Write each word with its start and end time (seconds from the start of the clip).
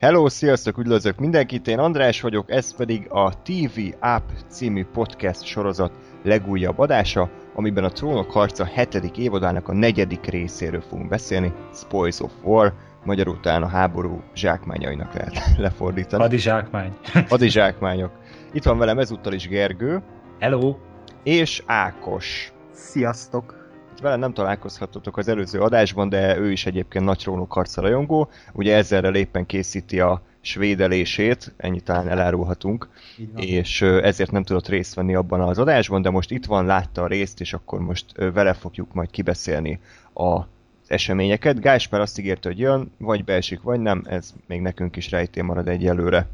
Hello, 0.00 0.28
sziasztok, 0.28 0.78
üdvözlök 0.78 1.18
mindenkit, 1.18 1.68
én 1.68 1.78
András 1.78 2.20
vagyok, 2.20 2.50
ez 2.50 2.74
pedig 2.76 3.06
a 3.10 3.42
TV 3.42 3.80
App 3.98 4.28
című 4.48 4.84
podcast 4.84 5.44
sorozat 5.44 5.92
legújabb 6.22 6.78
adása, 6.78 7.30
amiben 7.54 7.84
a 7.84 7.88
Trónok 7.88 8.30
harca 8.30 8.64
hetedik 8.64 9.18
évadának 9.18 9.68
a 9.68 9.72
negyedik 9.72 10.26
részéről 10.26 10.80
fogunk 10.80 11.08
beszélni, 11.08 11.52
Spoils 11.74 12.20
of 12.20 12.32
War, 12.42 12.74
magyarul 13.04 13.40
talán 13.40 13.62
a 13.62 13.68
háború 13.68 14.22
zsákmányainak 14.34 15.14
lehet 15.14 15.40
lefordítani. 15.58 16.22
Adi 16.22 16.38
zsákmány. 16.38 16.92
Adi 17.28 17.48
zsákmányok. 17.48 18.12
Itt 18.52 18.64
van 18.64 18.78
velem 18.78 18.98
ezúttal 18.98 19.32
is 19.32 19.48
Gergő. 19.48 20.02
Hello. 20.38 20.76
És 21.22 21.62
Ákos. 21.66 22.52
Sziasztok 22.72 23.59
vele 24.00 24.16
nem 24.16 24.32
találkozhatotok 24.32 25.16
az 25.16 25.28
előző 25.28 25.60
adásban, 25.60 26.08
de 26.08 26.38
ő 26.38 26.50
is 26.50 26.66
egyébként 26.66 27.04
nagy 27.04 27.18
trónok 27.18 27.76
rajongó. 27.76 28.30
Ugye 28.52 28.76
ezzel 28.76 29.14
éppen 29.14 29.46
készíti 29.46 30.00
a 30.00 30.22
svédelését, 30.40 31.52
ennyit 31.56 31.84
talán 31.84 32.08
elárulhatunk, 32.08 32.88
és 33.36 33.82
ezért 33.82 34.30
nem 34.30 34.42
tudott 34.42 34.68
részt 34.68 34.94
venni 34.94 35.14
abban 35.14 35.40
az 35.40 35.58
adásban, 35.58 36.02
de 36.02 36.10
most 36.10 36.30
itt 36.30 36.46
van, 36.46 36.66
látta 36.66 37.02
a 37.02 37.06
részt, 37.06 37.40
és 37.40 37.52
akkor 37.52 37.80
most 37.80 38.04
vele 38.16 38.52
fogjuk 38.52 38.94
majd 38.94 39.10
kibeszélni 39.10 39.80
a 40.14 40.40
eseményeket. 40.86 41.60
Gáspár 41.60 42.00
azt 42.00 42.18
ígérte, 42.18 42.48
hogy 42.48 42.58
jön, 42.58 42.92
vagy 42.98 43.24
beesik, 43.24 43.62
vagy 43.62 43.80
nem, 43.80 44.02
ez 44.08 44.34
még 44.46 44.60
nekünk 44.60 44.96
is 44.96 45.10
rejté 45.10 45.40
marad 45.40 45.68
egyelőre. 45.68 46.26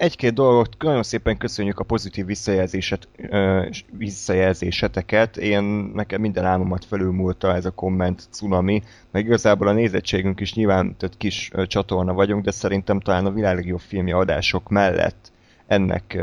Egy-két 0.00 0.34
dolgot 0.34 0.82
nagyon 0.82 1.02
szépen 1.02 1.36
köszönjük 1.36 1.78
a 1.78 1.84
pozitív 1.84 2.26
visszajelzéset, 2.26 3.08
visszajelzéseteket. 3.90 5.36
Én 5.36 5.62
nekem 5.94 6.20
minden 6.20 6.44
álmomat 6.44 6.84
felülmúlta 6.84 7.54
ez 7.54 7.64
a 7.64 7.70
komment 7.70 8.22
cunami, 8.30 8.82
meg 9.10 9.24
igazából 9.24 9.68
a 9.68 9.72
nézettségünk 9.72 10.40
is 10.40 10.54
nyilván 10.54 10.96
tehát 10.96 11.16
kis 11.16 11.50
csatorna 11.66 12.12
vagyunk, 12.12 12.44
de 12.44 12.50
szerintem 12.50 13.00
talán 13.00 13.26
a 13.26 13.30
világ 13.30 13.54
legjobb 13.54 13.80
filmje 13.80 14.16
adások 14.16 14.68
mellett 14.68 15.32
ennek 15.66 16.18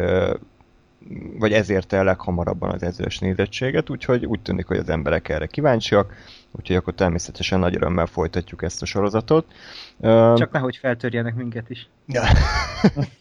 vagy 1.40 1.54
ezért 1.54 1.94
el 1.94 2.04
leghamarabban 2.04 2.70
az 2.70 2.84
ezős 2.84 3.20
nézettséget, 3.20 3.90
úgyhogy 3.90 4.26
úgy 4.26 4.40
tűnik, 4.40 4.66
hogy 4.66 4.78
az 4.78 4.90
emberek 4.90 5.30
erre 5.30 5.46
kíváncsiak, 5.46 6.14
úgyhogy 6.52 6.76
akkor 6.76 6.94
természetesen 6.94 7.60
nagy 7.60 7.76
örömmel 7.76 8.06
folytatjuk 8.06 8.64
ezt 8.64 8.82
a 8.82 8.86
sorozatot. 8.86 9.46
Csak 10.36 10.52
nehogy 10.52 10.76
feltörjenek 10.76 11.36
minket 11.36 11.70
is. 11.70 11.90
Ja. 12.08 12.24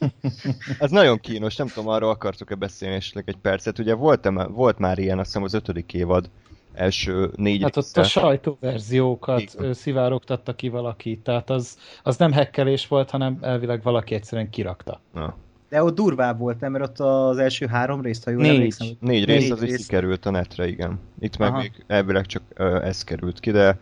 Ez 0.79 0.91
nagyon 0.91 1.21
kínos, 1.21 1.57
nem 1.57 1.67
tudom, 1.67 1.89
arról 1.89 2.11
akartok-e 2.11 2.55
beszélni 2.55 2.95
esetleg 2.95 3.25
egy 3.27 3.37
percet. 3.37 3.79
Ugye 3.79 3.95
volt, 3.95 4.27
-e, 4.27 4.31
volt 4.31 4.79
már 4.79 4.99
ilyen, 4.99 5.19
azt 5.19 5.27
hiszem 5.27 5.43
az 5.43 5.55
ötödik 5.55 5.95
évad 5.95 6.31
első 6.77 7.31
négy 7.37 7.63
Hát 7.63 7.77
ott 7.77 7.97
a 7.97 8.03
sajtóverziókat 8.03 9.41
Igen. 9.41 9.75
szivárogtatta 9.75 10.55
ki 10.55 10.69
valaki, 10.69 11.19
tehát 11.19 11.51
az, 11.51 11.79
az 12.03 12.17
nem 12.17 12.33
hekkelés 12.33 12.89
volt, 12.89 13.11
hanem 13.11 13.39
elvileg 13.41 13.83
valaki 13.83 14.15
egyszerűen 14.15 14.51
kirakta. 14.51 15.01
Na. 15.13 15.35
De 15.69 15.83
ott 15.83 15.95
durvább 15.95 16.39
volt, 16.39 16.61
nem? 16.61 16.73
Mert 16.73 16.85
ott 16.85 16.99
az 16.99 17.39
első 17.39 17.67
három 17.67 18.01
részt, 18.01 18.25
ha 18.25 18.31
jól 18.31 18.43
négy. 18.43 18.55
emlékszem. 18.55 18.89
Négy 19.01 19.25
rész, 19.25 19.51
az 19.51 19.63
is 19.63 19.77
kikerült 19.77 20.27
a 20.27 20.31
netre, 20.31 20.69
igen. 20.69 20.99
Itt 21.21 21.37
meg 21.37 21.49
Aha. 21.49 21.59
még 21.59 21.85
elvileg 21.87 22.27
csak 22.27 22.43
uh, 22.59 22.87
ez 22.87 23.05
került 23.05 23.41
ki, 23.41 23.51
de 23.51 23.79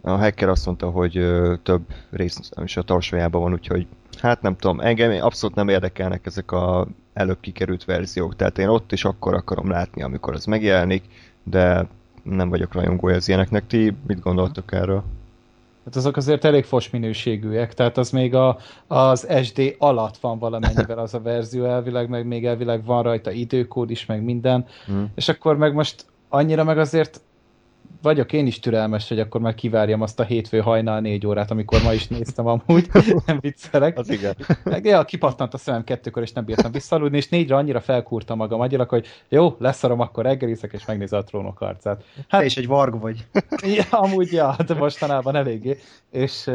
a 0.00 0.10
hacker 0.10 0.48
azt 0.48 0.66
mondta, 0.66 0.90
hogy 0.90 1.18
uh, 1.18 1.54
több 1.62 1.82
rész 2.10 2.40
is 2.64 2.76
a 2.76 2.82
tarsajában 2.82 3.42
van, 3.42 3.52
úgyhogy 3.52 3.86
hát 4.18 4.42
nem 4.42 4.56
tudom, 4.56 4.80
engem 4.80 5.24
abszolút 5.24 5.56
nem 5.56 5.68
érdekelnek 5.68 6.26
ezek 6.26 6.52
a 6.52 6.86
előbb 7.12 7.40
kikerült 7.40 7.84
verziók, 7.84 8.36
tehát 8.36 8.58
én 8.58 8.68
ott 8.68 8.92
is 8.92 9.04
akkor 9.04 9.34
akarom 9.34 9.70
látni, 9.70 10.02
amikor 10.02 10.34
az 10.34 10.44
megjelenik, 10.44 11.04
de 11.42 11.86
nem 12.22 12.48
vagyok 12.48 12.72
rajongója 12.72 13.16
az 13.16 13.28
ilyeneknek. 13.28 13.66
Ti 13.66 13.96
mit 14.06 14.20
gondoltok 14.20 14.72
erről? 14.72 15.04
Hát 15.84 15.96
azok 15.96 16.16
azért 16.16 16.44
elég 16.44 16.64
fos 16.64 16.90
minőségűek, 16.90 17.74
tehát 17.74 17.98
az 17.98 18.10
még 18.10 18.34
a, 18.34 18.58
az 18.86 19.28
SD 19.42 19.74
alatt 19.78 20.16
van 20.16 20.38
valamennyivel 20.38 20.98
az 20.98 21.14
a 21.14 21.20
verzió 21.20 21.64
elvileg, 21.64 22.08
meg 22.08 22.26
még 22.26 22.46
elvileg 22.46 22.84
van 22.84 23.02
rajta 23.02 23.30
időkód 23.30 23.90
is, 23.90 24.06
meg 24.06 24.22
minden, 24.22 24.66
hmm. 24.86 25.10
és 25.14 25.28
akkor 25.28 25.56
meg 25.56 25.74
most 25.74 26.06
annyira 26.28 26.64
meg 26.64 26.78
azért 26.78 27.20
vagyok 28.02 28.32
én 28.32 28.46
is 28.46 28.58
türelmes, 28.58 29.08
hogy 29.08 29.20
akkor 29.20 29.40
már 29.40 29.54
kivárjam 29.54 30.00
azt 30.00 30.20
a 30.20 30.24
hétfő 30.24 30.60
hajnal 30.60 31.00
négy 31.00 31.26
órát, 31.26 31.50
amikor 31.50 31.82
ma 31.82 31.92
is 31.92 32.08
néztem 32.08 32.46
amúgy, 32.46 32.88
nem 33.26 33.38
viccelek. 33.40 33.98
Az 33.98 34.10
igen. 34.10 34.36
Meg, 34.64 34.84
ja, 34.84 35.04
kipattant 35.04 35.54
a 35.54 35.58
szemem 35.58 35.84
kettőkor, 35.84 36.22
és 36.22 36.32
nem 36.32 36.44
bírtam 36.44 36.72
visszaludni, 36.72 37.16
és 37.16 37.28
négyre 37.28 37.56
annyira 37.56 37.80
felkúrtam 37.80 38.36
magam 38.36 38.60
agyilag, 38.60 38.88
hogy 38.88 39.06
jó, 39.28 39.56
leszarom, 39.58 40.00
akkor 40.00 40.24
reggelizek, 40.24 40.72
és 40.72 40.84
megnézem 40.84 41.18
a 41.18 41.22
trónok 41.22 41.60
arcát. 41.60 42.04
Hát, 42.28 42.40
Te 42.40 42.46
is 42.46 42.56
egy 42.56 42.66
varg 42.66 43.00
vagy. 43.00 43.26
ja, 43.76 43.98
amúgy, 43.98 44.32
ja, 44.32 44.56
de 44.66 44.74
mostanában 44.74 45.36
eléggé. 45.36 45.78
És 46.10 46.50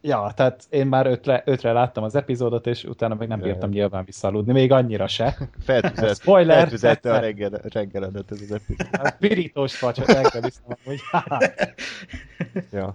Ja, 0.00 0.32
tehát 0.36 0.66
én 0.70 0.86
már 0.86 1.06
ötre, 1.06 1.42
ötre 1.46 1.72
láttam 1.72 2.04
az 2.04 2.14
epizódot, 2.14 2.66
és 2.66 2.84
utána 2.84 3.14
meg 3.14 3.28
nem 3.28 3.40
bírtam 3.40 3.70
nyilván 3.70 4.04
visszaludni, 4.04 4.52
még 4.52 4.72
annyira 4.72 5.06
se. 5.06 5.36
Feltüzelt, 5.66 6.16
Spoiler! 6.16 6.58
Feltüzelte 6.58 7.12
a 7.12 7.18
reggel, 7.26 7.50
reggeledet 7.50 8.30
ez 8.30 8.40
az 8.40 8.52
epizód. 8.52 8.96
Hát 8.96 9.18
pirítós 9.18 9.80
vagy, 9.80 9.98
hogy 9.98 10.14
reggel 10.14 10.40
viszem, 10.40 10.76
hogy 10.84 11.00
ja. 12.72 12.92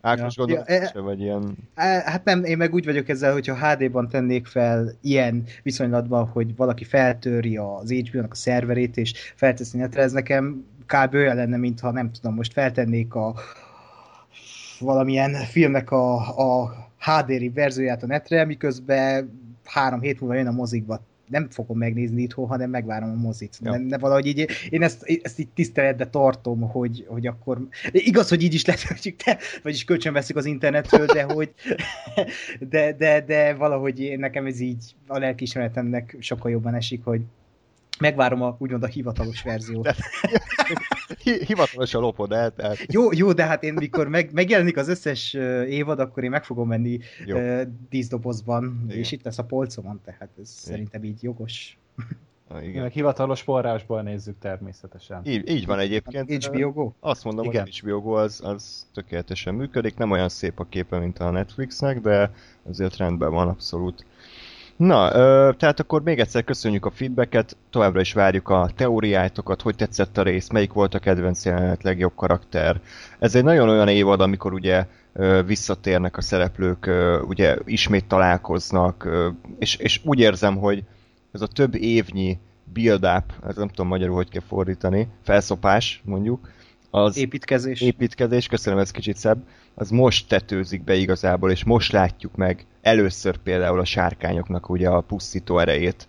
Ákos 0.00 0.36
ja. 0.36 0.44
gondolat, 0.44 0.68
ja, 0.68 0.90
e, 0.94 1.00
vagy 1.00 1.20
ilyen... 1.20 1.56
E, 1.74 1.84
hát 1.84 2.24
nem, 2.24 2.44
én 2.44 2.56
meg 2.56 2.74
úgy 2.74 2.84
vagyok 2.84 3.08
ezzel, 3.08 3.32
hogyha 3.32 3.68
HD-ban 3.68 4.08
tennék 4.08 4.46
fel 4.46 4.92
ilyen 5.00 5.44
viszonylatban, 5.62 6.28
hogy 6.28 6.56
valaki 6.56 6.84
feltöri 6.84 7.56
az 7.56 7.92
HBO-nak 7.92 8.32
a 8.32 8.34
szerverét, 8.34 8.96
és 8.96 9.12
felteszi 9.34 9.78
netre, 9.78 10.02
ez 10.02 10.12
nekem 10.12 10.66
kb. 10.86 11.14
olyan 11.14 11.36
lenne, 11.36 11.56
mintha 11.56 11.90
nem 11.90 12.12
tudom, 12.12 12.34
most 12.34 12.52
feltennék 12.52 13.14
a, 13.14 13.34
valamilyen 14.82 15.34
filmnek 15.34 15.90
a, 15.90 16.14
a 16.38 16.74
HD 16.98 17.54
verzióját 17.54 18.02
a 18.02 18.06
netre, 18.06 18.44
miközben 18.44 19.40
három 19.64 20.00
hét 20.00 20.20
múlva 20.20 20.34
jön 20.34 20.46
a 20.46 20.52
mozikba. 20.52 21.04
Nem 21.28 21.48
fogom 21.50 21.78
megnézni 21.78 22.22
itthon, 22.22 22.46
hanem 22.46 22.70
megvárom 22.70 23.10
a 23.10 23.14
mozit. 23.14 23.58
Ja. 23.60 23.70
De, 23.70 23.78
de 23.78 23.98
valahogy 23.98 24.26
így, 24.26 24.48
én 24.70 24.82
ezt, 24.82 25.20
ezt 25.22 25.38
így 25.38 25.48
tiszteletbe 25.48 26.06
tartom, 26.06 26.60
hogy, 26.60 27.06
hogy 27.08 27.26
akkor... 27.26 27.68
Igaz, 27.92 28.28
hogy 28.28 28.42
így 28.42 28.54
is 28.54 28.64
hogy 28.64 29.14
te, 29.24 29.38
vagyis 29.62 29.84
kölcsön 29.84 30.12
veszük 30.12 30.36
az 30.36 30.44
internetről, 30.44 31.06
de 31.06 31.22
hogy 31.22 31.52
de, 32.70 32.92
de, 32.92 33.20
de 33.20 33.54
valahogy 33.54 34.00
én, 34.00 34.18
nekem 34.18 34.46
ez 34.46 34.60
így 34.60 34.94
a 35.06 35.18
lelkiismeretemnek 35.18 36.16
sokkal 36.18 36.50
jobban 36.50 36.74
esik, 36.74 37.04
hogy 37.04 37.20
megvárom 38.02 38.42
a, 38.42 38.56
úgymond 38.58 38.82
a 38.82 38.86
hivatalos 38.86 39.42
verziót. 39.42 39.88
Hivatalos 41.46 41.94
a 41.94 41.98
lopod 41.98 42.32
el. 42.32 42.54
Tehát. 42.54 42.76
Jó, 42.92 43.12
jó, 43.12 43.32
de 43.32 43.44
hát 43.44 43.62
én 43.62 43.72
mikor 43.72 44.08
meg, 44.08 44.32
megjelenik 44.32 44.76
az 44.76 44.88
összes 44.88 45.34
évad, 45.68 45.98
akkor 45.98 46.24
én 46.24 46.30
meg 46.30 46.44
fogom 46.44 46.68
menni 46.68 46.98
uh, 47.26 47.62
díszdobozban, 47.88 48.82
igen. 48.84 48.98
és 48.98 49.12
itt 49.12 49.24
lesz 49.24 49.38
a 49.38 49.44
polcomon, 49.44 50.00
tehát 50.04 50.20
ez 50.22 50.28
igen. 50.36 50.44
szerintem 50.44 51.04
így 51.04 51.22
jogos. 51.22 51.78
Igen. 52.60 52.82
Meg 52.82 52.92
hivatalos 52.92 53.40
forrásból 53.40 54.02
nézzük 54.02 54.38
természetesen. 54.38 55.20
Így, 55.24 55.48
így 55.48 55.66
van 55.66 55.78
egyébként. 55.78 56.44
HBO 56.44 56.72
Go? 56.72 56.92
Azt 57.00 57.24
mondom, 57.24 57.44
Igen. 57.44 57.62
hogy 57.62 57.80
HBO 57.82 58.00
Go 58.00 58.12
az, 58.12 58.40
az 58.44 58.86
tökéletesen 58.94 59.54
működik. 59.54 59.96
Nem 59.96 60.10
olyan 60.10 60.28
szép 60.28 60.60
a 60.60 60.64
képe, 60.64 60.98
mint 60.98 61.18
a 61.18 61.30
Netflixnek, 61.30 62.00
de 62.00 62.30
azért 62.62 62.96
rendben 62.96 63.30
van 63.30 63.48
abszolút. 63.48 64.04
Na, 64.76 65.14
ö, 65.14 65.50
tehát 65.56 65.80
akkor 65.80 66.02
még 66.02 66.18
egyszer 66.18 66.44
köszönjük 66.44 66.86
a 66.86 66.90
feedbacket, 66.90 67.56
továbbra 67.70 68.00
is 68.00 68.12
várjuk 68.12 68.48
a 68.48 68.70
teóriáitokat, 68.76 69.62
hogy 69.62 69.76
tetszett 69.76 70.18
a 70.18 70.22
rész, 70.22 70.50
melyik 70.50 70.72
volt 70.72 70.94
a 70.94 70.98
kedvenc 70.98 71.44
jelenet, 71.44 71.82
legjobb 71.82 72.14
karakter. 72.14 72.80
Ez 73.18 73.34
egy 73.34 73.44
nagyon 73.44 73.68
olyan 73.68 73.88
évad, 73.88 74.20
amikor 74.20 74.52
ugye 74.52 74.86
ö, 75.12 75.42
visszatérnek 75.46 76.16
a 76.16 76.20
szereplők, 76.20 76.86
ö, 76.86 77.20
ugye 77.20 77.56
ismét 77.64 78.04
találkoznak, 78.04 79.04
ö, 79.04 79.28
és, 79.58 79.76
és 79.76 80.00
úgy 80.04 80.18
érzem, 80.18 80.56
hogy 80.56 80.84
ez 81.32 81.40
a 81.40 81.46
több 81.46 81.74
évnyi 81.74 82.38
build-up, 82.72 83.32
ez 83.46 83.56
nem 83.56 83.68
tudom 83.68 83.86
magyarul, 83.86 84.14
hogy 84.14 84.28
kell 84.28 84.42
fordítani, 84.48 85.08
felszopás 85.22 86.02
mondjuk, 86.04 86.48
az 86.90 87.16
építkezés. 87.16 87.80
építkezés, 87.80 88.46
köszönöm, 88.46 88.78
ez 88.78 88.90
kicsit 88.90 89.16
szebb, 89.16 89.44
az 89.74 89.90
most 89.90 90.28
tetőzik 90.28 90.84
be 90.84 90.94
igazából, 90.94 91.50
és 91.50 91.64
most 91.64 91.92
látjuk 91.92 92.36
meg 92.36 92.66
először 92.82 93.36
például 93.36 93.80
a 93.80 93.84
sárkányoknak 93.84 94.68
ugye 94.68 94.88
a 94.88 95.00
pusztító 95.00 95.58
erejét 95.58 96.08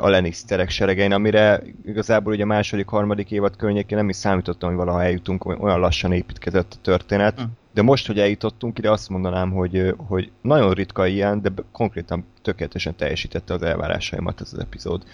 a 0.00 0.08
Lannisterek 0.08 0.70
seregein, 0.70 1.12
amire 1.12 1.62
igazából 1.84 2.32
ugye 2.32 2.42
a 2.42 2.46
második, 2.46 2.88
harmadik 2.88 3.30
évad 3.30 3.56
környékén 3.56 3.98
nem 3.98 4.08
is 4.08 4.16
számítottam, 4.16 4.68
hogy 4.68 4.78
valaha 4.78 5.02
eljutunk, 5.02 5.44
olyan 5.44 5.80
lassan 5.80 6.12
építkezett 6.12 6.72
a 6.72 6.80
történet. 6.82 7.40
Hm. 7.40 7.46
De 7.74 7.82
most, 7.82 8.06
hogy 8.06 8.18
eljutottunk 8.18 8.78
ide, 8.78 8.90
azt 8.90 9.08
mondanám, 9.08 9.50
hogy, 9.50 9.94
hogy 9.96 10.30
nagyon 10.40 10.72
ritka 10.72 11.06
ilyen, 11.06 11.42
de 11.42 11.52
konkrétan 11.72 12.24
tökéletesen 12.42 12.96
teljesítette 12.96 13.54
az 13.54 13.62
elvárásaimat 13.62 14.40
ez 14.40 14.52
az 14.52 14.58
epizód. 14.58 15.04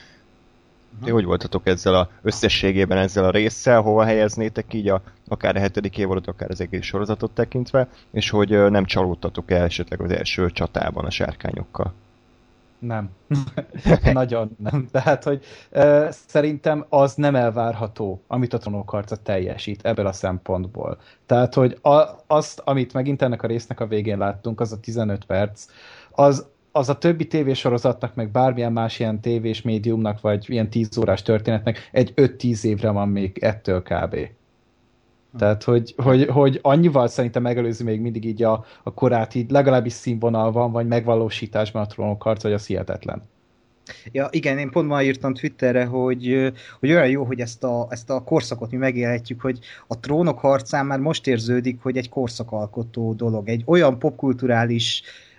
Ti 1.05 1.11
hogy 1.11 1.25
voltatok 1.25 1.67
ezzel 1.67 1.95
a 1.95 2.09
összességében 2.23 2.99
ezzel 2.99 3.25
a 3.25 3.31
résszel, 3.31 3.81
hova 3.81 4.05
helyeznétek 4.05 4.75
így 4.75 4.89
a, 4.89 5.03
akár 5.29 5.57
a 5.57 5.61
hetedik 5.61 5.99
évadot, 5.99 6.27
akár 6.27 6.51
az 6.51 6.61
egész 6.61 6.85
sorozatot 6.85 7.31
tekintve, 7.31 7.89
és 8.11 8.31
hogy 8.31 8.71
nem 8.71 8.85
csalódtatok 8.85 9.51
el 9.51 9.65
esetleg 9.65 10.01
az 10.01 10.11
első 10.11 10.51
csatában 10.51 11.05
a 11.05 11.11
sárkányokkal? 11.11 11.93
Nem. 12.83 13.11
Nagyon 14.13 14.57
nem. 14.59 14.89
Tehát, 14.91 15.25
hogy 15.25 15.45
uh, 15.71 16.09
szerintem 16.11 16.87
az 16.89 17.15
nem 17.15 17.35
elvárható, 17.35 18.23
amit 18.27 18.53
a 18.53 18.59
trónokharca 18.59 19.17
teljesít 19.17 19.85
ebből 19.85 20.07
a 20.07 20.13
szempontból. 20.13 20.99
Tehát, 21.27 21.55
hogy 21.55 21.79
a, 21.83 22.05
azt, 22.27 22.63
amit 22.65 22.93
megint 22.93 23.23
ennek 23.23 23.43
a 23.43 23.47
résznek 23.47 23.81
a 23.81 23.87
végén 23.87 24.19
láttunk, 24.19 24.61
az 24.61 24.73
a 24.73 24.81
15 24.81 25.25
perc, 25.25 25.67
az, 26.11 26.47
az 26.73 26.89
a 26.89 26.99
többi 26.99 27.27
tévésorozatnak, 27.27 28.15
meg 28.15 28.31
bármilyen 28.31 28.73
más 28.73 28.99
ilyen 28.99 29.21
tévés 29.21 29.63
médiumnak, 29.63 30.21
vagy 30.21 30.51
ilyen 30.51 30.71
10 30.71 30.97
órás 30.99 31.23
történetnek 31.23 31.89
egy 31.93 32.13
5-10 32.17 32.65
évre 32.65 32.91
van 32.91 33.09
még 33.09 33.39
ettől 33.39 33.83
kb. 33.83 34.17
Tehát, 35.39 35.63
hogy, 35.63 35.95
hogy, 35.97 36.27
hogy 36.27 36.59
annyival 36.63 37.09
szerintem 37.09 37.43
megelőzi 37.43 37.85
még 37.85 38.01
mindig 38.01 38.25
így 38.25 38.43
a, 38.43 38.65
a 38.83 38.95
korát, 38.95 39.35
így 39.35 39.51
legalábbis 39.51 39.93
színvonalban, 39.93 40.73
vagy 40.73 40.87
megvalósításban 40.87 41.83
a 41.83 41.87
trónok 41.87 42.23
harc, 42.23 42.43
vagy 42.43 42.53
az 42.53 42.67
hihetetlen. 42.67 43.23
Ja, 44.13 44.29
igen, 44.31 44.59
én 44.59 44.71
pont 44.71 44.89
ma 44.89 45.03
írtam 45.03 45.35
Twitterre, 45.35 45.85
hogy, 45.85 46.53
hogy 46.81 46.91
olyan 46.91 47.09
jó, 47.09 47.25
hogy 47.25 47.41
ezt 47.41 47.65
a, 47.65 47.87
ezt 47.91 48.11
a 48.11 48.23
korszakot 48.23 48.71
mi 48.71 48.77
megélhetjük, 48.77 49.41
hogy 49.41 49.59
a 49.87 50.01
trónok 50.01 50.39
harcán 50.39 50.87
már 50.87 50.99
most 50.99 51.27
érződik, 51.27 51.83
hogy 51.83 51.97
egy 51.97 52.09
korszakalkotó 52.09 53.13
dolog, 53.13 53.49
egy 53.49 53.63
olyan 53.67 53.99
popkulturális 53.99 55.03
uh, 55.03 55.32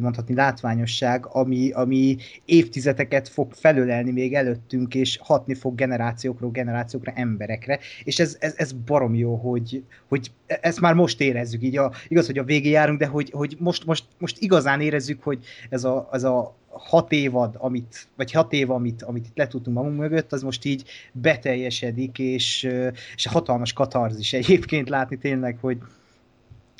mondhatni 0.00 0.34
látványosság, 0.34 1.26
ami, 1.26 1.70
ami 1.70 2.16
évtizedeket 2.44 3.28
fog 3.28 3.52
felölelni 3.52 4.10
még 4.10 4.34
előttünk, 4.34 4.94
és 4.94 5.18
hatni 5.22 5.54
fog 5.54 5.74
generációkról 5.74 6.50
generációkra, 6.50 7.12
emberekre, 7.14 7.78
és 8.04 8.18
ez, 8.18 8.36
ez, 8.40 8.54
ez 8.56 8.72
barom 8.72 9.14
jó, 9.14 9.34
hogy, 9.34 9.84
hogy 10.08 10.30
ezt 10.46 10.80
már 10.80 10.94
most 10.94 11.20
érezzük, 11.20 11.62
így 11.62 11.76
a, 11.76 11.92
igaz, 12.08 12.26
hogy 12.26 12.38
a 12.38 12.44
végén 12.44 12.72
járunk, 12.72 12.98
de 12.98 13.06
hogy, 13.06 13.30
hogy 13.30 13.56
most, 13.58 13.84
most, 13.86 14.04
most 14.18 14.38
igazán 14.38 14.80
érezzük, 14.80 15.22
hogy 15.22 15.44
ez 15.68 15.84
a, 15.84 16.08
ez 16.12 16.24
a 16.24 16.54
hat 16.68 17.12
évad, 17.12 17.54
amit, 17.58 18.08
vagy 18.16 18.32
hat 18.32 18.52
év, 18.52 18.70
amit, 18.70 19.02
amit 19.02 19.26
itt 19.26 19.36
letudtunk 19.36 19.76
magunk 19.76 19.98
mögött, 19.98 20.32
az 20.32 20.42
most 20.42 20.64
így 20.64 20.84
beteljesedik, 21.12 22.18
és, 22.18 22.68
és 23.14 23.26
hatalmas 23.26 23.72
katarzis 23.72 24.32
egyébként 24.32 24.88
látni 24.88 25.18
tényleg, 25.18 25.58
hogy, 25.60 25.78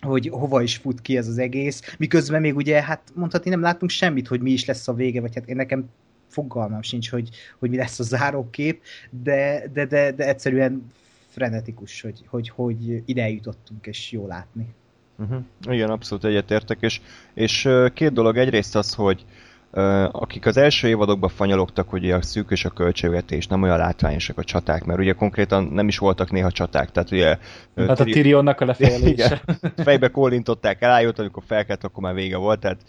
hogy 0.01 0.29
hova 0.29 0.63
is 0.63 0.77
fut 0.77 1.01
ki 1.01 1.17
ez 1.17 1.29
az 1.29 1.39
egész, 1.39 1.95
miközben 1.99 2.41
még 2.41 2.57
ugye, 2.57 2.83
hát 2.83 3.03
mondhatni 3.15 3.51
nem 3.51 3.61
látunk 3.61 3.91
semmit, 3.91 4.29
hogy 4.29 4.41
mi 4.41 4.51
is 4.51 4.65
lesz 4.65 4.89
a 4.89 4.95
vége, 4.95 5.21
vagy 5.21 5.35
hát 5.35 5.49
én 5.49 5.57
nekem 5.57 5.91
fogalmam 6.29 6.83
sincs, 6.83 7.11
hogy, 7.11 7.29
hogy 7.59 7.71
mi 7.71 7.77
lesz 7.77 7.99
a 7.99 8.03
zárókép, 8.03 8.83
de, 9.11 9.63
de, 9.73 9.87
de, 9.87 10.13
de 10.13 10.29
egyszerűen 10.29 10.87
frenetikus, 11.29 12.01
hogy, 12.01 12.23
hogy, 12.27 12.49
hogy 12.49 13.03
ide 13.05 13.29
jutottunk, 13.29 13.87
és 13.87 14.13
jó 14.13 14.27
látni. 14.27 14.67
Uh-huh. 15.19 15.45
Igen, 15.71 15.91
abszolút 15.91 16.25
egyetértek, 16.25 16.79
és, 16.81 17.01
és 17.35 17.69
két 17.95 18.13
dolog. 18.13 18.37
Egyrészt 18.37 18.77
az, 18.77 18.95
hogy 18.95 19.25
akik 20.11 20.47
az 20.47 20.57
első 20.57 20.89
évadokban 20.89 21.31
fanyalogtak, 21.31 21.89
hogy 21.89 22.11
a 22.11 22.23
szűk 22.23 22.51
és 22.51 22.65
a 22.65 22.71
költségvetés, 22.71 23.47
nem 23.47 23.63
olyan 23.63 23.79
látványosak 23.79 24.39
a 24.39 24.45
csaták, 24.45 24.85
mert 24.85 24.99
ugye 24.99 25.13
konkrétan 25.13 25.65
nem 25.65 25.89
is 25.89 25.99
voltak 25.99 26.31
néha 26.31 26.51
csaták, 26.51 26.91
tehát 26.91 27.11
ugye... 27.11 27.39
Hát 27.77 28.01
a 28.01 28.05
Tyrionnak 28.05 28.61
a 28.61 28.65
lefejlése. 28.65 29.43
fejbe 29.77 30.09
kólintották, 30.09 30.83
elájult, 30.83 31.19
amikor 31.19 31.43
felkelt, 31.47 31.85
akkor 31.85 32.03
már 32.03 32.15
vége 32.15 32.37
volt, 32.37 32.61
tehát 32.61 32.81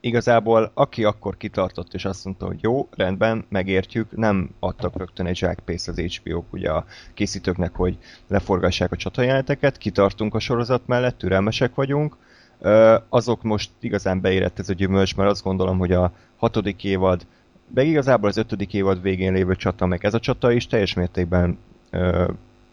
igazából 0.00 0.70
aki 0.74 1.04
akkor 1.04 1.36
kitartott 1.36 1.94
és 1.94 2.04
azt 2.04 2.24
mondta, 2.24 2.46
hogy 2.46 2.58
jó, 2.62 2.88
rendben, 2.96 3.44
megértjük, 3.48 4.16
nem 4.16 4.50
adtak 4.58 4.96
rögtön 4.96 5.26
egy 5.26 5.36
zsákpész 5.36 5.88
az 5.88 6.00
HBO-k 6.00 6.52
ugye 6.52 6.70
a 6.70 6.84
készítőknek, 7.14 7.74
hogy 7.74 7.98
leforgassák 8.28 8.92
a 8.92 8.96
csatajeleneteket, 8.96 9.78
kitartunk 9.78 10.34
a 10.34 10.38
sorozat 10.38 10.86
mellett, 10.86 11.18
türelmesek 11.18 11.74
vagyunk, 11.74 12.16
azok 13.08 13.42
most 13.42 13.70
igazán 13.80 14.20
beérett 14.20 14.58
ez 14.58 14.68
a 14.68 14.72
gyümölcs, 14.72 15.16
mert 15.16 15.30
azt 15.30 15.42
gondolom, 15.42 15.78
hogy 15.78 15.92
a 15.92 16.12
hatodik 16.36 16.84
évad, 16.84 17.26
meg 17.74 17.86
igazából 17.86 18.28
az 18.28 18.36
ötödik 18.36 18.74
évad 18.74 19.02
végén 19.02 19.32
lévő 19.32 19.54
csata, 19.54 19.86
meg 19.86 20.04
ez 20.04 20.14
a 20.14 20.20
csata 20.20 20.52
is 20.52 20.66
teljes 20.66 20.94
mértékben 20.94 21.58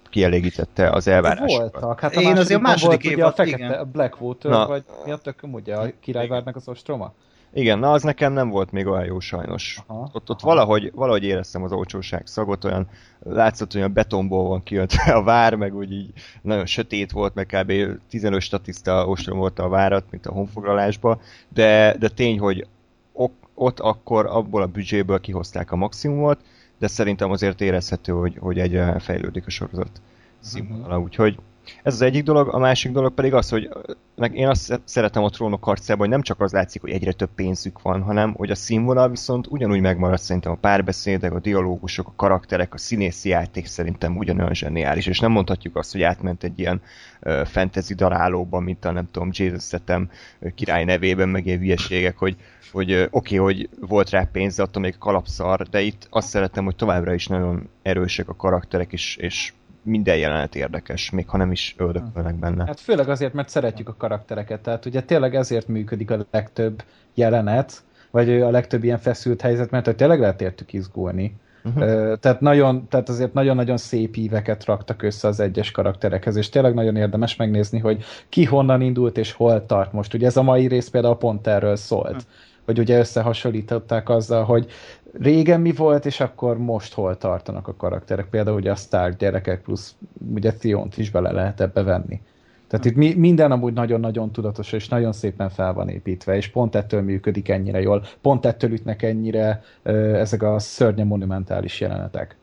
kielégítette 0.09 0.89
az 0.89 1.07
elvárásokat. 1.07 1.71
Voltak. 1.71 1.99
Hát 1.99 2.15
a 2.15 2.21
Én 2.21 2.37
azért 2.37 2.59
a 2.59 2.63
második 2.63 3.03
volt, 3.03 3.03
évad, 3.03 3.15
ugye 3.15 3.25
a 3.25 3.31
fekete, 3.31 3.65
igen. 3.65 3.89
Blackwater, 3.91 4.51
Na. 4.51 4.67
vagy 4.67 4.83
mi 5.05 5.11
a 5.11 5.17
tököm, 5.17 5.53
ugye 5.53 5.75
a 5.75 5.91
királyvárnak 5.99 6.55
az 6.55 6.67
ostroma? 6.67 7.13
Igen, 7.57 7.79
na 7.79 7.91
az 7.91 8.03
nekem 8.03 8.33
nem 8.33 8.49
volt 8.49 8.71
még 8.71 8.87
olyan 8.87 9.05
jó 9.05 9.19
sajnos. 9.19 9.79
Aha, 9.87 10.09
ott 10.13 10.29
ott 10.29 10.41
aha. 10.41 10.53
Valahogy, 10.53 10.91
valahogy 10.95 11.23
éreztem 11.23 11.63
az 11.63 11.71
olcsóság 11.71 12.27
szagot, 12.27 12.63
olyan 12.63 12.87
látszott, 13.19 13.71
hogy 13.71 13.81
a 13.81 13.87
betonból 13.87 14.47
van 14.47 14.63
kiöntve 14.63 15.13
a 15.13 15.23
vár, 15.23 15.55
meg 15.55 15.75
úgy 15.75 15.91
így 15.91 16.11
nagyon 16.41 16.65
sötét 16.65 17.11
volt, 17.11 17.33
meg 17.33 17.45
kb. 17.45 17.73
15 18.09 18.41
statiszta 18.41 19.07
ostrom 19.07 19.37
volt 19.37 19.59
a 19.59 19.67
várat, 19.67 20.05
mint 20.09 20.25
a 20.25 20.31
honfoglalásba, 20.31 21.21
de, 21.49 21.95
de 21.99 22.09
tény, 22.09 22.39
hogy 22.39 22.67
ok, 23.13 23.31
ott 23.53 23.79
akkor 23.79 24.25
abból 24.25 24.61
a 24.61 24.67
büdzséből 24.67 25.19
kihozták 25.19 25.71
a 25.71 25.75
maximumot, 25.75 26.39
de 26.79 26.87
szerintem 26.87 27.31
azért 27.31 27.61
érezhető, 27.61 28.11
hogy, 28.11 28.37
hogy 28.39 28.59
egyre 28.59 28.99
fejlődik 28.99 29.45
a 29.45 29.49
sorozat 29.49 30.01
színvonala, 30.39 30.99
úgyhogy 30.99 31.37
ez 31.83 31.93
az 31.93 32.01
egyik 32.01 32.23
dolog, 32.23 32.53
a 32.53 32.57
másik 32.57 32.91
dolog 32.91 33.13
pedig 33.13 33.33
az, 33.33 33.49
hogy 33.49 33.69
meg 34.15 34.35
én 34.35 34.47
azt 34.47 34.81
szeretem 34.83 35.23
a 35.23 35.29
trónok 35.29 35.63
harcában, 35.63 35.99
hogy 35.99 36.09
nem 36.09 36.21
csak 36.21 36.41
az 36.41 36.51
látszik, 36.51 36.81
hogy 36.81 36.89
egyre 36.89 37.11
több 37.11 37.29
pénzük 37.35 37.81
van, 37.81 38.01
hanem 38.01 38.33
hogy 38.33 38.51
a 38.51 38.55
színvonal 38.55 39.09
viszont 39.09 39.47
ugyanúgy 39.47 39.79
megmarad 39.79 40.19
szerintem 40.19 40.51
a 40.51 40.55
párbeszédek, 40.55 41.33
a 41.33 41.39
dialógusok, 41.39 42.07
a 42.07 42.13
karakterek, 42.15 42.73
a 42.73 42.77
színészi 42.77 43.29
játék 43.29 43.65
szerintem 43.65 44.17
ugyanolyan 44.17 44.53
zseniális, 44.53 45.07
és 45.07 45.19
nem 45.19 45.31
mondhatjuk 45.31 45.75
azt, 45.75 45.91
hogy 45.91 46.01
átment 46.01 46.43
egy 46.43 46.59
ilyen 46.59 46.81
uh, 47.21 47.45
fantasy 47.45 47.93
darálóba, 47.93 48.59
mint 48.59 48.85
a 48.85 48.91
nem 48.91 49.07
tudom, 49.11 49.31
Szetem 49.57 50.09
uh, 50.39 50.53
király 50.53 50.83
nevében, 50.83 51.29
meg 51.29 51.45
ilyen 51.45 51.59
hülyeségek, 51.59 52.17
hogy, 52.17 52.35
hogy 52.71 53.07
oké, 53.11 53.37
okay, 53.37 53.37
hogy 53.37 53.69
volt 53.79 54.09
rá 54.09 54.27
pénz, 54.31 54.59
attól 54.59 54.81
még 54.81 54.97
kalapszar, 54.97 55.67
de 55.69 55.81
itt 55.81 56.07
azt 56.09 56.27
szeretem, 56.27 56.63
hogy 56.63 56.75
továbbra 56.75 57.13
is 57.13 57.27
nagyon 57.27 57.69
erősek 57.81 58.29
a 58.29 58.35
karakterek, 58.35 58.93
és, 58.93 59.15
és 59.15 59.53
minden 59.85 60.17
jelenet 60.17 60.55
érdekes, 60.55 61.09
még 61.09 61.29
ha 61.29 61.37
nem 61.37 61.51
is 61.51 61.75
öldökölnek 61.77 62.35
benne. 62.35 62.65
Hát 62.65 62.79
főleg 62.79 63.09
azért, 63.09 63.33
mert 63.33 63.49
szeretjük 63.49 63.89
a 63.89 63.95
karaktereket, 63.97 64.59
tehát 64.59 64.85
ugye 64.85 65.01
tényleg 65.01 65.35
ezért 65.35 65.67
működik 65.67 66.11
a 66.11 66.25
legtöbb 66.31 66.83
jelenet, 67.13 67.83
vagy 68.11 68.41
a 68.41 68.49
legtöbb 68.49 68.83
ilyen 68.83 68.97
feszült 68.97 69.41
helyzet, 69.41 69.71
mert 69.71 69.85
hogy 69.85 69.95
tényleg 69.95 70.19
lehet 70.19 70.41
értük 70.41 70.73
izgulni. 70.73 71.35
Uh-huh. 71.63 72.17
Tehát, 72.19 72.41
nagyon, 72.41 72.87
tehát 72.87 73.09
azért 73.09 73.33
nagyon-nagyon 73.33 73.77
szép 73.77 74.15
íveket 74.15 74.65
raktak 74.65 75.01
össze 75.01 75.27
az 75.27 75.39
egyes 75.39 75.71
karakterekhez, 75.71 76.35
és 76.35 76.49
tényleg 76.49 76.73
nagyon 76.73 76.95
érdemes 76.95 77.35
megnézni, 77.35 77.79
hogy 77.79 78.03
ki 78.29 78.43
honnan 78.43 78.81
indult 78.81 79.17
és 79.17 79.31
hol 79.31 79.65
tart 79.65 79.93
most. 79.93 80.13
Ugye 80.13 80.25
ez 80.25 80.37
a 80.37 80.43
mai 80.43 80.67
rész 80.67 80.87
például 80.87 81.17
pont 81.17 81.47
erről 81.47 81.75
szólt. 81.75 82.25
Hogy 82.65 82.79
ugye 82.79 82.97
összehasonlították 82.97 84.09
azzal, 84.09 84.43
hogy 84.43 84.67
régen 85.13 85.61
mi 85.61 85.71
volt, 85.71 86.05
és 86.05 86.19
akkor 86.19 86.57
most 86.57 86.93
hol 86.93 87.17
tartanak 87.17 87.67
a 87.67 87.75
karakterek. 87.75 88.25
Például 88.25 88.57
ugye 88.57 88.71
a 88.71 88.75
Stark 88.75 89.17
gyerekek 89.17 89.61
plusz 89.61 89.95
ugye 90.33 90.53
Theont 90.53 90.97
is 90.97 91.11
bele 91.11 91.31
lehet 91.31 91.61
ebbe 91.61 91.83
venni. 91.83 92.21
Tehát 92.67 92.85
itt 92.85 92.95
mi, 92.95 93.13
minden 93.13 93.51
amúgy 93.51 93.73
nagyon-nagyon 93.73 94.31
tudatos, 94.31 94.71
és 94.71 94.87
nagyon 94.87 95.13
szépen 95.13 95.49
fel 95.49 95.73
van 95.73 95.89
építve, 95.89 96.35
és 96.35 96.47
pont 96.47 96.75
ettől 96.75 97.01
működik 97.01 97.49
ennyire 97.49 97.81
jól, 97.81 98.05
pont 98.21 98.45
ettől 98.45 98.71
ütnek 98.71 99.01
ennyire 99.01 99.63
ö, 99.83 100.19
ezek 100.19 100.43
a 100.43 100.59
szörnye 100.59 101.03
monumentális 101.03 101.79
jelenetek. 101.79 102.35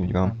Így 0.00 0.12
van. 0.12 0.38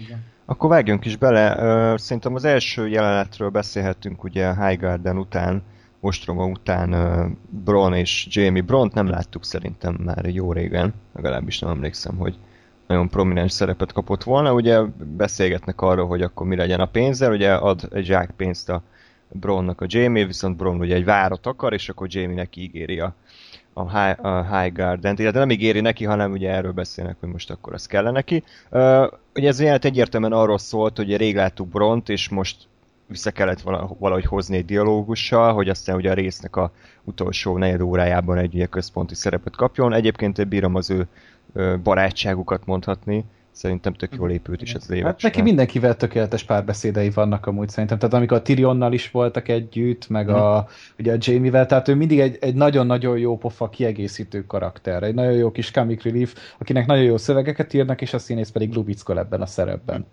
Igen. 0.00 0.24
Akkor 0.44 0.68
vágjunk 0.68 1.04
is 1.04 1.16
bele. 1.16 1.96
Szerintem 1.96 2.34
az 2.34 2.44
első 2.44 2.88
jelenetről 2.88 3.48
beszélhetünk 3.48 4.24
ugye 4.24 4.66
Highgarden 4.66 5.18
után, 5.18 5.62
ostroma 6.00 6.46
után 6.46 6.92
uh, 6.92 7.30
Bron 7.64 7.94
és 7.94 8.26
Jamie 8.30 8.62
Bront 8.62 8.94
nem 8.94 9.08
láttuk 9.08 9.44
szerintem 9.44 9.94
már 10.04 10.26
jó 10.26 10.52
régen, 10.52 10.94
legalábbis 11.14 11.58
nem 11.58 11.70
emlékszem, 11.70 12.16
hogy 12.16 12.38
nagyon 12.86 13.08
prominens 13.08 13.52
szerepet 13.52 13.92
kapott 13.92 14.22
volna. 14.22 14.52
Ugye 14.52 14.80
beszélgetnek 15.16 15.80
arról, 15.80 16.06
hogy 16.06 16.22
akkor 16.22 16.46
mi 16.46 16.56
legyen 16.56 16.80
a 16.80 16.86
pénzzel, 16.86 17.32
ugye 17.32 17.52
ad 17.52 17.88
egy 17.92 18.04
zsák 18.04 18.30
pénzt 18.36 18.68
a 18.68 18.82
Bronnak 19.28 19.80
a 19.80 19.86
Jamie, 19.88 20.26
viszont 20.26 20.56
Bron 20.56 20.80
ugye 20.80 20.94
egy 20.94 21.04
várat 21.04 21.46
akar, 21.46 21.72
és 21.72 21.88
akkor 21.88 22.06
Jamie 22.10 22.36
neki 22.36 22.60
ígéri 22.60 23.00
a, 23.00 23.14
a 23.72 23.98
High, 23.98 24.24
a 24.24 24.56
High 24.56 24.72
Garden-t, 24.72 25.18
illetve 25.18 25.38
nem 25.38 25.50
ígéri 25.50 25.80
neki, 25.80 26.04
hanem 26.04 26.32
ugye 26.32 26.50
erről 26.50 26.72
beszélnek, 26.72 27.16
hogy 27.20 27.28
most 27.28 27.50
akkor 27.50 27.74
az 27.74 27.86
kell 27.86 28.10
neki. 28.10 28.44
Uh, 28.70 29.06
ugye 29.34 29.48
ez 29.48 29.60
jelent 29.60 29.84
egyértelműen 29.84 30.32
arról 30.32 30.58
szólt, 30.58 30.96
hogy 30.96 31.16
rég 31.16 31.34
láttuk 31.34 31.68
Bront, 31.68 32.08
és 32.08 32.28
most 32.28 32.56
vissza 33.10 33.30
kellett 33.30 33.60
valahogy 33.98 34.24
hozni 34.24 34.56
egy 34.56 34.64
dialógussal, 34.64 35.52
hogy 35.52 35.68
aztán 35.68 35.96
ugye 35.96 36.10
a 36.10 36.14
résznek 36.14 36.56
a 36.56 36.72
utolsó 37.04 37.56
negyed 37.56 37.80
órájában 37.80 38.38
egy 38.38 38.54
ugye 38.54 38.66
központi 38.66 39.14
szerepet 39.14 39.56
kapjon. 39.56 39.92
Egyébként 39.92 40.48
bírom 40.48 40.74
az 40.74 40.90
ő 40.90 41.06
barátságukat 41.82 42.66
mondhatni, 42.66 43.24
szerintem 43.50 43.92
tök 43.92 44.14
jól 44.14 44.30
épült 44.30 44.62
is 44.62 44.74
ez 44.74 44.82
az 44.82 44.90
évet. 44.90 45.06
Hát 45.06 45.22
neki 45.22 45.42
mindenkivel 45.42 45.96
tökéletes 45.96 46.44
párbeszédei 46.44 47.10
vannak 47.10 47.46
amúgy 47.46 47.68
szerintem. 47.68 47.98
Tehát 47.98 48.14
amikor 48.14 48.36
a 48.36 48.42
Tyrionnal 48.42 48.92
is 48.92 49.10
voltak 49.10 49.48
együtt, 49.48 50.08
meg 50.08 50.28
a, 50.28 50.58
hmm. 50.58 50.68
ugye 50.98 51.12
a 51.12 51.16
Jamie-vel, 51.18 51.66
tehát 51.66 51.88
ő 51.88 51.94
mindig 51.94 52.20
egy, 52.20 52.38
egy 52.40 52.54
nagyon-nagyon 52.54 53.18
jó 53.18 53.38
pofa 53.38 53.68
kiegészítő 53.68 54.46
karakter. 54.46 55.02
Egy 55.02 55.14
nagyon 55.14 55.32
jó 55.32 55.50
kis 55.50 55.70
comic 55.70 56.02
relief, 56.02 56.34
akinek 56.58 56.86
nagyon 56.86 57.04
jó 57.04 57.16
szövegeket 57.16 57.74
írnak, 57.74 58.00
és 58.00 58.14
a 58.14 58.18
színész 58.18 58.50
pedig 58.50 58.74
Lubicko 58.74 59.12
ebben 59.16 59.40
a 59.40 59.46
szerepben. 59.46 60.06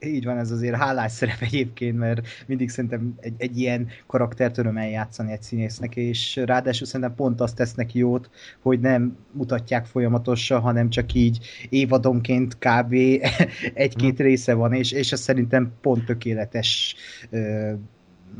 Így 0.00 0.24
van, 0.24 0.38
ez 0.38 0.50
azért 0.50 0.76
hálás 0.76 1.12
szerep 1.12 1.40
egyébként, 1.40 1.98
mert 1.98 2.20
mindig 2.46 2.68
szerintem 2.68 3.14
egy, 3.20 3.34
egy 3.36 3.58
ilyen 3.58 3.88
karaktert 4.06 4.58
örömmel 4.58 4.88
játszani 4.88 5.32
egy 5.32 5.42
színésznek, 5.42 5.96
és 5.96 6.36
ráadásul 6.36 6.86
szerintem 6.86 7.14
pont 7.14 7.40
azt 7.40 7.56
tesz 7.56 7.74
neki 7.74 7.98
jót, 7.98 8.30
hogy 8.60 8.80
nem 8.80 9.16
mutatják 9.32 9.86
folyamatosan, 9.86 10.60
hanem 10.60 10.90
csak 10.90 11.12
így 11.12 11.38
évadonként 11.68 12.58
kb. 12.58 12.92
egy-két 13.74 14.16
hmm. 14.16 14.26
része 14.26 14.54
van, 14.54 14.72
és, 14.72 14.92
és 14.92 15.12
ez 15.12 15.20
szerintem 15.20 15.72
pont 15.80 16.04
tökéletes 16.04 16.94
ö, 17.30 17.72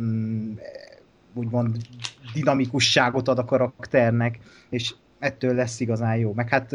mm, 0.00 0.52
úgymond 1.34 1.76
dinamikusságot 2.34 3.28
ad 3.28 3.38
a 3.38 3.44
karakternek, 3.44 4.38
és 4.70 4.94
ettől 5.20 5.54
lesz 5.54 5.80
igazán 5.80 6.16
jó. 6.16 6.32
Meg 6.32 6.48
hát 6.48 6.72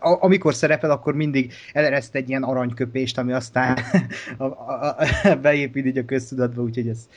amikor 0.00 0.54
szerepel, 0.54 0.90
akkor 0.90 1.14
mindig 1.14 1.52
elereszt 1.72 2.14
egy 2.14 2.28
ilyen 2.28 2.42
aranyköpést, 2.42 3.18
ami 3.18 3.32
aztán 3.32 3.78
a, 4.36 4.44
a, 4.44 4.96
a, 5.22 5.34
beépít 5.42 5.86
így 5.86 5.98
a 5.98 6.04
köztudatba, 6.04 6.62
úgyhogy 6.62 6.88
ez 6.88 7.08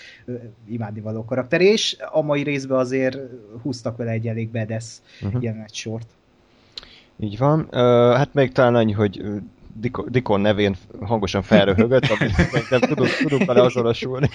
imádni 0.68 1.02
való 1.02 1.26
karakter. 1.26 1.62
És 1.62 1.98
a 2.12 2.22
mai 2.22 2.44
részben 2.44 2.78
azért 2.78 3.18
húztak 3.62 3.98
vele 3.98 4.12
egy 4.12 4.28
elég 4.28 4.50
bedesz 4.50 5.02
uh-huh. 5.22 5.44
jelenet 5.44 5.74
sort. 5.74 6.08
Így 7.20 7.38
van. 7.38 7.60
Uh, 7.60 7.80
hát 8.16 8.34
még 8.34 8.52
talán 8.52 8.76
annyi, 8.76 8.92
hogy 8.92 9.22
Dikon 10.08 10.42
nevén 10.42 10.76
hangosan 11.02 11.42
felröhögött, 11.42 12.06
amit 12.20 12.70
nem 12.70 12.80
tudunk, 12.80 13.10
tudunk 13.10 13.46
vele 13.46 13.62
azonosulni. 13.62 14.30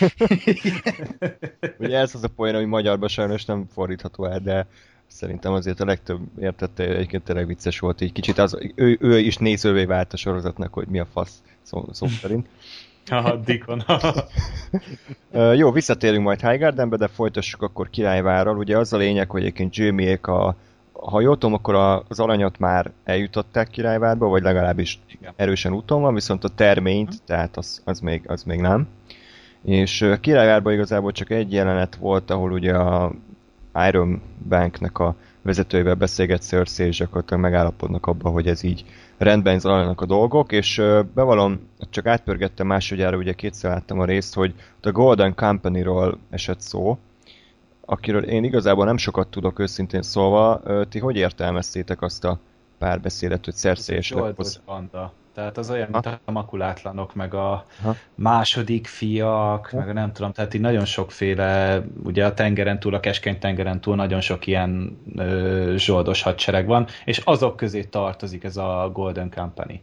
Ugye 1.79 1.99
ez 1.99 2.15
az 2.15 2.25
a 2.25 2.29
poén, 2.29 2.55
ami 2.55 2.65
magyarban 2.65 3.09
sajnos 3.09 3.45
nem 3.45 3.67
fordítható 3.73 4.25
el, 4.25 4.39
de 4.39 4.67
szerintem 5.13 5.53
azért 5.53 5.81
a 5.81 5.85
legtöbb 5.85 6.21
értette, 6.39 6.85
egyébként 6.85 7.23
tényleg 7.23 7.47
vicces 7.47 7.79
volt, 7.79 8.01
így 8.01 8.13
kicsit 8.13 8.39
az, 8.39 8.59
ő, 8.75 8.97
ő 9.01 9.19
is 9.19 9.37
nézővé 9.37 9.85
vált 9.85 10.13
a 10.13 10.17
sorozatnak, 10.17 10.73
hogy 10.73 10.87
mi 10.89 10.99
a 10.99 11.07
fasz 11.13 11.43
szó, 11.63 11.85
szó 11.93 12.07
szerint. 12.07 12.47
Aha, 13.07 13.37
Dikon. 13.37 13.85
Jó, 15.61 15.73
visszatérünk 15.73 16.25
majd 16.25 16.41
Highgardenbe, 16.41 16.97
de 16.97 17.09
folytassuk 17.09 17.63
akkor 17.63 17.91
Királyvárral. 17.91 18.57
Ugye 18.57 18.79
az 18.79 18.93
a 18.93 18.97
lényeg, 18.97 19.31
hogy 19.31 19.41
egyébként 19.41 19.77
Jamie-ék 19.77 20.27
a, 20.27 20.57
ha 20.93 21.21
jól 21.21 21.39
tudom, 21.39 21.55
akkor 21.55 22.05
az 22.09 22.21
aranyat 22.21 22.59
már 22.59 22.91
eljutották 23.05 23.69
Királyvárba, 23.71 24.27
vagy 24.27 24.43
legalábbis 24.43 24.99
Igen. 25.09 25.33
erősen 25.37 25.73
úton 25.73 26.01
van, 26.01 26.15
viszont 26.15 26.45
a 26.45 26.49
terményt, 26.49 27.09
uh-huh. 27.09 27.27
tehát 27.27 27.57
az, 27.57 27.83
az, 27.85 28.01
még, 28.01 28.23
az 28.27 28.43
még 28.43 28.61
nem. 28.61 28.89
És 29.65 30.09
Királyvárban 30.21 30.73
igazából 30.73 31.13
csak 31.13 31.31
egy 31.31 31.53
jelenet 31.53 31.97
volt, 31.97 32.31
ahol 32.31 32.53
ugye 32.53 32.75
a 32.75 33.13
Iron 33.75 34.23
Banknek 34.49 34.99
a 34.99 35.17
vezetőivel 35.43 35.95
beszélget 35.95 36.43
Cersei, 36.43 36.87
és 36.87 37.01
akkor 37.01 37.39
megállapodnak 37.39 38.07
abba, 38.07 38.31
hogy 38.31 38.47
ez 38.47 38.63
így 38.63 38.85
rendben 39.19 39.59
zajlanak 39.59 40.01
a 40.01 40.07
dolgok, 40.07 40.53
és 40.53 40.83
bevallom, 41.15 41.69
csak 41.91 42.07
átpörgettem 42.07 42.67
másodjára, 42.67 43.17
ugye 43.17 43.33
kétszer 43.33 43.71
láttam 43.71 44.01
a 44.01 44.05
részt, 44.05 44.35
hogy 44.35 44.55
a 44.81 44.91
Golden 44.91 45.35
Company-ról 45.35 46.19
esett 46.31 46.61
szó, 46.61 46.99
akiről 47.85 48.23
én 48.23 48.45
igazából 48.45 48.85
nem 48.85 48.97
sokat 48.97 49.29
tudok 49.29 49.59
őszintén 49.59 50.03
szólva, 50.03 50.63
ti 50.89 50.99
hogy 50.99 51.17
értelmeztétek 51.17 52.03
azt 52.03 52.25
a 52.25 52.39
párbeszédet, 52.79 53.45
hogy 53.45 53.55
Cersei 53.55 53.97
és 53.97 54.15
banda. 54.67 55.13
Tehát 55.35 55.59
az 55.59 55.71
olyan, 55.71 55.89
mint 55.93 56.07
a 56.25 56.31
makulátlanok, 56.31 57.15
meg 57.15 57.35
a 57.35 57.67
ha? 57.83 57.97
második 58.15 58.87
fiak, 58.87 59.67
ha? 59.67 59.79
meg 59.79 59.89
a 59.89 59.93
nem 59.93 60.13
tudom, 60.13 60.33
tehát 60.33 60.55
így 60.55 60.61
nagyon 60.61 60.85
sokféle, 60.85 61.83
ugye 62.03 62.27
a 62.27 62.35
tengeren 62.35 62.81
túl, 62.81 62.95
a 62.95 63.01
keskeny 63.01 63.39
tengeren 63.39 63.81
túl 63.81 63.97
nagyon 63.97 64.21
sok 64.21 64.47
ilyen 64.47 64.99
ö, 65.17 65.75
zsoldos 65.77 66.23
hadsereg 66.23 66.67
van, 66.67 66.87
és 67.05 67.19
azok 67.19 67.57
közé 67.57 67.83
tartozik 67.83 68.45
ez 68.45 68.57
a 68.57 68.91
Golden 68.93 69.31
Company. 69.31 69.81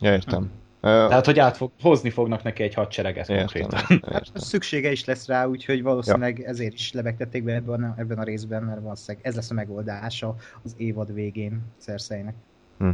Ja, 0.00 0.12
értem. 0.12 0.50
Hm. 0.80 0.86
Tehát, 0.88 1.26
hogy 1.26 1.38
át 1.38 1.56
fog, 1.56 1.70
hozni 1.80 2.10
fognak 2.10 2.42
neki 2.42 2.62
egy 2.62 2.74
hadsereget 2.74 3.28
értem, 3.28 3.36
konkrétan. 3.36 3.80
Értem. 3.88 4.12
Hát, 4.12 4.30
szüksége 4.34 4.90
is 4.90 5.04
lesz 5.04 5.26
rá, 5.26 5.46
úgyhogy 5.46 5.82
valószínűleg 5.82 6.38
ja. 6.38 6.46
ezért 6.46 6.74
is 6.74 6.92
lebegtették 6.92 7.44
be 7.44 7.54
ebben 7.54 7.82
a, 7.82 7.94
ebben 7.96 8.18
a 8.18 8.22
részben, 8.22 8.62
mert 8.62 8.80
valószínűleg 8.80 9.26
ez 9.26 9.34
lesz 9.34 9.50
a 9.50 9.54
megoldása 9.54 10.36
az 10.64 10.74
évad 10.76 11.14
végén 11.14 11.60
Szerszeinek. 11.76 12.34
Hm. 12.78 12.90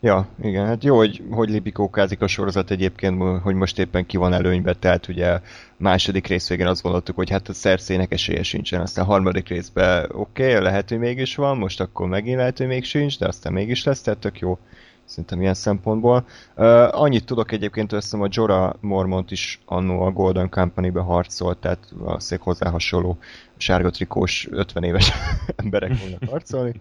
Ja, 0.00 0.28
igen, 0.42 0.66
hát 0.66 0.84
jó, 0.84 0.96
hogy, 0.96 1.22
hogy 1.30 1.48
lipikókázik 1.48 2.20
a 2.20 2.26
sorozat 2.26 2.70
egyébként, 2.70 3.40
hogy 3.42 3.54
most 3.54 3.78
éppen 3.78 4.06
ki 4.06 4.16
van 4.16 4.32
előnybe, 4.32 4.74
tehát 4.74 5.08
ugye 5.08 5.40
második 5.76 6.26
rész 6.26 6.48
végén 6.48 6.66
azt 6.66 6.82
gondoltuk, 6.82 7.16
hogy 7.16 7.30
hát 7.30 7.48
a 7.48 7.52
szerszének 7.52 8.12
esélye 8.12 8.42
sincsen, 8.42 8.80
aztán 8.80 9.04
a 9.04 9.08
harmadik 9.08 9.48
részben 9.48 10.10
oké, 10.12 10.50
okay, 10.50 10.62
lehet, 10.62 10.88
hogy 10.88 10.98
mégis 10.98 11.34
van, 11.34 11.56
most 11.56 11.80
akkor 11.80 12.06
megint 12.08 12.36
lehet, 12.36 12.58
hogy 12.58 12.66
még 12.66 12.84
sincs, 12.84 13.18
de 13.18 13.26
aztán 13.26 13.52
mégis 13.52 13.84
lesz, 13.84 14.00
tehát 14.00 14.20
tök 14.20 14.38
jó 14.38 14.58
szerintem 15.04 15.40
ilyen 15.40 15.54
szempontból. 15.54 16.26
Uh, 16.56 17.00
annyit 17.02 17.24
tudok 17.24 17.52
egyébként, 17.52 17.90
hogy 17.90 18.04
a 18.10 18.28
Jorah 18.30 18.72
Mormont 18.80 19.30
is 19.30 19.60
annó 19.64 20.02
a 20.02 20.10
Golden 20.10 20.48
Company-be 20.50 21.00
harcolt, 21.00 21.58
tehát 21.58 21.88
valószínűleg 21.94 22.46
hozzá 22.46 22.70
hasonló 22.70 23.18
sárga 23.56 23.90
trikós 23.90 24.48
50 24.50 24.82
éves 24.82 25.12
emberek 25.56 25.94
fognak 25.94 26.30
harcolni. 26.30 26.80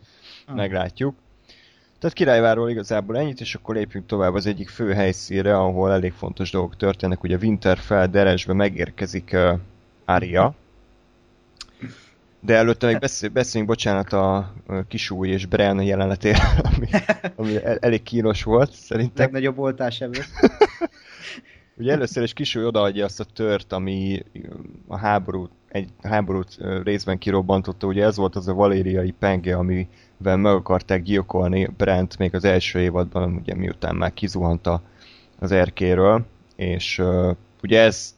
Meglátjuk. 0.55 1.15
Tehát 2.05 2.19
királyváról 2.19 2.69
igazából 2.69 3.17
ennyit, 3.17 3.41
és 3.41 3.55
akkor 3.55 3.75
lépjünk 3.75 4.05
tovább 4.05 4.33
az 4.33 4.45
egyik 4.45 4.69
fő 4.69 4.93
helyszínre, 4.93 5.57
ahol 5.57 5.91
elég 5.91 6.13
fontos 6.13 6.51
dolgok 6.51 6.75
történnek. 6.77 7.24
Ugye 7.24 7.38
Winterfell 7.41 8.07
Deresbe 8.07 8.53
megérkezik 8.53 9.29
uh, 9.33 9.59
Arya, 10.05 10.55
de 12.39 12.55
előtte 12.55 12.88
még 12.88 13.00
beszél, 13.00 13.29
beszéljünk, 13.29 13.71
bocsánat, 13.71 14.13
a 14.13 14.53
Kisúj 14.88 15.29
és 15.29 15.45
Bren 15.45 15.81
jelenetéről, 15.81 16.59
ami, 16.75 16.88
ami 17.35 17.57
elég 17.79 18.03
kínos 18.03 18.43
volt, 18.43 18.71
szerintem. 18.71 19.25
Legnagyobb 19.25 19.55
voltás 19.55 20.01
ebből. 20.01 20.24
Ugye 21.77 21.91
először 21.91 22.24
is 22.24 22.33
Kisúj 22.33 22.65
odaadja 22.65 23.05
azt 23.05 23.19
a 23.19 23.25
tört, 23.33 23.74
ami 23.74 24.24
a 24.88 24.97
háborút, 24.97 25.51
egy 25.75 25.89
háborút 26.03 26.58
részben 26.84 27.17
kirobbantotta, 27.17 27.88
ugye 27.88 28.03
ez 28.03 28.17
volt 28.17 28.36
az 28.36 28.48
a 28.48 28.53
valériai 28.53 29.12
penge, 29.12 29.55
amivel 29.55 30.38
meg 30.38 30.53
akarták 30.53 31.01
gyilkolni 31.01 31.70
Brent 31.77 32.17
még 32.17 32.36
az 32.36 32.44
első 32.44 32.79
évadban, 32.79 33.34
ugye 33.34 33.55
miután 33.55 33.96
már 33.96 34.13
kizuhant 34.13 34.70
az 35.39 35.51
erkéről, 35.51 36.25
és 36.55 37.00
uh, 37.00 37.36
ugye 37.63 37.82
ez 37.82 38.15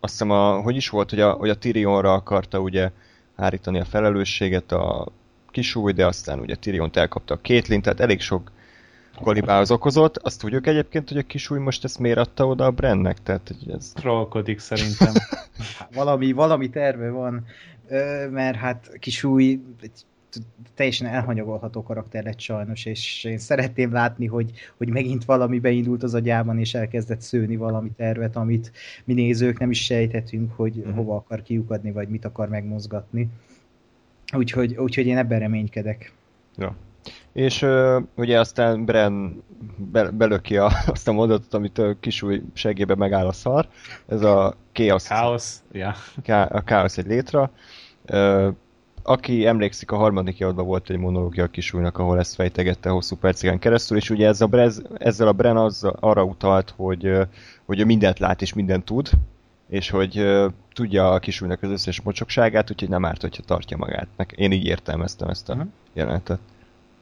azt 0.00 0.12
hiszem, 0.12 0.30
a, 0.30 0.60
hogy 0.60 0.76
is 0.76 0.88
volt, 0.88 1.10
hogy 1.10 1.20
a, 1.20 1.32
hogy 1.32 1.48
a 1.48 1.58
Tyrionra 1.58 2.12
akarta 2.12 2.60
ugye 2.60 2.90
hárítani 3.36 3.80
a 3.80 3.84
felelősséget 3.84 4.72
a 4.72 5.08
kisúly, 5.50 5.92
de 5.92 6.06
aztán 6.06 6.38
ugye 6.38 6.54
Tyrion 6.54 6.90
elkapta 6.92 7.34
a 7.34 7.38
Caitlyn, 7.42 7.82
tehát 7.82 8.00
elég 8.00 8.20
sok 8.20 8.50
kolibához 9.22 9.70
okozott. 9.70 10.16
Azt 10.16 10.40
tudjuk 10.40 10.66
egyébként, 10.66 11.08
hogy 11.08 11.18
a 11.18 11.22
kisúly 11.22 11.58
most 11.58 11.84
ezt 11.84 11.98
miért 11.98 12.18
adta 12.18 12.46
oda 12.46 12.64
a 12.64 12.70
Brennek? 12.70 13.22
Tehát, 13.22 13.48
hogy 13.48 13.74
ez... 13.74 13.92
Trollkodik 13.94 14.58
szerintem. 14.58 15.12
valami, 15.94 16.32
valami 16.32 16.70
terve 16.70 17.10
van, 17.10 17.44
mert 18.30 18.56
hát 18.56 18.96
kisúly 18.98 19.60
egy 19.80 20.04
teljesen 20.74 21.06
elhanyagolható 21.06 21.82
karakter 21.82 22.24
lett 22.24 22.40
sajnos, 22.40 22.84
és 22.84 23.24
én 23.24 23.38
szeretném 23.38 23.92
látni, 23.92 24.26
hogy, 24.26 24.50
hogy 24.76 24.88
megint 24.88 25.24
valami 25.24 25.58
beindult 25.58 26.02
az 26.02 26.14
agyában, 26.14 26.58
és 26.58 26.74
elkezdett 26.74 27.20
szőni 27.20 27.56
valami 27.56 27.90
tervet, 27.96 28.36
amit 28.36 28.72
mi 29.04 29.12
nézők 29.12 29.58
nem 29.58 29.70
is 29.70 29.84
sejthetünk, 29.84 30.52
hogy 30.52 30.76
uh-huh. 30.76 30.94
hova 30.94 31.16
akar 31.16 31.42
kiukadni, 31.42 31.92
vagy 31.92 32.08
mit 32.08 32.24
akar 32.24 32.48
megmozgatni. 32.48 33.28
Úgyhogy, 34.32 34.74
úgyhogy 34.76 35.06
én 35.06 35.16
ebben 35.16 35.38
reménykedek. 35.38 36.12
Ja. 36.56 36.76
És 37.32 37.62
uh, 37.62 38.02
ugye 38.16 38.38
aztán 38.38 38.84
Bren 38.84 39.42
be, 39.76 40.10
belöki 40.10 40.56
a, 40.56 40.70
azt 40.86 41.08
a 41.08 41.12
mondatot, 41.12 41.54
amit 41.54 41.78
a 41.78 41.96
kisúly 42.00 42.42
segébe 42.52 42.94
megáll 42.94 43.26
a 43.26 43.32
szar. 43.32 43.68
Ez 44.08 44.22
a 44.22 44.56
chaos. 44.72 45.02
Chaos, 45.02 45.54
ja. 45.72 45.94
Yeah. 46.24 46.54
A 46.54 46.62
chaos 46.64 46.96
egy 46.96 47.06
létre. 47.06 47.50
Uh, 48.12 48.48
aki 49.06 49.46
emlékszik, 49.46 49.90
a 49.90 49.96
harmadik 49.96 50.40
évadban 50.40 50.66
volt 50.66 50.90
egy 50.90 50.96
monológia 50.96 51.44
a 51.44 51.48
kisúlynak, 51.48 51.98
ahol 51.98 52.18
ezt 52.18 52.34
fejtegette 52.34 52.90
hosszú 52.90 53.16
perceken 53.16 53.58
keresztül, 53.58 53.96
és 53.96 54.10
ugye 54.10 54.26
ez 54.26 54.40
a 54.40 54.46
Brez, 54.46 54.82
ezzel 54.98 55.28
a 55.28 55.32
Bren 55.32 55.56
az 55.56 55.88
arra 56.00 56.24
utalt, 56.24 56.74
hogy, 56.76 57.12
hogy 57.64 57.80
ő 57.80 57.84
mindent 57.84 58.18
lát 58.18 58.42
és 58.42 58.52
mindent 58.52 58.84
tud, 58.84 59.10
és 59.68 59.90
hogy 59.90 60.42
tudja 60.72 61.10
a 61.10 61.18
kisúlynak 61.18 61.62
az 61.62 61.70
összes 61.70 62.00
mocsokságát, 62.00 62.70
úgyhogy 62.70 62.88
nem 62.88 63.04
árt, 63.04 63.20
hogyha 63.20 63.42
tartja 63.42 63.76
magát. 63.76 64.08
Én 64.36 64.52
így 64.52 64.64
értelmeztem 64.64 65.28
ezt 65.28 65.48
a 65.48 65.52
uh-huh. 65.52 65.68
jelenetet. 65.92 66.38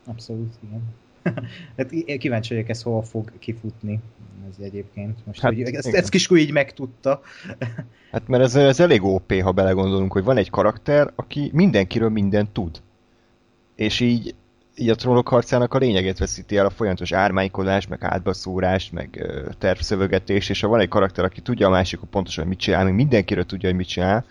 Abszolút, 0.04 0.54
igen. 0.62 0.82
hát 1.76 2.18
kíváncsi 2.18 2.54
vagyok, 2.54 2.68
ez 2.68 2.82
hol 2.82 3.02
fog 3.02 3.38
kifutni 3.38 4.00
ez 4.48 4.64
egyébként. 4.64 5.26
Most, 5.26 5.40
hát, 5.40 5.54
hogy 5.54 5.60
ezt, 5.60 5.94
ezt 5.94 6.08
Kiskú 6.08 6.36
így 6.36 6.52
megtudta. 6.52 7.20
hát 8.12 8.28
mert 8.28 8.42
ez, 8.42 8.54
ez 8.54 8.80
elég 8.80 9.02
OP, 9.02 9.32
ha 9.42 9.52
belegondolunk, 9.52 10.12
hogy 10.12 10.24
van 10.24 10.36
egy 10.36 10.50
karakter, 10.50 11.12
aki 11.14 11.50
mindenkiről 11.52 12.08
mindent 12.08 12.50
tud. 12.50 12.82
És 13.74 14.00
így, 14.00 14.34
így 14.76 14.88
a 14.88 14.94
trónok 14.94 15.28
harcának 15.28 15.74
a 15.74 15.78
lényegét 15.78 16.18
veszíti 16.18 16.56
el 16.56 16.66
a 16.66 16.70
folyamatos 16.70 17.12
ármánykodás, 17.12 17.86
meg 17.86 18.04
átbaszúrás, 18.04 18.90
meg 18.90 19.26
tervszövögetés, 19.58 20.48
és 20.48 20.60
ha 20.60 20.68
van 20.68 20.80
egy 20.80 20.88
karakter, 20.88 21.24
aki 21.24 21.40
tudja 21.40 21.66
a 21.66 21.70
másikot 21.70 22.08
pontosan, 22.08 22.46
mit 22.46 22.58
csinál, 22.58 22.84
meg 22.84 22.94
mindenkiről 22.94 23.44
tudja, 23.44 23.68
hogy 23.68 23.78
mit 23.78 23.88
csinál, 23.88 24.24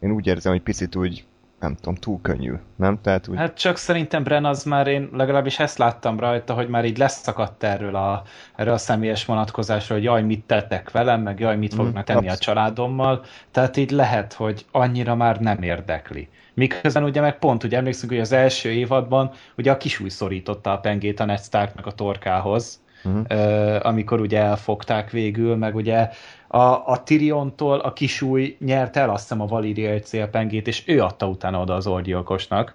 én 0.00 0.10
úgy 0.10 0.26
érzem, 0.26 0.52
hogy 0.52 0.62
picit 0.62 0.96
úgy 0.96 1.24
nem 1.60 1.74
tudom, 1.74 1.94
túl 1.94 2.18
könnyű, 2.22 2.54
nem? 2.76 3.00
Tehát 3.02 3.28
úgy... 3.28 3.36
Hát 3.36 3.58
csak 3.58 3.76
szerintem 3.76 4.22
Bren 4.22 4.44
az 4.44 4.64
már 4.64 4.86
én 4.86 5.08
legalábbis 5.12 5.58
ezt 5.58 5.78
láttam 5.78 6.18
rajta, 6.20 6.54
hogy 6.54 6.68
már 6.68 6.84
így 6.84 6.98
leszakadt 6.98 7.62
erről 7.62 7.96
a, 7.96 8.22
erről 8.56 8.74
a 8.74 8.78
személyes 8.78 9.24
vonatkozásról, 9.24 9.98
hogy 9.98 10.06
jaj, 10.06 10.22
mit 10.22 10.44
tettek 10.44 10.90
velem, 10.90 11.20
meg 11.20 11.40
jaj, 11.40 11.56
mit 11.56 11.74
fognak 11.74 12.02
mm, 12.02 12.04
tenni 12.04 12.28
abszolút. 12.28 12.40
a 12.40 12.44
családommal. 12.44 13.24
Tehát 13.50 13.76
így 13.76 13.90
lehet, 13.90 14.32
hogy 14.32 14.66
annyira 14.70 15.14
már 15.14 15.40
nem 15.40 15.62
érdekli. 15.62 16.28
Miközben 16.54 17.04
ugye 17.04 17.20
meg 17.20 17.38
pont, 17.38 17.64
ugye 17.64 17.76
emlékszünk, 17.76 18.12
hogy 18.12 18.20
az 18.20 18.32
első 18.32 18.70
évadban 18.70 19.30
ugye 19.56 19.70
a 19.70 19.76
kisúj 19.76 20.08
szorította 20.08 20.72
a 20.72 20.78
pengét 20.78 21.20
a 21.20 21.24
Ned 21.24 21.40
Starknak 21.40 21.86
a 21.86 21.92
torkához, 21.92 22.82
uh-huh. 23.04 23.86
amikor 23.86 24.20
ugye 24.20 24.40
elfogták 24.40 25.10
végül, 25.10 25.56
meg 25.56 25.74
ugye 25.74 26.08
a, 26.54 26.86
a 26.86 27.02
Tyriontól 27.02 27.78
a 27.78 27.92
kisúj 27.92 28.56
nyert 28.60 28.96
el 28.96 29.10
azt 29.10 29.22
hiszem 29.22 29.40
a 29.40 29.46
Valyria 29.46 29.90
egy 29.90 30.04
célpengét, 30.04 30.66
és 30.66 30.82
ő 30.86 31.02
adta 31.02 31.28
utána 31.28 31.60
oda 31.60 31.74
az 31.74 31.86
orgyilkosnak. 31.86 32.74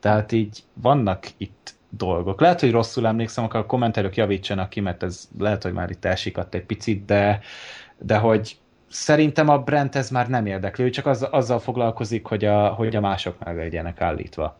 Tehát 0.00 0.32
így 0.32 0.62
vannak 0.74 1.26
itt 1.36 1.74
dolgok. 1.88 2.40
Lehet, 2.40 2.60
hogy 2.60 2.70
rosszul 2.70 3.06
emlékszem, 3.06 3.44
akkor 3.44 3.60
a 3.60 3.66
kommentelők 3.66 4.16
javítsanak 4.16 4.68
ki, 4.68 4.80
mert 4.80 5.02
ez 5.02 5.28
lehet, 5.38 5.62
hogy 5.62 5.72
már 5.72 5.90
itt 5.90 6.04
elsikadt 6.04 6.54
egy 6.54 6.64
picit, 6.64 7.04
de, 7.04 7.40
de 7.98 8.16
hogy 8.16 8.56
szerintem 8.88 9.48
a 9.48 9.58
Brent 9.58 9.94
ez 9.94 10.10
már 10.10 10.28
nem 10.28 10.46
érdekli, 10.46 10.84
ő 10.84 10.90
csak 10.90 11.06
az, 11.06 11.26
azzal 11.30 11.58
foglalkozik, 11.58 12.26
hogy 12.26 12.44
a, 12.44 12.68
hogy 12.68 12.96
a 12.96 13.00
mások 13.00 13.44
meg 13.44 13.56
legyenek 13.56 14.00
állítva. 14.00 14.58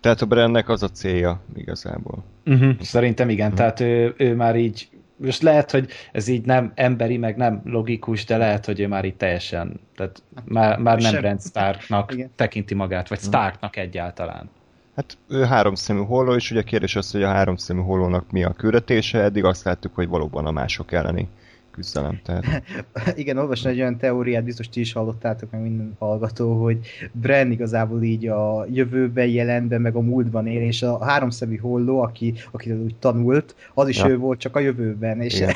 Tehát 0.00 0.20
a 0.20 0.26
Brentnek 0.26 0.68
az 0.68 0.82
a 0.82 0.88
célja 0.88 1.40
igazából. 1.56 2.24
Uh-huh, 2.46 2.80
szerintem 2.80 3.28
igen, 3.28 3.52
uh-huh. 3.52 3.58
tehát 3.58 3.80
ő, 3.80 4.14
ő 4.16 4.34
már 4.34 4.56
így 4.56 4.88
most 5.20 5.42
lehet, 5.42 5.70
hogy 5.70 5.90
ez 6.12 6.28
így 6.28 6.44
nem 6.44 6.72
emberi, 6.74 7.16
meg 7.16 7.36
nem 7.36 7.60
logikus, 7.64 8.24
de 8.24 8.36
lehet, 8.36 8.66
hogy 8.66 8.80
ő 8.80 8.88
már 8.88 9.04
itt 9.04 9.18
teljesen, 9.18 9.80
tehát 9.96 10.22
már, 10.44 10.78
már 10.78 11.00
nem 11.00 11.12
Sem. 11.12 11.20
Brent 11.20 11.42
Starknak 11.42 12.12
Igen. 12.12 12.30
tekinti 12.36 12.74
magát, 12.74 13.08
vagy 13.08 13.20
Starknak 13.20 13.76
egyáltalán. 13.76 14.50
Hát 14.96 15.18
ő 15.28 15.44
háromszemű 15.44 16.00
holló, 16.00 16.34
és 16.34 16.50
ugye 16.50 16.60
a 16.60 16.62
kérdés 16.64 16.96
az, 16.96 17.10
hogy 17.10 17.22
a 17.22 17.28
háromszemű 17.28 17.80
hollónak 17.80 18.30
mi 18.30 18.44
a 18.44 18.52
küldetése, 18.52 19.18
eddig 19.22 19.44
azt 19.44 19.64
láttuk, 19.64 19.94
hogy 19.94 20.08
valóban 20.08 20.46
a 20.46 20.50
mások 20.50 20.92
elleni 20.92 21.28
küzdelem. 21.70 22.20
Tehát... 22.24 22.62
Igen, 23.20 23.36
olvasni 23.36 23.70
egy 23.70 23.80
olyan 23.80 23.96
teóriát, 23.96 24.44
biztos 24.44 24.68
ti 24.68 24.80
is 24.80 24.92
hallottátok 24.92 25.50
meg 25.50 25.60
minden 25.60 25.96
hallgató, 25.98 26.62
hogy 26.62 26.78
Bren 27.12 27.50
igazából 27.50 28.02
így 28.02 28.26
a 28.26 28.66
jövőben, 28.70 29.26
jelenben, 29.26 29.80
meg 29.80 29.94
a 29.94 30.00
múltban 30.00 30.46
él, 30.46 30.62
és 30.62 30.82
a 30.82 31.04
háromszemű 31.04 31.56
holló, 31.56 32.00
aki, 32.02 32.34
aki 32.50 32.72
úgy 32.72 32.94
tanult, 32.94 33.54
az 33.74 33.88
is 33.88 33.98
ja. 33.98 34.08
ő 34.08 34.16
volt, 34.16 34.38
csak 34.38 34.56
a 34.56 34.60
jövőben, 34.60 35.20
és 35.20 35.42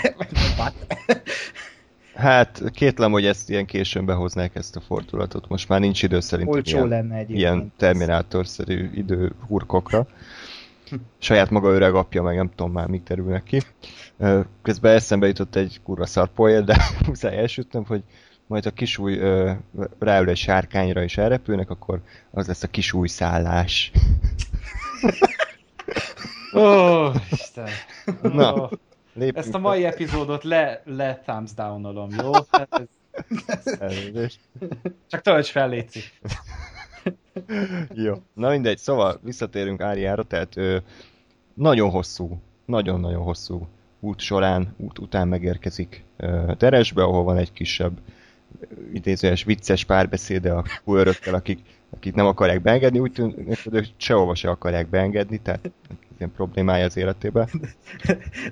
Hát 2.15 2.63
kétlem, 2.73 3.13
hogy 3.13 3.27
ezt 3.27 3.51
ilyen 3.51 3.67
későn 3.67 4.07
behoznák 4.07 4.55
ezt 4.55 4.77
a 4.77 4.81
fordulatot. 4.81 5.49
Most 5.49 5.69
már 5.69 5.81
nincs 5.81 6.03
idő 6.03 6.21
szerintem 6.21 6.55
Olcsó 6.55 6.77
ilyen, 6.77 6.89
lenne 6.89 7.15
egyébként. 7.15 7.39
ilyen 7.39 7.73
terminátorszerű 7.77 8.91
idő 8.95 9.33
hurkokra. 9.47 10.07
Saját 11.19 11.51
maga 11.51 11.71
öreg 11.71 11.95
apja, 11.95 12.23
meg 12.23 12.37
nem 12.37 12.51
tudom 12.55 12.73
már, 12.73 12.87
mik 12.87 13.03
terülnek 13.03 13.43
ki. 13.43 13.61
Közben 14.63 14.95
eszembe 14.95 15.27
jutott 15.27 15.55
egy 15.55 15.81
kurva 15.83 16.07
szar 16.07 16.29
poél, 16.29 16.63
de 16.63 16.77
muszáj 17.07 17.37
elsüttem, 17.37 17.85
hogy 17.85 18.03
majd 18.47 18.67
a 18.67 18.71
kisúj 18.71 19.21
ráül 19.99 20.29
egy 20.29 20.37
sárkányra 20.37 21.03
és 21.03 21.17
elrepülnek, 21.17 21.71
akkor 21.71 22.01
az 22.31 22.47
lesz 22.47 22.63
a 22.63 22.69
kisúj 22.69 23.09
szállás. 23.09 23.93
Ó, 26.55 26.61
oh, 26.61 27.15
Isten! 27.31 27.69
Na, 28.23 28.55
oh. 28.55 28.71
Ezt 29.33 29.55
a 29.55 29.59
mai 29.59 29.85
epizódot 29.85 30.45
le, 30.45 30.83
le 30.85 31.23
thumbs 31.27 31.55
down-olom, 31.55 32.11
jó? 32.23 32.31
Ez... 33.79 34.39
Csak 35.09 35.21
tölts 35.21 35.51
fel, 35.51 35.69
Léci. 35.69 36.01
Jó. 37.95 38.15
Na 38.35 38.49
mindegy, 38.51 38.79
szóval 38.79 39.21
visszatérünk 39.23 39.81
Áriára, 39.81 40.23
tehát 40.23 40.57
ö, 40.57 40.77
nagyon 41.55 41.91
hosszú, 41.91 42.41
nagyon-nagyon 42.67 43.23
hosszú 43.23 43.67
út 44.05 44.21
során, 44.21 44.75
út 44.77 44.99
után 44.99 45.29
megérkezik 45.29 46.05
Teresbe, 46.57 47.03
ahol 47.03 47.23
van 47.23 47.37
egy 47.37 47.53
kisebb 47.53 47.99
idézőes 48.93 49.45
vicces 49.45 49.85
párbeszéde 49.85 50.53
a 50.53 50.65
örökkel, 50.85 51.35
akik, 51.35 51.59
akik 51.95 52.15
nem 52.15 52.27
akarják 52.27 52.63
beengedni, 52.63 52.99
úgy 52.99 53.13
tűnik, 53.13 53.63
hogy 53.65 53.75
ők 53.75 53.85
sehova 53.97 54.35
se 54.35 54.51
akarják 54.51 54.89
beengedni, 54.89 55.39
tehát 55.39 55.71
ilyen 56.19 56.33
problémája 56.33 56.85
az 56.85 56.97
életében. 56.97 57.49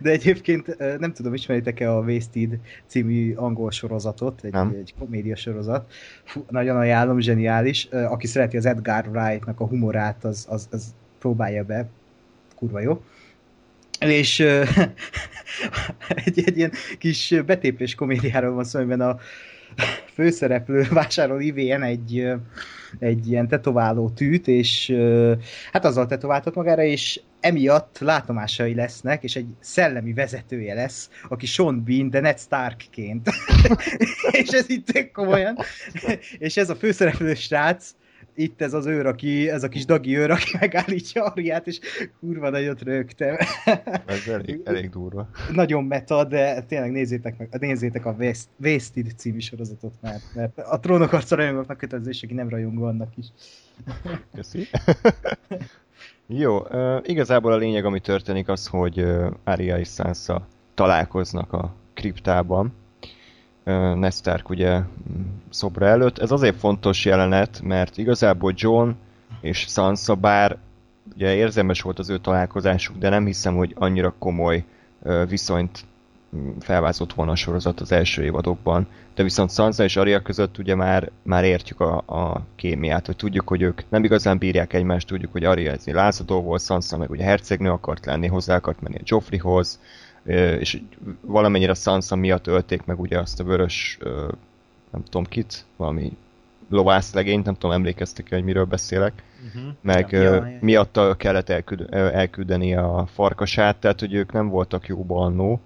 De 0.03 0.11
egyébként 0.11 0.77
nem 0.99 1.13
tudom, 1.13 1.35
ismeritek-e 1.35 1.93
a 1.97 2.01
Wasted 2.01 2.59
című 2.87 3.35
angol 3.35 3.71
sorozatot, 3.71 4.45
egy, 4.45 4.53
nem. 4.53 4.77
egy 4.81 4.95
komédia 4.99 5.37
sorozat. 5.37 5.93
Fú, 6.25 6.45
nagyon 6.49 6.77
ajánlom, 6.77 7.21
zseniális. 7.21 7.85
Aki 7.91 8.27
szereti 8.27 8.57
az 8.57 8.67
Edgar 8.67 9.07
Wright-nak 9.09 9.61
a 9.61 9.67
humorát, 9.67 10.25
az, 10.25 10.47
az, 10.49 10.69
az 10.71 10.95
próbálja 11.19 11.65
be. 11.65 11.89
Kurva 12.57 12.81
jó 12.81 13.03
és 14.09 14.41
egy, 16.25 16.43
egy 16.45 16.57
ilyen 16.57 16.73
kis 16.99 17.35
betéplés 17.47 17.95
komédiáról 17.95 18.55
van 18.55 18.65
szó, 18.65 18.79
amiben 18.79 19.01
a 19.01 19.19
főszereplő 20.15 20.87
vásárol 20.91 21.41
IVN 21.41 21.83
egy, 21.83 22.33
egy 22.99 23.29
ilyen 23.29 23.49
tetováló 23.49 24.11
tűt, 24.11 24.49
és 24.49 24.95
hát 25.73 25.85
azzal 25.85 26.07
tetováltat 26.07 26.55
magára, 26.55 26.83
és 26.83 27.21
emiatt 27.41 27.99
látomásai 27.99 28.75
lesznek, 28.75 29.23
és 29.23 29.37
egy 29.37 29.47
szellemi 29.61 30.13
vezetője 30.13 30.75
lesz, 30.75 31.11
aki 31.29 31.47
Sean 31.47 31.85
Bean, 31.85 32.11
de 32.11 32.21
Ned 32.21 32.39
Starkként. 32.39 33.31
és 34.43 34.49
ez 34.49 34.69
itt 34.69 35.13
komolyan. 35.13 35.59
és 36.39 36.57
ez 36.57 36.71
a 36.71 36.75
főszereplő 36.75 37.35
srác, 37.35 37.91
itt 38.35 38.63
ez 38.63 38.75
az 38.75 38.87
őr, 38.87 39.07
aki, 39.07 39.51
ez 39.51 39.63
a 39.63 39.69
kis 39.69 39.85
dagi 39.85 40.17
őr, 40.17 40.31
aki 40.31 40.57
megállítja 40.61 41.25
Ariát, 41.25 41.67
és 41.67 41.81
kurva 42.21 42.51
nagyot 42.51 42.83
rögtem. 42.83 43.37
ez 44.07 44.29
elég, 44.29 44.61
elég 44.65 44.91
durva. 44.91 45.29
Nagyon 45.53 45.85
meta, 45.85 46.25
de 46.25 46.63
tényleg 46.63 46.91
nézzétek, 46.91 47.39
meg, 47.39 47.61
nézzétek 47.61 48.07
a 48.07 48.17
Wasted 48.59 49.13
című 49.17 49.39
sorozatot, 49.39 49.93
mert, 50.01 50.23
mert 50.35 50.59
a 50.59 50.81
trónok 50.81 51.13
arca 51.13 51.37
rajongóknak 51.37 51.77
kötelező, 51.77 52.11
aki 52.23 52.35
nem 52.35 52.49
rajongó 52.49 52.85
annak 52.85 53.17
is. 53.17 53.27
Köszi. 54.35 54.67
Jó, 56.27 56.59
igazából 57.03 57.53
a 57.53 57.57
lényeg, 57.57 57.85
ami 57.85 58.01
történik 58.01 58.49
az, 58.49 58.67
hogy 58.67 59.07
Arya 59.45 59.79
és 59.79 59.89
Sansa 59.89 60.47
találkoznak 60.75 61.53
a 61.53 61.75
kriptában, 61.95 62.73
Nestark 63.95 64.49
ugye 64.49 64.81
szobra 65.51 65.87
előtt. 65.87 66.19
Ez 66.19 66.31
azért 66.31 66.57
fontos 66.57 67.05
jelenet, 67.05 67.61
mert 67.63 67.99
igazából 67.99 68.53
John 68.57 68.91
és 69.41 69.59
Sansa 69.59 70.15
bár 70.15 70.57
ugye 71.15 71.35
érzelmes 71.35 71.81
volt 71.81 71.99
az 71.99 72.11
ő 72.11 72.19
találkozásuk, 72.19 72.99
de 72.99 73.09
nem 73.09 73.27
hiszem, 73.27 73.57
hogy 73.57 73.75
annyira 73.79 74.15
komoly 74.19 74.65
viszonyt 75.29 75.85
felvázott 76.61 77.13
volna 77.13 77.33
a 77.33 77.37
sorozat 77.37 77.81
az 77.81 77.93
első 77.93 78.23
évadokban. 78.25 78.87
De 79.15 79.23
viszont 79.23 79.53
Sansa 79.53 79.85
és 79.85 79.97
Arya 79.97 80.21
között 80.21 80.59
ugye 80.59 80.75
már, 80.75 81.11
már 81.23 81.45
értjük 81.45 81.81
a, 81.81 81.97
a 82.07 82.43
kémiát, 82.57 83.07
hogy 83.07 83.17
tudjuk, 83.17 83.49
hogy 83.49 83.63
ők 83.63 83.81
nem 83.89 84.05
igazán 84.05 84.39
bírják 84.39 84.73
egymást, 84.73 85.07
tudjuk, 85.07 85.33
hogy 85.33 85.45
Arya 85.45 85.71
ez 85.71 85.87
lázadó 85.87 86.43
volt, 86.43 86.63
Sansa 86.63 86.97
meg 86.97 87.11
ugye 87.11 87.25
hercegnő 87.25 87.71
akart 87.71 88.07
lenni, 88.07 88.27
hozzá 88.27 88.57
akart 88.57 88.81
menni 88.81 88.97
a 88.97 89.03
Joffreyhoz, 89.05 89.81
és 90.25 90.83
valamennyire 91.21 91.75
Sansa 91.75 92.17
miatt 92.17 92.47
ölték 92.47 92.85
meg 92.85 93.01
ugye 93.01 93.19
azt 93.19 93.41
a 93.41 93.45
vörös, 93.45 93.99
nem 94.91 95.03
tudom 95.05 95.25
kit, 95.25 95.65
valami 95.77 96.17
lovászlegényt, 96.69 97.45
nem 97.45 97.55
tudom, 97.55 97.77
emlékeztek 97.77 98.29
hogy 98.29 98.45
miről 98.45 98.65
beszélek, 98.65 99.23
uh-huh. 99.47 99.73
meg 99.81 100.11
ja, 100.11 100.59
miatta 100.61 101.15
kellett 101.15 101.49
elküld, 101.49 101.95
elküldeni 101.95 102.75
a 102.75 103.09
farkasát, 103.13 103.77
tehát 103.77 104.01
hogy 104.01 104.15
ők 104.15 104.33
nem 104.33 104.49
voltak 104.49 104.87
jóba 104.87 105.25
annó, 105.25 105.61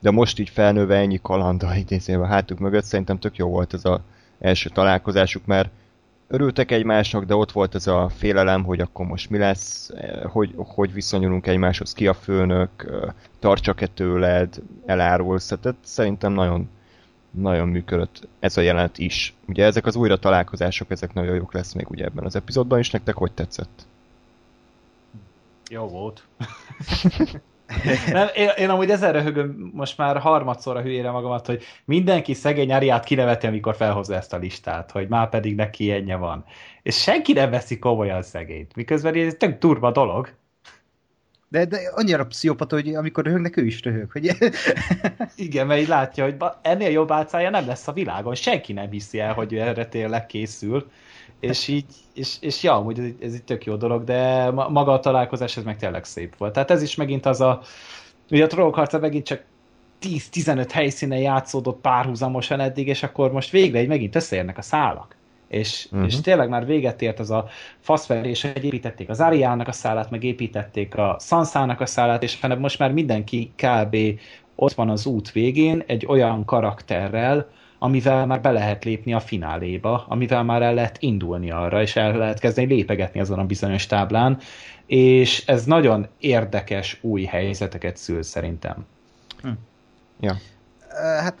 de 0.00 0.10
most 0.10 0.38
így 0.38 0.48
felnőve 0.48 0.96
ennyi 0.96 1.18
kalanda 1.22 1.74
idézően 1.74 2.20
a 2.26 2.26
hátuk 2.26 2.58
mögött 2.58 2.84
szerintem 2.84 3.18
tök 3.18 3.36
jó 3.36 3.48
volt 3.48 3.74
ez 3.74 3.84
az 3.84 4.00
első 4.38 4.68
találkozásuk, 4.68 5.46
mert 5.46 5.70
örültek 6.30 6.70
egymásnak, 6.70 7.24
de 7.24 7.34
ott 7.34 7.52
volt 7.52 7.74
ez 7.74 7.86
a 7.86 8.08
félelem, 8.08 8.64
hogy 8.64 8.80
akkor 8.80 9.06
most 9.06 9.30
mi 9.30 9.38
lesz, 9.38 9.90
hogy, 10.24 10.54
hogy 10.56 10.92
viszonyulunk 10.92 11.46
egymáshoz, 11.46 11.92
ki 11.92 12.06
a 12.06 12.14
főnök, 12.14 12.70
tartsak-e 13.38 13.86
tőled, 13.86 14.60
elárulsz, 14.86 15.46
tehát 15.60 15.78
szerintem 15.80 16.32
nagyon, 16.32 16.68
nagyon 17.30 17.68
működött 17.68 18.28
ez 18.40 18.56
a 18.56 18.60
jelenet 18.60 18.98
is. 18.98 19.34
Ugye 19.46 19.64
ezek 19.64 19.86
az 19.86 19.96
újra 19.96 20.18
találkozások, 20.18 20.90
ezek 20.90 21.14
nagyon 21.14 21.34
jók 21.34 21.52
lesz 21.52 21.72
még 21.72 21.90
ugye 21.90 22.04
ebben 22.04 22.24
az 22.24 22.36
epizódban 22.36 22.78
is, 22.78 22.90
nektek 22.90 23.14
hogy 23.14 23.32
tetszett? 23.32 23.86
Jó 25.70 25.86
volt. 25.88 26.24
Nem, 28.12 28.28
én, 28.34 28.48
én 28.56 28.70
amúgy 28.70 28.90
ezen 28.90 29.12
röhögöm 29.12 29.70
most 29.74 29.96
már 29.98 30.18
harmadszorra 30.18 30.80
hülyére 30.80 31.10
magamat, 31.10 31.46
hogy 31.46 31.62
mindenki 31.84 32.34
szegény 32.34 32.72
Ariát 32.72 33.04
kineveti, 33.04 33.46
amikor 33.46 33.76
felhozza 33.76 34.14
ezt 34.14 34.32
a 34.32 34.36
listát, 34.36 34.90
hogy 34.90 35.08
már 35.08 35.28
pedig 35.28 35.54
neki 35.54 35.90
ennyi 35.90 36.14
van. 36.14 36.44
És 36.82 37.02
senki 37.02 37.32
nem 37.32 37.50
veszi 37.50 37.78
komolyan 37.78 38.22
szegényt, 38.22 38.76
miközben 38.76 39.14
ez 39.14 39.34
tök 39.38 39.58
turva 39.58 39.90
dolog. 39.90 40.38
De, 41.48 41.64
de 41.64 41.78
annyira 41.94 42.26
pszichopata, 42.26 42.74
hogy 42.74 42.94
amikor 42.94 43.24
röhögnek, 43.24 43.56
ő 43.56 43.64
is 43.64 43.82
röhög. 43.82 44.10
Hogy... 44.10 44.30
Igen, 45.36 45.66
mert 45.66 45.80
így 45.80 45.88
látja, 45.88 46.24
hogy 46.24 46.36
ennél 46.62 46.90
jobb 46.90 47.10
álcája 47.10 47.50
nem 47.50 47.66
lesz 47.66 47.88
a 47.88 47.92
világon. 47.92 48.34
Senki 48.34 48.72
nem 48.72 48.90
hiszi 48.90 49.18
el, 49.18 49.32
hogy 49.32 49.54
erre 49.54 49.86
tényleg 49.86 50.26
készül 50.26 50.90
és 51.40 51.68
így, 51.68 51.84
és, 52.14 52.36
és 52.40 52.62
ja, 52.62 52.74
hogy 52.74 52.98
ez, 52.98 53.04
ez 53.20 53.32
egy 53.32 53.42
tök 53.42 53.64
jó 53.64 53.76
dolog, 53.76 54.04
de 54.04 54.50
maga 54.50 54.92
a 54.92 55.00
találkozás 55.00 55.56
ez 55.56 55.64
meg 55.64 55.76
tényleg 55.76 56.04
szép 56.04 56.36
volt. 56.36 56.52
Tehát 56.52 56.70
ez 56.70 56.82
is 56.82 56.94
megint 56.94 57.26
az 57.26 57.40
a, 57.40 57.60
ugye 58.30 58.44
a 58.44 58.46
trollkarta 58.46 58.98
megint 58.98 59.26
csak 59.26 59.42
10-15 60.02 60.68
helyszínen 60.72 61.18
játszódott 61.18 61.80
párhuzamosan 61.80 62.60
eddig, 62.60 62.86
és 62.88 63.02
akkor 63.02 63.32
most 63.32 63.50
végre 63.50 63.78
egy 63.78 63.88
megint 63.88 64.16
összeérnek 64.16 64.58
a 64.58 64.62
szálak. 64.62 65.16
És, 65.48 65.88
uh-huh. 65.90 66.06
és 66.06 66.20
tényleg 66.20 66.48
már 66.48 66.66
véget 66.66 67.02
ért 67.02 67.18
az 67.18 67.30
a 67.30 67.48
faszverés, 67.80 68.42
hogy 68.42 68.64
építették 68.64 69.08
az 69.08 69.20
Ariának 69.20 69.68
a 69.68 69.72
szállát, 69.72 70.10
meg 70.10 70.24
építették 70.24 70.96
a 70.96 71.16
Sansának 71.20 71.80
a 71.80 71.86
szállát, 71.86 72.22
és 72.22 72.46
most 72.58 72.78
már 72.78 72.92
mindenki 72.92 73.52
kb. 73.56 73.96
ott 74.54 74.72
van 74.72 74.90
az 74.90 75.06
út 75.06 75.32
végén 75.32 75.82
egy 75.86 76.06
olyan 76.06 76.44
karakterrel, 76.44 77.48
amivel 77.82 78.26
már 78.26 78.40
be 78.40 78.50
lehet 78.50 78.84
lépni 78.84 79.12
a 79.14 79.20
fináléba, 79.20 80.04
amivel 80.08 80.42
már 80.42 80.62
el 80.62 80.74
lehet 80.74 80.96
indulni 81.00 81.50
arra, 81.50 81.82
és 81.82 81.96
el 81.96 82.16
lehet 82.16 82.38
kezdeni 82.38 82.74
lépegetni 82.74 83.20
azon 83.20 83.38
a 83.38 83.44
bizonyos 83.44 83.86
táblán, 83.86 84.38
és 84.86 85.46
ez 85.46 85.64
nagyon 85.64 86.06
érdekes 86.18 86.98
új 87.00 87.24
helyzeteket 87.24 87.96
szül 87.96 88.22
szerintem. 88.22 88.86
Hm. 89.42 89.48
Ja. 90.20 90.36
Hát 91.20 91.38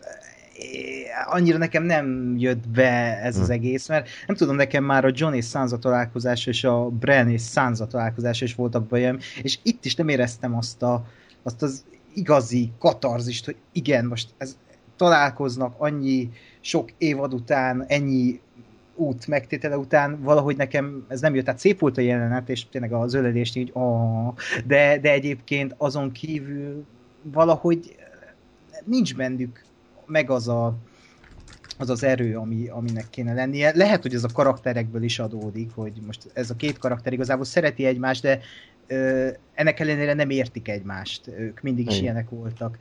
annyira 1.26 1.58
nekem 1.58 1.82
nem 1.82 2.34
jött 2.38 2.68
be 2.68 3.20
ez 3.22 3.38
az 3.38 3.46
hm. 3.46 3.52
egész, 3.52 3.88
mert 3.88 4.08
nem 4.26 4.36
tudom, 4.36 4.56
nekem 4.56 4.84
már 4.84 5.04
a 5.04 5.12
John 5.14 5.34
és 5.34 5.46
Sansa 5.46 5.78
találkozás 5.78 6.46
és 6.46 6.64
a 6.64 6.88
Bren 6.88 7.30
és 7.30 7.42
Sansa 7.42 7.86
találkozás 7.86 8.40
is 8.40 8.54
voltak 8.54 8.86
bajom, 8.86 9.18
és 9.42 9.58
itt 9.62 9.84
is 9.84 9.94
nem 9.94 10.08
éreztem 10.08 10.56
azt, 10.56 10.82
a, 10.82 11.06
azt 11.42 11.62
az 11.62 11.84
igazi 12.14 12.72
katarzist, 12.78 13.44
hogy 13.44 13.56
igen, 13.72 14.04
most 14.04 14.28
ez, 14.38 14.56
találkoznak 15.00 15.74
annyi 15.78 16.30
sok 16.60 16.90
évad 16.98 17.34
után, 17.34 17.84
ennyi 17.88 18.40
út 18.94 19.26
megtétele 19.26 19.76
után 19.76 20.22
valahogy 20.22 20.56
nekem 20.56 21.04
ez 21.08 21.20
nem 21.20 21.34
jött. 21.34 21.44
Tehát 21.44 21.60
szép 21.60 21.78
volt 21.78 21.98
a 21.98 22.00
jelenet, 22.00 22.48
és 22.48 22.68
tényleg 22.68 22.92
az 22.92 23.14
öledést 23.14 23.56
így, 23.56 23.70
oh, 23.72 24.34
de, 24.66 24.98
de 24.98 25.12
egyébként 25.12 25.74
azon 25.76 26.12
kívül 26.12 26.84
valahogy 27.22 27.96
nincs 28.84 29.16
bennük 29.16 29.64
meg 30.06 30.30
az 30.30 30.48
a, 30.48 30.74
az 31.78 31.90
az 31.90 32.02
erő, 32.02 32.36
ami, 32.36 32.68
aminek 32.68 33.06
kéne 33.10 33.34
lennie. 33.34 33.72
Lehet, 33.74 34.02
hogy 34.02 34.14
ez 34.14 34.24
a 34.24 34.32
karakterekből 34.32 35.02
is 35.02 35.18
adódik, 35.18 35.70
hogy 35.74 35.92
most 36.06 36.30
ez 36.32 36.50
a 36.50 36.56
két 36.56 36.78
karakter 36.78 37.12
igazából 37.12 37.44
szereti 37.44 37.84
egymást, 37.84 38.22
de 38.22 38.40
ö, 38.86 39.28
ennek 39.54 39.80
ellenére 39.80 40.14
nem 40.14 40.30
értik 40.30 40.68
egymást. 40.68 41.28
Ők 41.38 41.60
mindig 41.60 41.86
is 41.86 41.92
Igen. 41.92 42.04
ilyenek 42.04 42.28
voltak. 42.28 42.78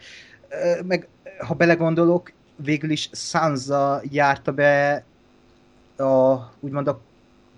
Ö, 0.49 0.81
meg 0.83 1.07
ha 1.47 1.53
belegondolok, 1.53 2.31
végül 2.55 2.89
is 2.89 3.09
Sansa 3.13 4.01
járta 4.11 4.51
be 4.51 5.03
a, 5.97 6.35
úgymond 6.59 6.87
a 6.87 6.99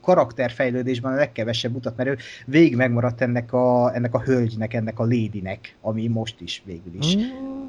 karakterfejlődésben 0.02 1.14
a 1.14 1.16
legkevesebb 1.16 1.76
utat, 1.76 1.98
mert 1.98 2.10
ő 2.10 2.18
végig 2.46 2.76
megmaradt 2.76 3.22
ennek 3.22 3.54
a, 3.54 3.96
ennek 3.96 4.14
a 4.14 4.22
hölgynek, 4.22 4.74
ennek 4.74 5.00
a 5.00 5.04
lédinek, 5.04 5.76
ami 5.82 6.08
most 6.08 6.42
is 6.42 6.62
végül 6.66 6.94
is. 7.00 7.16
Mm. 7.16 7.22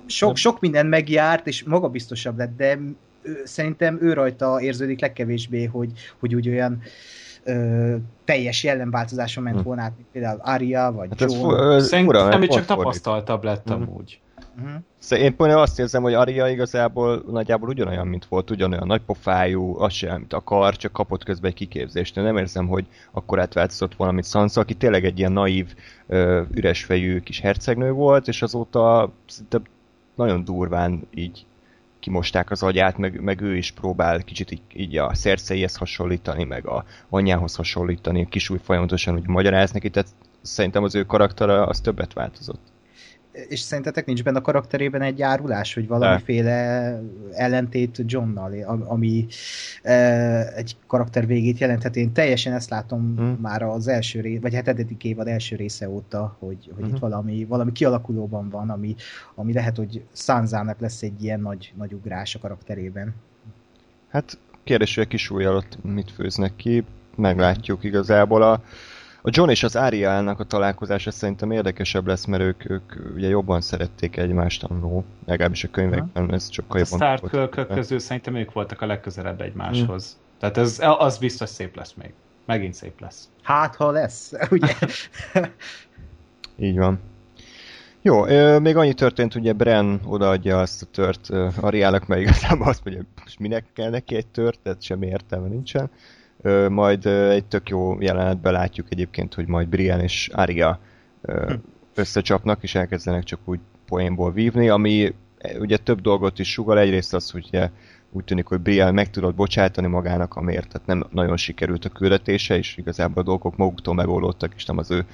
Sok, 0.06 0.36
sok 0.36 0.60
minden 0.60 0.86
megjárt, 0.86 1.46
és 1.46 1.64
magabiztosabb 1.64 2.38
lett, 2.38 2.56
de 2.56 2.78
ő, 3.22 3.42
szerintem 3.44 3.98
ő 4.00 4.12
rajta 4.12 4.60
érződik 4.60 5.00
legkevésbé, 5.00 5.64
hogy, 5.64 5.92
hogy 6.18 6.34
úgy 6.34 6.48
olyan 6.48 6.82
ö, 7.44 7.96
teljes 8.24 8.64
jellemváltozáson 8.64 9.42
ment 9.42 9.58
hm. 9.58 9.62
volna 9.64 9.82
át, 9.82 9.92
mint 9.96 10.08
például 10.12 10.40
Arya, 10.42 10.92
vagy 10.92 11.08
hát 11.18 11.32
Joe. 11.32 11.80
Szerintem 11.80 12.48
csak 12.48 12.64
tapasztaltabb 12.64 13.44
lett 13.44 13.74
mm. 13.74 13.82
Uh-huh. 14.56 15.20
Én 15.22 15.36
pont 15.36 15.52
azt 15.52 15.78
érzem, 15.78 16.02
hogy 16.02 16.14
Aria 16.14 16.48
igazából 16.48 17.22
nagyjából 17.30 17.68
ugyanolyan, 17.68 18.06
mint 18.06 18.24
volt, 18.24 18.50
ugyanolyan 18.50 18.86
nagypofájú, 18.86 19.80
az 19.80 19.92
sem, 19.92 20.14
amit 20.14 20.32
akar, 20.32 20.76
csak 20.76 20.92
kapott 20.92 21.24
közben 21.24 21.50
egy 21.50 21.56
kiképzést. 21.56 22.16
Én 22.16 22.24
nem 22.24 22.36
érzem, 22.36 22.66
hogy 22.66 22.86
akkor 23.10 23.40
átváltozott 23.40 23.94
valami 23.94 24.14
mint 24.14 24.26
Sansa, 24.26 24.60
aki 24.60 24.74
tényleg 24.74 25.04
egy 25.04 25.18
ilyen 25.18 25.32
naív, 25.32 25.74
üresfejű 26.50 27.20
kis 27.20 27.40
hercegnő 27.40 27.90
volt, 27.90 28.28
és 28.28 28.42
azóta 28.42 29.12
szinte 29.26 29.60
nagyon 30.14 30.44
durván 30.44 31.06
így 31.14 31.46
kimosták 31.98 32.50
az 32.50 32.62
agyát, 32.62 32.98
meg, 32.98 33.20
meg 33.20 33.40
ő 33.40 33.56
is 33.56 33.70
próbál 33.70 34.22
kicsit 34.22 34.50
így, 34.50 34.62
így 34.74 34.96
a 34.96 35.14
szerszeihez 35.14 35.76
hasonlítani, 35.76 36.44
meg 36.44 36.66
a 36.66 36.84
anyjához 37.08 37.56
hasonlítani, 37.56 38.22
a 38.22 38.28
kisúj 38.28 38.58
folyamatosan 38.62 39.14
úgy 39.14 39.26
magyaráz 39.26 39.70
neki, 39.70 39.90
tehát 39.90 40.08
szerintem 40.42 40.82
az 40.82 40.94
ő 40.94 41.04
karaktere 41.04 41.62
az 41.62 41.80
többet 41.80 42.12
változott 42.12 42.71
és 43.32 43.60
szerintetek 43.60 44.06
nincs 44.06 44.22
benne 44.22 44.38
a 44.38 44.42
karakterében 44.42 45.02
egy 45.02 45.22
árulás, 45.22 45.74
hogy 45.74 45.86
valamiféle 45.86 47.00
ellentét 47.32 48.02
Johnnal, 48.06 48.52
ami 48.86 49.26
e, 49.82 49.92
egy 50.54 50.76
karakter 50.86 51.26
végét 51.26 51.58
jelenthet. 51.58 51.96
Én 51.96 52.12
teljesen 52.12 52.52
ezt 52.52 52.70
látom 52.70 53.16
hmm. 53.16 53.38
már 53.40 53.62
az 53.62 53.88
első 53.88 54.20
rész, 54.20 54.40
vagy 54.40 54.54
ededik 54.54 55.04
évad 55.04 55.28
első 55.28 55.56
része 55.56 55.88
óta, 55.88 56.36
hogy, 56.38 56.70
hogy 56.74 56.84
hmm. 56.84 56.94
itt 56.94 57.00
valami, 57.00 57.44
valami 57.44 57.72
kialakulóban 57.72 58.48
van, 58.48 58.70
ami, 58.70 58.94
ami 59.34 59.52
lehet, 59.52 59.76
hogy 59.76 60.04
Sanzának 60.12 60.80
lesz 60.80 61.02
egy 61.02 61.22
ilyen 61.24 61.40
nagy, 61.40 61.72
nagy 61.76 61.92
ugrás 61.92 62.34
a 62.34 62.38
karakterében. 62.38 63.14
Hát 64.08 64.38
kérdés, 64.64 64.94
hogy 64.94 65.04
a 65.04 65.08
kis 65.08 65.30
alatt 65.30 65.78
mit 65.82 66.10
főznek 66.10 66.56
ki, 66.56 66.84
meglátjuk 67.16 67.84
igazából 67.84 68.42
a 68.42 68.62
a 69.24 69.30
John 69.30 69.50
és 69.50 69.62
az 69.62 69.76
Arielnak 69.76 70.40
a 70.40 70.44
találkozása 70.44 71.10
szerintem 71.10 71.50
érdekesebb 71.50 72.06
lesz, 72.06 72.24
mert 72.24 72.42
ők, 72.42 72.70
ők 72.70 72.92
ugye 73.14 73.28
jobban 73.28 73.60
szerették 73.60 74.16
egymást 74.16 74.62
annó, 74.62 75.04
legalábbis 75.26 75.64
a 75.64 75.68
könyvekben 75.70 76.32
ez 76.32 76.52
sokkal 76.52 76.80
jobban... 76.80 77.08
A 77.08 77.16
Stark 77.16 77.66
közül 77.68 77.98
szerintem 77.98 78.36
ők 78.36 78.52
voltak 78.52 78.80
a 78.80 78.86
legközelebb 78.86 79.40
egymáshoz. 79.40 80.12
Hmm. 80.12 80.38
Tehát 80.38 80.56
ez, 80.56 80.80
az 80.98 81.18
biztos 81.18 81.48
szép 81.48 81.76
lesz 81.76 81.94
még. 82.02 82.12
Megint 82.46 82.74
szép 82.74 83.00
lesz. 83.00 83.28
Hát, 83.42 83.76
ha 83.76 83.90
lesz, 83.90 84.32
ugye? 84.50 84.74
Így 86.56 86.78
van. 86.78 87.00
Jó, 88.04 88.22
még 88.58 88.76
annyi 88.76 88.94
történt, 88.94 89.34
ugye 89.34 89.52
Bren 89.52 90.00
odaadja 90.04 90.60
azt 90.60 90.82
a 90.82 90.86
tört 90.86 91.30
Ariának, 91.60 92.06
mert 92.06 92.20
igazából 92.20 92.68
azt 92.68 92.84
mondja, 92.84 93.04
most 93.22 93.38
minek 93.38 93.64
kell 93.72 93.90
neki 93.90 94.16
egy 94.16 94.26
tört, 94.26 94.58
tehát 94.62 94.82
semmi 94.82 95.06
értelme 95.06 95.48
nincsen 95.48 95.90
majd 96.68 97.06
egy 97.06 97.44
tök 97.44 97.68
jó 97.68 98.00
jelenetben 98.00 98.52
látjuk 98.52 98.86
egyébként, 98.90 99.34
hogy 99.34 99.46
majd 99.46 99.68
Brian 99.68 100.00
és 100.00 100.28
Arya 100.32 100.78
hm. 101.22 101.52
összecsapnak, 101.94 102.62
és 102.62 102.74
elkezdenek 102.74 103.22
csak 103.22 103.40
úgy 103.44 103.60
poénból 103.86 104.32
vívni, 104.32 104.68
ami 104.68 105.14
e, 105.38 105.58
ugye 105.58 105.76
több 105.76 106.00
dolgot 106.00 106.38
is 106.38 106.50
sugal, 106.52 106.78
egyrészt 106.78 107.14
az, 107.14 107.30
hogy 107.30 107.44
ugye, 107.46 107.70
úgy 108.12 108.24
tűnik, 108.24 108.46
hogy 108.46 108.60
Brian 108.60 108.94
meg 108.94 109.10
tudott 109.10 109.34
bocsátani 109.34 109.86
magának, 109.86 110.34
amiért 110.34 110.68
tehát 110.68 110.86
nem 110.86 111.06
nagyon 111.10 111.36
sikerült 111.36 111.84
a 111.84 111.88
küldetése, 111.88 112.56
és 112.56 112.76
igazából 112.76 113.22
a 113.22 113.26
dolgok 113.26 113.56
maguktól 113.56 113.94
megoldottak, 113.94 114.52
és 114.56 114.64
nem 114.64 114.78
az 114.78 114.90
ő 114.90 115.04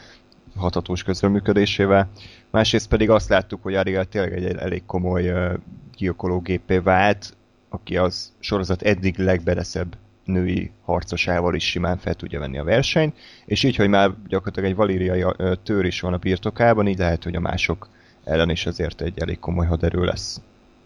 hatatós 0.56 1.02
közreműködésével. 1.02 2.08
Másrészt 2.50 2.88
pedig 2.88 3.10
azt 3.10 3.28
láttuk, 3.28 3.62
hogy 3.62 3.74
Ariel 3.74 4.04
tényleg 4.04 4.32
egy 4.32 4.56
elég 4.56 4.82
komoly 4.86 5.30
uh, 5.30 5.52
gyilkológépé 5.96 6.78
vált, 6.78 7.36
aki 7.68 7.96
az 7.96 8.32
sorozat 8.38 8.82
eddig 8.82 9.18
legbeleszebb 9.18 9.96
női 10.28 10.70
harcosával 10.84 11.54
is 11.54 11.64
simán 11.64 11.96
fel 11.98 12.14
tudja 12.14 12.38
venni 12.38 12.58
a 12.58 12.64
versenyt, 12.64 13.16
és 13.44 13.62
így, 13.62 13.76
hogy 13.76 13.88
már 13.88 14.10
gyakorlatilag 14.28 14.70
egy 14.70 14.76
valériai 14.76 15.24
tőr 15.62 15.84
is 15.84 16.00
van 16.00 16.12
a 16.12 16.16
birtokában, 16.16 16.86
így 16.86 16.98
lehet, 16.98 17.24
hogy 17.24 17.34
a 17.34 17.40
mások 17.40 17.88
ellen 18.24 18.50
is 18.50 18.66
azért 18.66 19.00
egy 19.00 19.18
elég 19.18 19.38
komoly 19.38 19.66
haderő 19.66 20.04
lesz. 20.04 20.40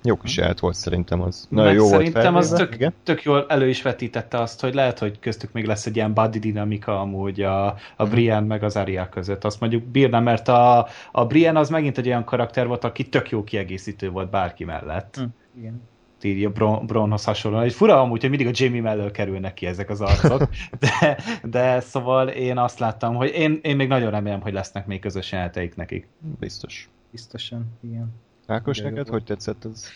Jó 0.04 0.16
kis 0.16 0.36
jelet 0.36 0.60
volt 0.60 0.74
szerintem 0.74 1.20
az. 1.20 1.46
Nagyon 1.50 1.72
jó 1.72 1.86
szerintem 1.86 2.32
volt 2.32 2.44
az 2.44 2.50
tök, 2.50 2.92
tök 3.02 3.22
jól 3.22 3.46
elő 3.48 3.68
is 3.68 3.82
vetítette 3.82 4.40
azt, 4.40 4.60
hogy 4.60 4.74
lehet, 4.74 4.98
hogy 4.98 5.18
köztük 5.18 5.52
még 5.52 5.64
lesz 5.64 5.86
egy 5.86 5.96
ilyen 5.96 6.14
body 6.14 6.38
dinamika 6.38 7.00
amúgy 7.00 7.40
a, 7.40 7.66
a 7.96 8.06
Brian 8.06 8.44
meg 8.44 8.62
az 8.62 8.76
Arya 8.76 9.08
között. 9.08 9.44
Azt 9.44 9.60
mondjuk 9.60 9.82
bírna, 9.82 10.20
mert 10.20 10.48
a, 10.48 10.86
a 11.12 11.26
Brian 11.26 11.56
az 11.56 11.68
megint 11.68 11.98
egy 11.98 12.06
olyan 12.06 12.24
karakter 12.24 12.66
volt, 12.66 12.84
aki 12.84 13.08
tök 13.08 13.30
jó 13.30 13.44
kiegészítő 13.44 14.10
volt 14.10 14.30
bárki 14.30 14.64
mellett. 14.64 15.16
Hm, 15.16 15.58
igen 15.58 15.90
írja 16.24 16.50
Bron, 16.50 16.86
Bronhoz 16.86 17.24
hasonlóan. 17.24 17.64
Egy 17.64 17.72
fura 17.72 18.00
amúgy, 18.00 18.20
hogy 18.20 18.30
mindig 18.30 18.46
a 18.46 18.50
Jamie 18.54 18.80
mellől 18.80 19.10
kerülnek 19.10 19.54
ki 19.54 19.66
ezek 19.66 19.90
az 19.90 20.00
arcok, 20.00 20.48
de, 20.80 21.18
de 21.42 21.80
szóval 21.80 22.28
én 22.28 22.58
azt 22.58 22.78
láttam, 22.78 23.14
hogy 23.14 23.30
én, 23.34 23.58
én 23.62 23.76
még 23.76 23.88
nagyon 23.88 24.10
remélem, 24.10 24.40
hogy 24.40 24.52
lesznek 24.52 24.86
még 24.86 25.00
közös 25.00 25.32
jeleneteik 25.32 25.76
nekik. 25.76 26.08
Biztos. 26.40 26.88
Biztosan, 27.10 27.66
igen. 27.80 28.14
Ákos, 28.46 28.78
neked 28.78 29.08
hogy 29.08 29.24
tetszett 29.24 29.64
ez? 29.64 29.86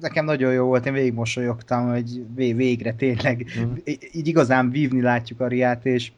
Nekem 0.00 0.24
nagyon 0.24 0.52
jó 0.52 0.66
volt, 0.66 0.86
én 0.86 0.92
végig 0.92 1.12
mosolyogtam, 1.12 1.88
hogy 1.88 2.34
végre 2.34 2.92
tényleg 2.92 3.46
mm. 3.60 3.72
így 4.12 4.26
igazán 4.26 4.70
vívni 4.70 5.00
látjuk 5.00 5.40
a 5.40 5.46
Riát, 5.46 5.86
és 5.86 6.12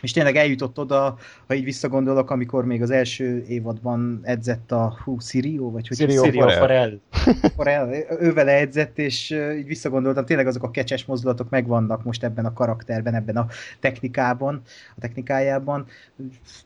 és 0.00 0.12
tényleg 0.12 0.36
eljutott 0.36 0.78
oda, 0.78 1.16
ha 1.46 1.54
így 1.54 1.64
visszagondolok, 1.64 2.30
amikor 2.30 2.64
még 2.64 2.82
az 2.82 2.90
első 2.90 3.44
évadban 3.48 4.20
edzett 4.22 4.72
a 4.72 4.98
hú, 5.04 5.20
Sirio, 5.20 5.70
vagy 5.70 5.88
hogy 5.88 5.96
Sirio, 5.96 6.24
Sirio 6.24 6.48
Farel. 6.48 7.00
Farel. 7.56 7.90
Ővele 8.20 8.52
edzett, 8.52 8.98
és 8.98 9.30
így 9.30 9.66
visszagondoltam, 9.66 10.24
tényleg 10.24 10.46
azok 10.46 10.62
a 10.62 10.70
kecses 10.70 11.04
mozdulatok 11.04 11.50
megvannak 11.50 12.04
most 12.04 12.24
ebben 12.24 12.44
a 12.44 12.52
karakterben, 12.52 13.14
ebben 13.14 13.36
a 13.36 13.46
technikában, 13.80 14.62
a 14.96 15.00
technikájában. 15.00 15.86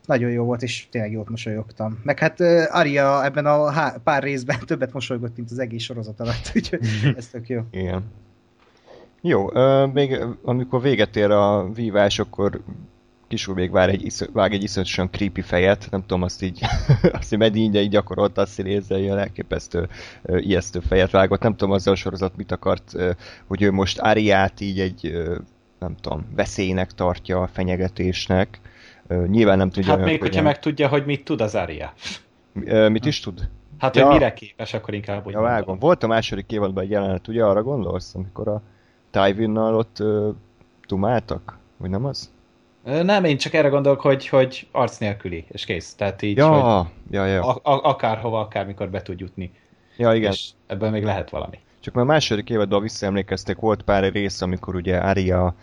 Nagyon 0.06 0.30
jó 0.30 0.44
volt, 0.44 0.62
és 0.62 0.86
tényleg 0.90 1.12
jót 1.12 1.28
mosolyogtam. 1.28 2.00
Meg 2.02 2.18
hát 2.18 2.40
Aria 2.70 3.24
ebben 3.24 3.46
a 3.46 3.72
pár 4.04 4.22
részben 4.22 4.58
többet 4.66 4.92
mosolygott, 4.92 5.36
mint 5.36 5.50
az 5.50 5.58
egész 5.58 5.82
sorozat 5.82 6.20
alatt, 6.20 6.52
úgyhogy 6.54 6.80
ez 7.16 7.26
tök 7.26 7.48
jó. 7.48 7.60
Igen. 7.70 8.04
Jó, 9.20 9.48
még 9.92 10.24
amikor 10.42 10.82
véget 10.82 11.16
ér 11.16 11.30
a 11.30 11.70
vívás, 11.72 12.18
akkor 12.18 12.60
kisúr 13.30 13.54
még 13.54 13.70
vár 13.70 13.88
egy, 13.88 14.04
iszony, 14.04 14.28
vág 14.32 14.52
egy 14.52 14.62
iszonyatosan 14.62 15.10
creepy 15.10 15.40
fejet, 15.40 15.88
nem 15.90 16.00
tudom, 16.00 16.22
azt 16.22 16.42
így, 16.42 16.60
azt 17.18 17.32
így 17.32 17.38
meddig 17.38 17.74
így 17.74 17.88
gyakorolt, 17.88 18.38
azt 18.38 18.58
így 18.58 18.84
ilyen 18.88 19.18
elképesztő 19.18 19.88
ijesztő 20.36 20.80
fejet 20.80 21.10
vágott. 21.10 21.42
Nem 21.42 21.56
tudom, 21.56 21.74
azzal 21.74 21.92
a 21.92 21.96
sorozat 21.96 22.36
mit 22.36 22.52
akart, 22.52 22.92
hogy 23.46 23.62
ő 23.62 23.70
most 23.70 23.98
Ariát 23.98 24.60
így 24.60 24.80
egy, 24.80 25.24
nem 25.78 25.94
tudom, 26.00 26.26
veszélynek 26.36 26.92
tartja, 26.92 27.42
a 27.42 27.46
fenyegetésnek. 27.46 28.60
Nyilván 29.26 29.58
nem 29.58 29.70
tudja... 29.70 29.96
Hát 29.96 30.04
még, 30.04 30.20
hogyha 30.20 30.42
meg 30.42 30.58
tudja, 30.58 30.88
hogy 30.88 31.04
mit 31.04 31.24
tud 31.24 31.40
az 31.40 31.54
Aria. 31.54 31.92
Mit 32.88 33.04
is 33.04 33.20
tud? 33.20 33.48
Hát, 33.78 33.96
ja. 33.96 34.04
hogy 34.04 34.12
mire 34.12 34.32
képes, 34.32 34.74
akkor 34.74 34.94
inkább 34.94 35.26
úgy 35.26 35.32
ja, 35.32 35.40
vágom. 35.40 35.78
Volt 35.78 36.02
a 36.02 36.06
második 36.06 36.52
évadban 36.52 36.84
egy 36.84 36.90
jelenet, 36.90 37.28
ugye 37.28 37.44
arra 37.44 37.62
gondolsz, 37.62 38.14
amikor 38.14 38.48
a 38.48 38.62
Tywin-nal 39.10 39.74
ott 39.74 40.00
uh, 40.00 40.34
tumáltak? 40.86 41.58
Vagy 41.76 41.90
nem 41.90 42.04
az? 42.04 42.30
Nem, 42.84 43.24
én 43.24 43.36
csak 43.36 43.54
erre 43.54 43.68
gondolok, 43.68 44.00
hogy, 44.00 44.28
hogy 44.28 44.68
arc 44.72 44.98
nélküli, 44.98 45.44
és 45.48 45.64
kész. 45.64 45.94
Tehát 45.94 46.22
így, 46.22 46.36
ja, 46.36 46.48
hogy 46.48 46.86
ja, 47.10 47.26
ja. 47.26 47.42
A, 47.42 47.60
a, 47.62 47.88
akárhova, 47.88 48.40
akármikor 48.40 48.90
be 48.90 49.02
tud 49.02 49.20
jutni. 49.20 49.52
Ja, 49.96 50.14
igen. 50.14 50.30
És 50.30 50.50
ebből 50.66 50.90
még 50.90 51.04
lehet 51.04 51.30
valami. 51.30 51.58
Csak 51.80 51.94
már 51.94 52.04
a 52.04 52.06
második 52.06 52.50
évadban 52.50 52.82
visszaemlékeztek, 52.82 53.58
volt 53.58 53.82
pár 53.82 54.12
rész, 54.12 54.40
amikor 54.40 54.74
ugye 54.74 54.96
Arya 54.96 55.54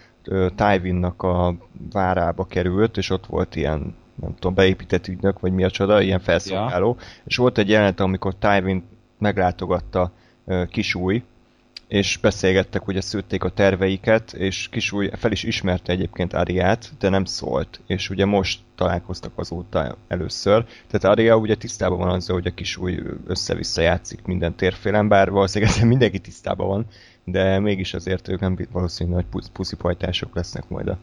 Tywinnak 0.56 1.24
a 1.24 1.56
várába 1.92 2.46
került, 2.46 2.98
és 2.98 3.10
ott 3.10 3.26
volt 3.26 3.56
ilyen, 3.56 3.96
nem 4.22 4.34
tudom, 4.34 4.54
beépített 4.54 5.08
ügynök, 5.08 5.40
vagy 5.40 5.54
mi 5.54 5.64
a 5.64 5.70
csoda, 5.70 6.02
ilyen 6.02 6.20
felszolgáló. 6.20 6.96
Ja. 7.00 7.06
És 7.26 7.38
volt 7.38 7.58
egy 7.58 7.70
jelenet, 7.70 8.00
amikor 8.00 8.36
Tywin 8.36 8.84
meglátogatta 9.18 10.12
Kisúj, 10.70 11.24
és 11.88 12.18
beszélgettek, 12.22 12.88
ugye 12.88 13.02
szőtték 13.02 13.44
a 13.44 13.50
terveiket, 13.50 14.34
és 14.34 14.68
Kisúly 14.70 15.10
fel 15.14 15.32
is 15.32 15.44
ismerte 15.44 15.92
egyébként 15.92 16.34
Ariát, 16.34 16.92
de 17.00 17.10
nem 17.10 17.26
szólt, 17.26 17.80
és 17.86 18.10
ugye 18.10 18.26
most 18.26 18.60
találkoztak 18.76 19.32
azóta 19.36 19.98
először. 20.08 20.66
Tehát 20.88 21.18
Aria 21.18 21.38
ugye 21.38 21.56
tisztában 21.56 21.98
van 21.98 22.10
azzal, 22.10 22.36
hogy 22.36 22.48
a 22.48 22.54
Kisúly 22.54 23.00
össze-vissza 23.28 23.82
játszik 23.82 24.26
minden 24.26 24.56
térfélen, 24.56 25.08
bár 25.08 25.30
valószínűleg 25.30 25.74
ezzel 25.74 25.88
mindenki 25.88 26.20
tisztában 26.20 26.68
van, 26.68 26.86
de 27.24 27.60
mégis 27.60 27.94
azért 27.94 28.28
ők 28.28 28.40
nem 28.40 28.58
valószínű, 28.72 29.14
hogy 29.14 29.26
puszipajtások 29.54 30.36
lesznek 30.36 30.70
majd 30.70 30.88
a 30.88 30.98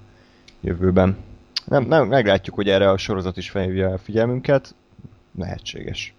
jövőben. 0.60 1.16
Nem, 1.64 1.84
nem, 1.84 2.08
meglátjuk, 2.08 2.54
hogy 2.54 2.68
erre 2.68 2.90
a 2.90 2.96
sorozat 2.96 3.36
is 3.36 3.50
felhívja 3.50 3.92
a 3.92 3.98
figyelmünket. 3.98 4.74
Lehetséges. 5.38 6.14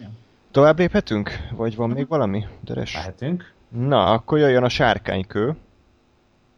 Ja. 0.00 0.10
Tovább 0.50 0.78
léphetünk? 0.78 1.30
Vagy 1.50 1.76
van 1.76 1.90
még 1.90 2.08
valami? 2.08 2.44
Deres? 2.60 2.94
Lehetünk. 2.94 3.56
Na, 3.68 4.12
akkor 4.12 4.38
jöjjön 4.38 4.64
a 4.64 4.68
sárkánykő, 4.68 5.56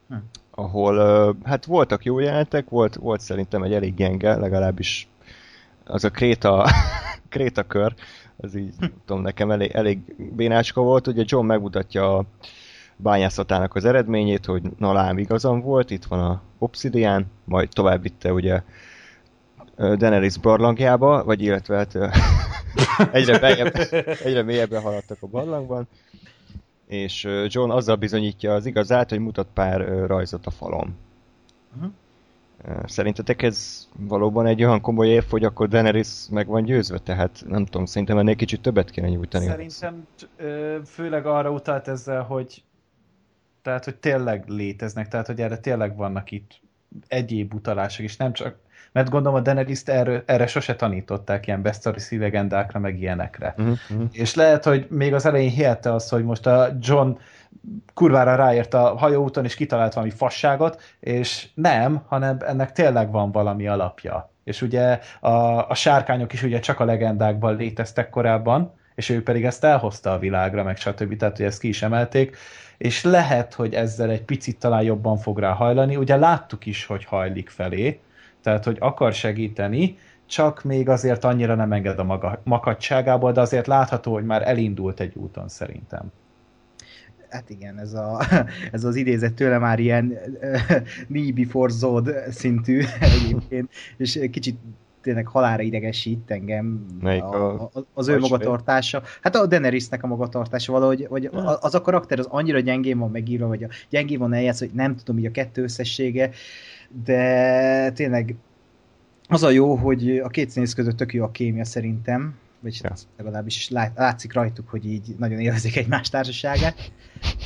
hm. 0.08 0.14
ahol 0.50 0.96
hát 1.44 1.64
voltak 1.64 2.04
jó 2.04 2.18
jelentek, 2.18 2.68
volt, 2.68 2.94
volt 2.94 3.20
szerintem 3.20 3.62
egy 3.62 3.72
elég 3.72 3.94
gyenge, 3.94 4.36
legalábbis 4.36 5.08
az 5.84 6.04
a 6.04 6.10
kréta, 6.10 6.66
kréta 7.28 7.62
kör, 7.62 7.94
az 8.36 8.54
így, 8.54 8.74
hm. 8.78 8.86
tudom, 9.06 9.22
nekem 9.22 9.50
elég, 9.50 9.70
elég 9.70 9.98
bénácska 10.36 10.80
volt, 10.80 11.06
ugye 11.06 11.22
John 11.26 11.46
megmutatja 11.46 12.16
a 12.16 12.24
bányászatának 12.96 13.74
az 13.74 13.84
eredményét, 13.84 14.46
hogy 14.46 14.62
na 14.78 14.92
lám 14.92 15.18
igazam 15.18 15.60
volt, 15.60 15.90
itt 15.90 16.04
van 16.04 16.20
a 16.20 16.42
obszidián, 16.58 17.26
majd 17.44 17.68
tovább 17.68 18.02
vitte 18.02 18.32
ugye 18.32 18.62
Daenerys 19.76 20.38
barlangjába, 20.38 21.24
vagy 21.24 21.42
illetve 21.42 21.76
hát 21.76 21.94
egyre, 23.12 23.38
bejebb, 23.44 23.74
egyre 24.24 24.42
mélyebbre 24.42 24.80
haladtak 24.80 25.18
a 25.20 25.26
barlangban, 25.26 25.88
és 26.90 27.28
John 27.46 27.70
azzal 27.70 27.96
bizonyítja 27.96 28.54
az 28.54 28.66
igazát, 28.66 29.08
hogy 29.10 29.18
mutat 29.18 29.46
pár 29.54 30.06
rajzot 30.06 30.46
a 30.46 30.50
falon. 30.50 30.96
Uh-huh. 31.76 31.92
Szerintetek 32.84 33.42
ez 33.42 33.88
valóban 33.96 34.46
egy 34.46 34.64
olyan 34.64 34.80
komoly 34.80 35.08
érv, 35.08 35.24
hogy 35.30 35.44
akkor 35.44 35.68
Daenerys 35.68 36.26
meg 36.30 36.46
van 36.46 36.64
győzve? 36.64 36.98
Tehát 36.98 37.44
nem 37.48 37.64
tudom, 37.64 37.84
szerintem 37.86 38.18
ennél 38.18 38.36
kicsit 38.36 38.60
többet 38.60 38.90
kéne 38.90 39.08
nyújtani. 39.08 39.44
Szerintem 39.44 40.06
főleg 40.84 41.26
arra 41.26 41.50
utalt 41.50 41.88
ezzel, 41.88 42.22
hogy 42.22 42.62
tehát, 43.62 43.84
hogy 43.84 43.96
tényleg 43.96 44.48
léteznek, 44.48 45.08
tehát, 45.08 45.26
hogy 45.26 45.40
erre 45.40 45.58
tényleg 45.58 45.96
vannak 45.96 46.30
itt 46.30 46.60
egyéb 47.08 47.54
utalások, 47.54 48.04
és 48.04 48.16
nem 48.16 48.32
csak 48.32 48.58
mert 48.92 49.10
gondolom 49.10 49.38
a 49.38 49.40
Daenerys-t 49.40 49.88
erre, 49.88 50.22
erre 50.26 50.46
sose 50.46 50.76
tanították 50.76 51.46
ilyen 51.46 51.60
Westerosi 51.64 52.18
legendákra, 52.18 52.78
meg 52.78 53.00
ilyenekre. 53.00 53.54
Uh-huh. 53.58 54.06
És 54.12 54.34
lehet, 54.34 54.64
hogy 54.64 54.86
még 54.90 55.14
az 55.14 55.26
elején 55.26 55.50
hiette 55.50 55.94
az, 55.94 56.08
hogy 56.08 56.24
most 56.24 56.46
a 56.46 56.68
John 56.80 57.10
kurvára 57.94 58.34
ráért 58.34 58.74
a 58.74 58.96
hajóúton, 58.96 59.44
és 59.44 59.54
kitalált 59.54 59.94
valami 59.94 60.12
fasságot, 60.12 60.82
és 61.00 61.48
nem, 61.54 62.02
hanem 62.06 62.36
ennek 62.46 62.72
tényleg 62.72 63.10
van 63.10 63.32
valami 63.32 63.66
alapja. 63.66 64.30
És 64.44 64.62
ugye 64.62 65.00
a, 65.20 65.68
a 65.68 65.74
sárkányok 65.74 66.32
is 66.32 66.42
ugye 66.42 66.58
csak 66.58 66.80
a 66.80 66.84
legendákban 66.84 67.56
léteztek 67.56 68.10
korábban, 68.10 68.72
és 68.94 69.08
ő 69.08 69.22
pedig 69.22 69.44
ezt 69.44 69.64
elhozta 69.64 70.12
a 70.12 70.18
világra, 70.18 70.62
meg 70.62 70.76
stb. 70.76 71.16
Tehát, 71.16 71.36
hogy 71.36 71.46
ezt 71.46 71.60
ki 71.60 71.68
is 71.68 71.82
emelték, 71.82 72.36
és 72.78 73.04
lehet, 73.04 73.54
hogy 73.54 73.74
ezzel 73.74 74.10
egy 74.10 74.22
picit 74.22 74.58
talán 74.58 74.82
jobban 74.82 75.16
fog 75.16 75.38
rá 75.38 75.52
hajlani. 75.52 75.96
Ugye 75.96 76.16
láttuk 76.16 76.66
is, 76.66 76.86
hogy 76.86 77.04
hajlik 77.04 77.48
felé, 77.48 78.00
tehát 78.42 78.64
hogy 78.64 78.76
akar 78.80 79.12
segíteni, 79.12 79.96
csak 80.26 80.64
még 80.64 80.88
azért 80.88 81.24
annyira 81.24 81.54
nem 81.54 81.72
enged 81.72 81.98
a 81.98 82.04
maga, 82.04 82.40
makadságából, 82.44 83.32
de 83.32 83.40
azért 83.40 83.66
látható, 83.66 84.12
hogy 84.12 84.24
már 84.24 84.48
elindult 84.48 85.00
egy 85.00 85.16
úton 85.16 85.48
szerintem. 85.48 86.12
Hát 87.28 87.50
igen, 87.50 87.78
ez, 87.78 87.92
a, 87.92 88.20
ez 88.72 88.84
az 88.84 88.96
idézet 88.96 89.34
tőle 89.34 89.58
már 89.58 89.78
ilyen 89.78 90.18
me 91.08 91.20
before 91.34 91.72
Zod 91.72 92.12
szintű 92.30 92.82
egyébként, 93.00 93.70
és 93.96 94.28
kicsit 94.30 94.58
tényleg 95.00 95.26
halára 95.26 95.62
idegesít 95.62 96.30
engem 96.30 96.86
Melyik 97.00 97.22
a, 97.22 97.62
a, 97.62 97.70
az 97.94 98.08
ő 98.08 98.18
magatartása. 98.18 99.02
Hát 99.20 99.36
a 99.36 99.46
Daenerysnek 99.46 100.02
a 100.02 100.06
magatartása 100.06 100.72
valahogy, 100.72 101.06
hogy 101.08 101.30
az 101.60 101.74
a 101.74 101.80
karakter 101.80 102.18
az 102.18 102.26
annyira 102.26 102.60
gyengén 102.60 102.98
van 102.98 103.10
megírva, 103.10 103.46
vagy 103.46 103.62
a 103.62 103.68
gyengén 103.88 104.18
van 104.18 104.32
eljátsz, 104.32 104.58
hogy 104.58 104.70
nem 104.72 104.96
tudom, 104.96 105.18
így 105.18 105.26
a 105.26 105.30
kettő 105.30 105.62
összessége, 105.62 106.30
de 107.04 107.90
tényleg 107.90 108.34
az 109.28 109.42
a 109.42 109.50
jó, 109.50 109.74
hogy 109.74 110.18
a 110.18 110.28
két 110.28 110.50
színész 110.50 110.74
között 110.74 110.96
tök 110.96 111.12
jó 111.14 111.24
a 111.24 111.30
kémia 111.30 111.64
szerintem, 111.64 112.34
vagy 112.60 112.78
ja. 112.82 112.92
legalábbis 113.16 113.68
lát, 113.68 113.96
látszik 113.96 114.32
rajtuk, 114.32 114.68
hogy 114.68 114.86
így 114.86 115.14
nagyon 115.18 115.38
élvezik 115.38 115.76
egymás 115.76 116.08
társaságát. 116.08 116.92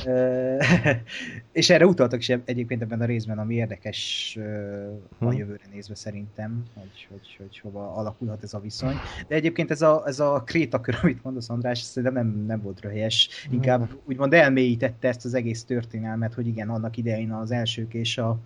és 1.51 1.69
erre 1.69 1.85
utaltak 1.85 2.19
is 2.19 2.29
egyébként 2.29 2.81
ebben 2.81 3.01
a 3.01 3.05
részben, 3.05 3.39
ami 3.39 3.55
érdekes 3.55 4.37
a 5.19 5.25
hm. 5.25 5.37
jövőre 5.37 5.63
nézve 5.73 5.95
szerintem, 5.95 6.63
hogy, 6.73 7.07
hogy, 7.09 7.35
hogy 7.37 7.59
hova 7.59 7.95
alakulhat 7.95 8.43
ez 8.43 8.53
a 8.53 8.59
viszony. 8.59 8.95
De 9.27 9.35
egyébként 9.35 9.71
ez 9.71 9.81
a, 9.81 10.03
ez 10.05 10.19
a 10.19 10.43
krétakör, 10.45 10.97
amit 11.01 11.23
mondasz 11.23 11.49
András, 11.49 11.79
szerintem 11.79 12.25
nem, 12.27 12.45
nem 12.45 12.61
volt 12.61 12.81
röhelyes. 12.81 13.29
Inkább 13.49 13.89
úgymond 14.05 14.33
elmélyítette 14.33 15.07
ezt 15.07 15.25
az 15.25 15.33
egész 15.33 15.63
történelmet, 15.63 16.33
hogy 16.33 16.47
igen, 16.47 16.69
annak 16.69 16.97
idején 16.97 17.31
az 17.31 17.51
elsők 17.51 17.93
és 17.93 18.17
a, 18.17 18.39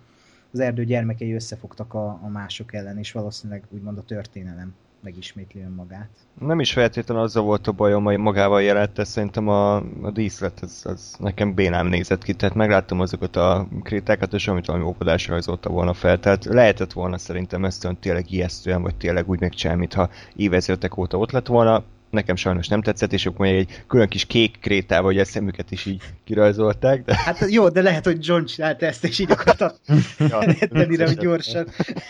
az 0.52 0.60
erdő 0.60 0.84
gyermekei 0.84 1.34
összefogtak 1.34 1.94
a, 1.94 2.08
a 2.22 2.28
mások 2.28 2.74
ellen, 2.74 2.98
és 2.98 3.12
valószínűleg 3.12 3.64
úgymond 3.70 3.98
a 3.98 4.02
történelem 4.02 4.74
megismétli 5.02 5.60
önmagát. 5.60 6.08
Nem 6.38 6.60
is 6.60 6.72
feltétlenül 6.72 7.22
azzal 7.22 7.42
volt 7.42 7.66
a 7.66 7.72
bajom, 7.72 8.04
hogy 8.04 8.18
magával 8.18 8.62
jelente, 8.62 9.04
szerintem 9.04 9.48
a, 9.48 9.76
a 9.76 10.10
díszlet, 10.12 10.60
az, 10.60 10.82
az 10.84 11.16
nekem 11.18 11.54
bénám 11.54 11.86
nézett 11.86 12.22
ki, 12.22 12.32
tehát 12.32 12.54
megláttam 12.54 13.00
azokat 13.00 13.36
a 13.36 13.68
kritákat, 13.82 14.32
és 14.32 14.48
amit 14.48 14.66
valami 14.66 14.84
óvodás 14.84 15.28
rajzolta 15.28 15.70
volna 15.70 15.92
fel, 15.92 16.20
tehát 16.20 16.44
lehetett 16.44 16.92
volna 16.92 17.18
szerintem 17.18 17.64
ezt 17.64 17.84
olyan 17.84 17.98
tényleg 18.00 18.30
ijesztően, 18.30 18.82
vagy 18.82 18.96
tényleg 18.96 19.28
úgy 19.28 19.40
megcsinálni, 19.40 19.80
mintha 19.80 20.10
évezredek 20.36 20.96
óta 20.96 21.18
ott 21.18 21.30
lett 21.30 21.46
volna, 21.46 21.84
nekem 22.10 22.36
sajnos 22.36 22.68
nem 22.68 22.82
tetszett, 22.82 23.12
és 23.12 23.26
akkor 23.26 23.46
egy 23.46 23.82
külön 23.86 24.08
kis 24.08 24.26
kék 24.26 24.58
krétával, 24.60 25.04
hogy 25.04 25.18
a 25.18 25.24
szemüket 25.24 25.70
is 25.70 25.86
így 25.86 26.02
kirajzolták. 26.24 27.04
De... 27.04 27.16
Hát 27.16 27.50
jó, 27.50 27.68
de 27.68 27.82
lehet, 27.82 28.04
hogy 28.04 28.26
John 28.26 28.44
csinálta 28.44 28.86
ezt, 28.86 29.04
és 29.04 29.18
így 29.18 29.30
akarta 29.30 29.74
ja, 30.30 30.38
tenni 30.68 30.96
rá, 30.96 31.12
gyorsan. 31.12 31.66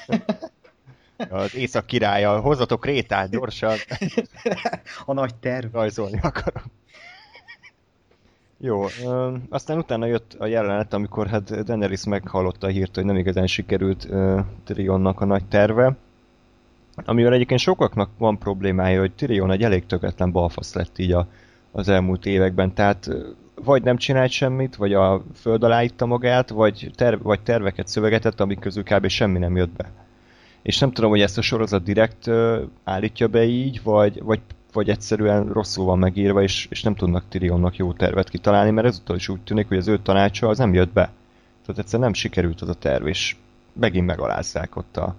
Az 1.29 1.55
észak 1.55 1.87
királya, 1.87 2.41
hozatok 2.41 2.81
krétát 2.81 3.31
gyorsan. 3.31 3.77
A 5.07 5.13
nagy 5.13 5.35
terv. 5.35 5.73
Rajzolni 5.73 6.19
akarom. 6.23 6.63
Jó, 8.63 8.85
ö, 9.05 9.37
aztán 9.49 9.79
utána 9.79 10.07
jött 10.07 10.37
a 10.39 10.47
jelenet, 10.47 10.93
amikor 10.93 11.27
hát 11.27 11.65
Daenerys 11.65 12.05
meghallotta 12.05 12.67
a 12.67 12.71
hírt, 12.71 12.95
hogy 12.95 13.05
nem 13.05 13.17
igazán 13.17 13.47
sikerült 13.47 14.07
ö, 14.11 14.41
Tyrionnak 14.65 15.21
a 15.21 15.25
nagy 15.25 15.45
terve, 15.45 15.97
amivel 17.05 17.33
egyébként 17.33 17.61
sokaknak 17.61 18.11
van 18.19 18.39
problémája, 18.39 19.01
hogy 19.01 19.13
Tyrion 19.13 19.51
egy 19.51 19.63
elég 19.63 19.87
tökéletlen 19.87 20.33
balfasz 20.33 20.75
lett 20.75 20.99
így 20.99 21.13
a, 21.13 21.27
az 21.73 21.89
elmúlt 21.89 22.27
években, 22.27 22.75
tehát 22.75 23.11
vagy 23.55 23.83
nem 23.83 23.97
csinált 23.97 24.31
semmit, 24.31 24.77
vagy 24.77 24.95
a 24.95 25.23
föld 25.35 25.63
alá 25.63 25.83
itta 25.83 26.07
magát, 26.07 26.51
vagy, 26.51 26.91
terv, 26.95 27.23
vagy 27.23 27.41
terveket 27.41 27.89
szövegetett, 27.89 28.41
amik 28.41 28.59
közül 28.59 28.83
kb. 28.83 29.07
semmi 29.07 29.39
nem 29.39 29.57
jött 29.57 29.77
be. 29.77 30.00
És 30.63 30.79
nem 30.79 30.93
tudom, 30.93 31.11
hogy 31.11 31.21
ezt 31.21 31.39
a 31.39 31.43
sorozat 31.43 31.83
direkt 31.83 32.31
állítja 32.85 33.29
be 33.29 33.45
így, 33.45 33.83
vagy, 33.83 34.23
vagy 34.23 34.41
vagy 34.73 34.89
egyszerűen 34.89 35.53
rosszul 35.53 35.85
van 35.85 35.99
megírva, 35.99 36.43
és, 36.43 36.67
és 36.71 36.83
nem 36.83 36.95
tudnak 36.95 37.25
Tyrionnak 37.29 37.77
jó 37.77 37.93
tervet 37.93 38.29
kitalálni, 38.29 38.71
mert 38.71 38.87
ezúttal 38.87 39.17
is 39.17 39.29
úgy 39.29 39.41
tűnik, 39.41 39.69
hogy 39.69 39.77
az 39.77 39.89
ő 39.89 39.99
tanácsa 39.99 40.49
az 40.49 40.59
nem 40.59 40.75
jött 40.75 40.93
be. 40.93 41.13
Tehát 41.63 41.81
egyszerűen 41.81 42.03
nem 42.03 42.13
sikerült 42.13 42.61
az 42.61 42.69
a 42.69 42.75
terv, 42.75 43.07
és 43.07 43.37
megint 43.73 44.07
megalázzák 44.07 44.77
ott 44.77 44.97
a 44.97 45.15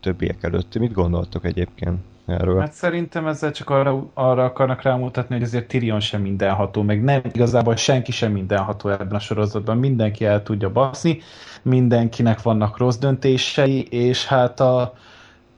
többiek 0.00 0.42
előtt. 0.42 0.78
Mit 0.78 0.92
gondoltok 0.92 1.44
egyébként 1.44 1.98
erről? 2.26 2.60
Hát 2.60 2.72
szerintem 2.72 3.26
ezzel 3.26 3.50
csak 3.50 3.70
arra, 3.70 4.06
arra 4.14 4.44
akarnak 4.44 4.82
rámutatni, 4.82 5.34
hogy 5.34 5.44
azért 5.44 5.68
Tyrion 5.68 6.00
sem 6.00 6.20
mindenható, 6.20 6.82
meg 6.82 7.02
nem 7.02 7.20
igazából 7.32 7.76
senki 7.76 8.12
sem 8.12 8.32
mindenható 8.32 8.88
ebben 8.88 9.14
a 9.14 9.18
sorozatban. 9.18 9.76
Mindenki 9.76 10.24
el 10.24 10.42
tudja 10.42 10.70
baszni, 10.70 11.18
mindenkinek 11.62 12.42
vannak 12.42 12.78
rossz 12.78 12.96
döntései, 12.96 13.82
és 13.82 14.26
hát 14.26 14.60
a 14.60 14.92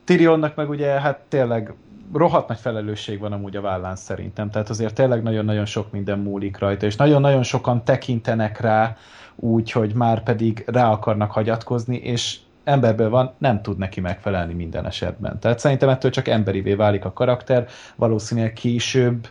Tyrionnak 0.04 0.54
meg 0.54 0.68
ugye 0.68 0.86
hát 0.86 1.18
tényleg 1.28 1.74
rohadt 2.12 2.48
nagy 2.48 2.58
felelősség 2.58 3.18
van 3.18 3.32
amúgy 3.32 3.56
a 3.56 3.60
vállán 3.60 3.96
szerintem, 3.96 4.50
tehát 4.50 4.68
azért 4.68 4.94
tényleg 4.94 5.22
nagyon-nagyon 5.22 5.64
sok 5.64 5.92
minden 5.92 6.18
múlik 6.18 6.58
rajta, 6.58 6.86
és 6.86 6.96
nagyon-nagyon 6.96 7.42
sokan 7.42 7.84
tekintenek 7.84 8.60
rá 8.60 8.96
úgy, 9.36 9.72
hogy 9.72 9.94
már 9.94 10.22
pedig 10.22 10.64
rá 10.66 10.90
akarnak 10.90 11.30
hagyatkozni, 11.30 11.96
és 11.96 12.38
emberből 12.68 13.10
van, 13.10 13.32
nem 13.38 13.62
tud 13.62 13.78
neki 13.78 14.00
megfelelni 14.00 14.54
minden 14.54 14.86
esetben. 14.86 15.38
Tehát 15.38 15.58
szerintem 15.58 15.88
ettől 15.88 16.10
csak 16.10 16.28
emberivé 16.28 16.74
válik 16.74 17.04
a 17.04 17.12
karakter, 17.12 17.66
valószínűleg 17.96 18.52
később, 18.52 19.28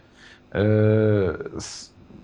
ö, 0.52 1.34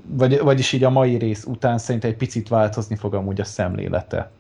vagy, 0.08 0.39
vagyis 0.39 0.71
így 0.71 0.84
a 0.84 0.89
mai 0.89 1.15
rész 1.15 1.45
után 1.45 1.78
szerintem 1.78 2.10
egy 2.10 2.17
picit 2.17 2.47
változni 2.47 2.95
fog 2.95 3.13
amúgy 3.13 3.41
a 3.41 3.43
szemlélete. 3.43 4.32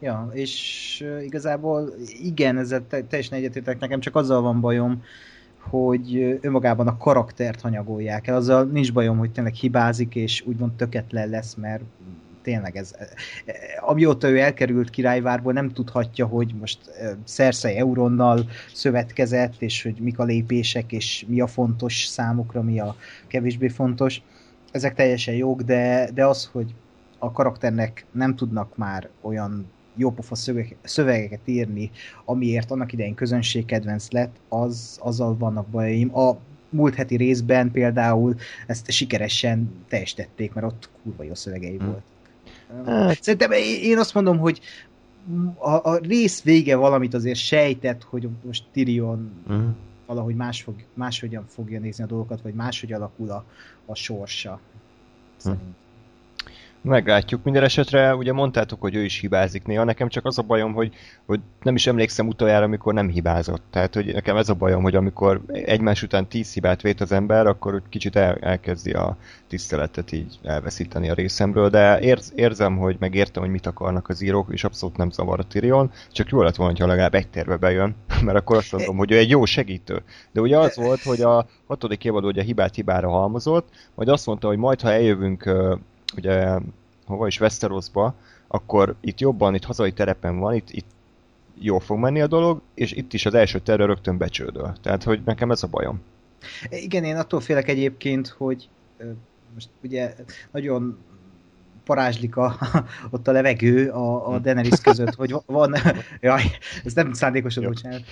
Ja, 0.00 0.28
és 0.32 1.06
igazából 1.22 1.94
igen, 2.22 2.58
ezzel 2.58 2.82
te, 2.88 3.02
teljesen 3.02 3.38
egyetétek, 3.38 3.80
nekem 3.80 4.00
csak 4.00 4.16
azzal 4.16 4.40
van 4.40 4.60
bajom, 4.60 5.02
hogy 5.58 6.38
önmagában 6.40 6.86
a 6.86 6.96
karaktert 6.96 7.60
hanyagolják 7.60 8.26
el. 8.26 8.36
Azzal 8.36 8.64
nincs 8.64 8.92
bajom, 8.92 9.18
hogy 9.18 9.30
tényleg 9.30 9.54
hibázik, 9.54 10.14
és 10.14 10.44
úgymond 10.46 10.72
töketlen 10.72 11.28
lesz, 11.28 11.54
mert 11.54 11.82
tényleg 12.44 12.76
ez, 12.76 12.94
amióta 13.80 14.28
ő 14.28 14.38
elkerült 14.38 14.90
királyvárból, 14.90 15.52
nem 15.52 15.72
tudhatja, 15.72 16.26
hogy 16.26 16.54
most 16.60 16.78
Cersei 17.24 17.76
Euronnal 17.76 18.46
szövetkezett, 18.72 19.62
és 19.62 19.82
hogy 19.82 19.96
mik 20.00 20.18
a 20.18 20.24
lépések, 20.24 20.92
és 20.92 21.24
mi 21.28 21.40
a 21.40 21.46
fontos 21.46 22.04
számukra, 22.04 22.62
mi 22.62 22.80
a 22.80 22.96
kevésbé 23.26 23.68
fontos. 23.68 24.22
Ezek 24.70 24.94
teljesen 24.94 25.34
jók, 25.34 25.62
de, 25.62 26.10
de 26.14 26.26
az, 26.26 26.48
hogy 26.52 26.74
a 27.18 27.32
karakternek 27.32 28.06
nem 28.12 28.36
tudnak 28.36 28.76
már 28.76 29.08
olyan 29.20 29.66
jópofa 29.96 30.34
szövegeket 30.82 31.40
írni, 31.44 31.90
amiért 32.24 32.70
annak 32.70 32.92
idején 32.92 33.14
közönségkedvenc 33.14 34.10
lett, 34.10 34.36
az, 34.48 34.98
azzal 35.00 35.36
vannak 35.36 35.66
bajaim. 35.66 36.16
A 36.18 36.36
múlt 36.74 36.94
heti 36.94 37.16
részben 37.16 37.70
például 37.70 38.34
ezt 38.66 38.90
sikeresen 38.90 39.84
teljesítették, 39.88 40.52
mert 40.52 40.66
ott 40.66 40.88
kurva 41.02 41.22
jó 41.22 41.34
szövegei 41.34 41.76
hmm. 41.76 41.86
volt. 41.86 42.02
Hát. 42.86 43.22
Szerintem 43.22 43.52
én 43.82 43.98
azt 43.98 44.14
mondom, 44.14 44.38
hogy 44.38 44.60
a, 45.58 45.90
a 45.90 45.96
rész 45.96 46.42
vége 46.42 46.76
valamit 46.76 47.14
azért 47.14 47.38
sejtett, 47.38 48.02
hogy 48.02 48.28
most 48.44 48.64
Tyrion 48.72 49.30
uh-huh. 49.48 49.64
valahogy 50.06 50.34
más 50.34 50.62
fog, 50.62 50.74
máshogyan 50.94 51.44
fogja 51.48 51.80
nézni 51.80 52.04
a 52.04 52.06
dolgokat, 52.06 52.42
vagy 52.42 52.54
máshogy 52.54 52.92
alakul 52.92 53.30
a, 53.30 53.44
a 53.86 53.94
sorsa. 53.94 54.60
Szerintem. 55.36 55.74
Meglátjuk. 56.84 57.44
Minden 57.44 57.62
esetre 57.62 58.14
ugye 58.14 58.32
mondtátok, 58.32 58.80
hogy 58.80 58.94
ő 58.94 59.04
is 59.04 59.18
hibázik 59.18 59.66
néha. 59.66 59.84
Nekem 59.84 60.08
csak 60.08 60.24
az 60.24 60.38
a 60.38 60.42
bajom, 60.42 60.72
hogy, 60.72 60.94
hogy 61.26 61.40
nem 61.62 61.74
is 61.74 61.86
emlékszem 61.86 62.28
utoljára, 62.28 62.64
amikor 62.64 62.94
nem 62.94 63.08
hibázott. 63.08 63.62
Tehát, 63.70 63.94
hogy 63.94 64.12
nekem 64.12 64.36
ez 64.36 64.48
a 64.48 64.54
bajom, 64.54 64.82
hogy 64.82 64.94
amikor 64.94 65.40
egymás 65.46 66.02
után 66.02 66.28
tíz 66.28 66.52
hibát 66.52 66.82
vét 66.82 67.00
az 67.00 67.12
ember, 67.12 67.46
akkor 67.46 67.82
kicsit 67.88 68.16
el, 68.16 68.36
elkezdi 68.40 68.92
a 68.92 69.16
tiszteletet 69.48 70.12
így 70.12 70.38
elveszíteni 70.42 71.10
a 71.10 71.14
részemről, 71.14 71.68
de 71.70 72.00
érz, 72.00 72.32
érzem, 72.36 72.76
hogy 72.76 72.96
megértem, 72.98 73.42
hogy 73.42 73.52
mit 73.52 73.66
akarnak 73.66 74.08
az 74.08 74.22
írók, 74.22 74.48
és 74.52 74.64
abszolút 74.64 74.96
nem 74.96 75.10
zavar 75.10 75.38
a 75.38 75.46
Tyrion, 75.46 75.90
csak 76.12 76.28
jó 76.28 76.42
lett 76.42 76.56
volna, 76.56 76.74
ha 76.78 76.86
legalább 76.86 77.14
egy 77.14 77.28
terve 77.28 77.56
bejön, 77.56 77.94
mert 78.24 78.38
akkor 78.38 78.56
azt 78.56 78.72
mondom, 78.72 78.96
hogy 78.96 79.10
ő 79.10 79.16
egy 79.16 79.30
jó 79.30 79.44
segítő. 79.44 80.02
De 80.32 80.40
ugye 80.40 80.58
az 80.58 80.76
volt, 80.76 81.02
hogy 81.02 81.20
a 81.20 81.46
hatodik 81.66 82.04
évadó 82.04 82.26
ugye 82.26 82.42
hibát 82.42 82.74
hibára 82.74 83.08
halmozott, 83.08 83.68
majd 83.94 84.08
azt 84.08 84.26
mondta, 84.26 84.48
hogy 84.48 84.58
majd 84.58 84.80
ha 84.80 84.92
eljövünk 84.92 85.50
ugye 86.16 86.58
hova 87.06 87.26
is 87.26 87.40
Westerosba, 87.40 88.14
akkor 88.46 88.94
itt 89.00 89.20
jobban, 89.20 89.54
itt 89.54 89.64
hazai 89.64 89.92
terepen 89.92 90.38
van, 90.38 90.54
itt, 90.54 90.70
itt 90.70 90.86
jól 91.58 91.80
fog 91.80 91.98
menni 91.98 92.20
a 92.20 92.26
dolog, 92.26 92.60
és 92.74 92.92
itt 92.92 93.12
is 93.12 93.26
az 93.26 93.34
első 93.34 93.58
terve 93.58 93.84
rögtön 93.84 94.18
becsődöl. 94.18 94.72
Tehát, 94.82 95.02
hogy 95.02 95.22
nekem 95.24 95.50
ez 95.50 95.62
a 95.62 95.66
bajom. 95.66 96.02
Igen, 96.68 97.04
én 97.04 97.16
attól 97.16 97.40
félek 97.40 97.68
egyébként, 97.68 98.28
hogy 98.28 98.68
most 99.54 99.68
ugye 99.82 100.14
nagyon 100.50 100.98
parázslik 101.84 102.36
a, 102.36 102.58
ott 103.10 103.28
a 103.28 103.32
levegő 103.32 103.88
a, 103.88 104.32
a 104.32 104.38
Daenerys 104.38 104.80
között, 104.80 105.14
hogy 105.14 105.34
van, 105.46 105.74
jaj, 106.20 106.42
ez 106.84 106.92
nem 106.92 107.12
szándékosan, 107.12 107.64
bocsánat, 107.64 108.02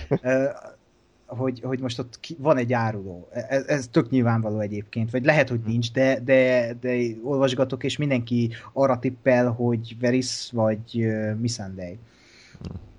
hogy, 1.25 1.61
hogy 1.63 1.79
most 1.79 1.99
ott 1.99 2.19
ki, 2.19 2.35
van 2.39 2.57
egy 2.57 2.73
áruló. 2.73 3.29
Ez, 3.31 3.65
ez 3.67 3.87
tök 3.91 4.09
nyilvánvaló 4.09 4.59
egyébként, 4.59 5.11
vagy 5.11 5.25
lehet, 5.25 5.49
hogy 5.49 5.59
nincs, 5.65 5.91
de, 5.91 6.19
de, 6.19 6.73
de 6.81 6.97
olvasgatok, 7.23 7.83
és 7.83 7.97
mindenki 7.97 8.51
arra 8.73 8.99
tippel, 8.99 9.51
hogy 9.51 9.95
Veris 9.99 10.49
vagy 10.51 10.79
uh, 10.93 11.35
Missandei. 11.39 11.97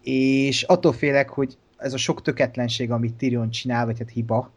És 0.02 0.62
attól 0.62 0.92
félek, 0.92 1.28
hogy 1.28 1.56
ez 1.76 1.92
a 1.92 1.96
sok 1.96 2.22
töketlenség, 2.22 2.90
amit 2.90 3.14
Tyrion 3.14 3.50
csinál, 3.50 3.84
vagy 3.84 3.98
hát 3.98 4.10
hiba, 4.10 4.50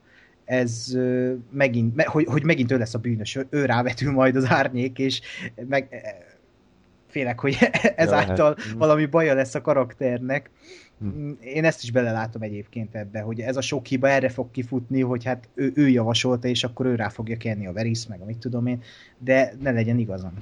ez 0.46 0.88
uh, 0.94 1.34
megint, 1.52 1.96
me, 1.96 2.04
hogy, 2.04 2.26
hogy 2.26 2.44
megint 2.44 2.72
ő 2.72 2.78
lesz 2.78 2.94
a 2.94 3.00
bűnös, 3.00 3.36
ő, 3.36 3.48
ő 3.50 3.66
rávetül 3.66 4.12
majd 4.12 4.36
az 4.36 4.46
árnyék, 4.50 5.00
és 5.00 5.22
meg 5.68 5.90
félek, 7.08 7.40
hogy 7.40 7.58
ezáltal 7.96 8.56
ja, 8.58 8.78
valami 8.78 9.06
baja 9.06 9.34
lesz 9.34 9.56
a 9.56 9.62
karakternek. 9.62 10.50
Hm. 11.00 11.32
Én 11.40 11.66
ezt 11.66 11.84
is 11.84 11.92
belelátom 11.92 12.42
egyébként 12.42 12.96
ebbe, 12.96 13.20
hogy 13.20 13.40
ez 13.40 13.58
a 13.58 13.62
sok 13.62 13.86
hiba 13.86 14.10
erre 14.10 14.30
fog 14.30 14.52
kifutni, 14.52 15.02
hogy 15.02 15.24
hát 15.24 15.50
ő, 15.54 15.72
ő 15.76 15.90
javasolta, 15.90 16.48
és 16.48 16.64
akkor 16.64 16.86
ő 16.86 16.96
rá 16.96 17.10
fogja 17.10 17.38
kenni 17.38 17.68
a 17.68 17.74
Veris, 17.74 18.08
meg 18.08 18.22
amit 18.22 18.38
tudom 18.38 18.66
én, 18.66 18.82
de 19.18 19.54
ne 19.62 19.72
legyen 19.72 19.98
igazam. 19.98 20.34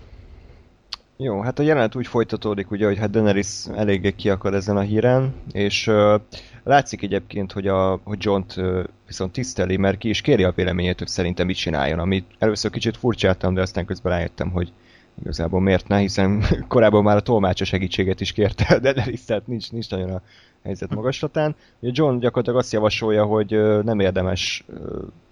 Jó, 1.17 1.41
hát 1.41 1.59
a 1.59 1.63
jelenet 1.63 1.95
úgy 1.95 2.07
folytatódik, 2.07 2.71
ugye, 2.71 2.85
hogy 2.85 2.97
hát 2.97 3.09
Daenerys 3.09 3.65
eléggé 3.75 4.11
kiakad 4.11 4.53
ezen 4.53 4.77
a 4.77 4.81
híren, 4.81 5.33
és 5.51 5.87
uh, 5.87 6.21
látszik 6.63 7.01
egyébként, 7.01 7.51
hogy, 7.51 7.67
a, 7.67 7.99
hogy 8.03 8.17
john 8.21 8.43
uh, 8.57 8.83
viszont 9.07 9.31
tiszteli, 9.31 9.77
mert 9.77 9.97
ki 9.97 10.09
is 10.09 10.21
kéri 10.21 10.43
a 10.43 10.51
véleményét, 10.55 10.99
hogy 10.99 11.07
szerintem 11.07 11.45
mit 11.45 11.55
csináljon, 11.55 11.99
amit 11.99 12.25
először 12.39 12.71
kicsit 12.71 12.97
furcsáltam, 12.97 13.53
de 13.53 13.61
aztán 13.61 13.85
közben 13.85 14.11
rájöttem, 14.11 14.49
hogy 14.49 14.71
igazából 15.21 15.61
miért 15.61 15.87
ne, 15.87 15.97
hiszen 15.97 16.43
korábban 16.67 17.03
már 17.03 17.15
a 17.15 17.21
tolmácsa 17.21 17.65
segítséget 17.65 18.21
is 18.21 18.31
kérte, 18.31 18.79
de 18.79 18.93
tehát 19.25 19.47
nincs, 19.47 19.71
nincs 19.71 19.89
nagyon 19.89 20.11
a 20.11 20.21
helyzet 20.63 20.95
magaslatán. 20.95 21.55
Ugye 21.79 21.91
John 21.93 22.19
gyakorlatilag 22.19 22.59
azt 22.59 22.73
javasolja, 22.73 23.25
hogy 23.25 23.81
nem 23.83 23.99
érdemes 23.99 24.65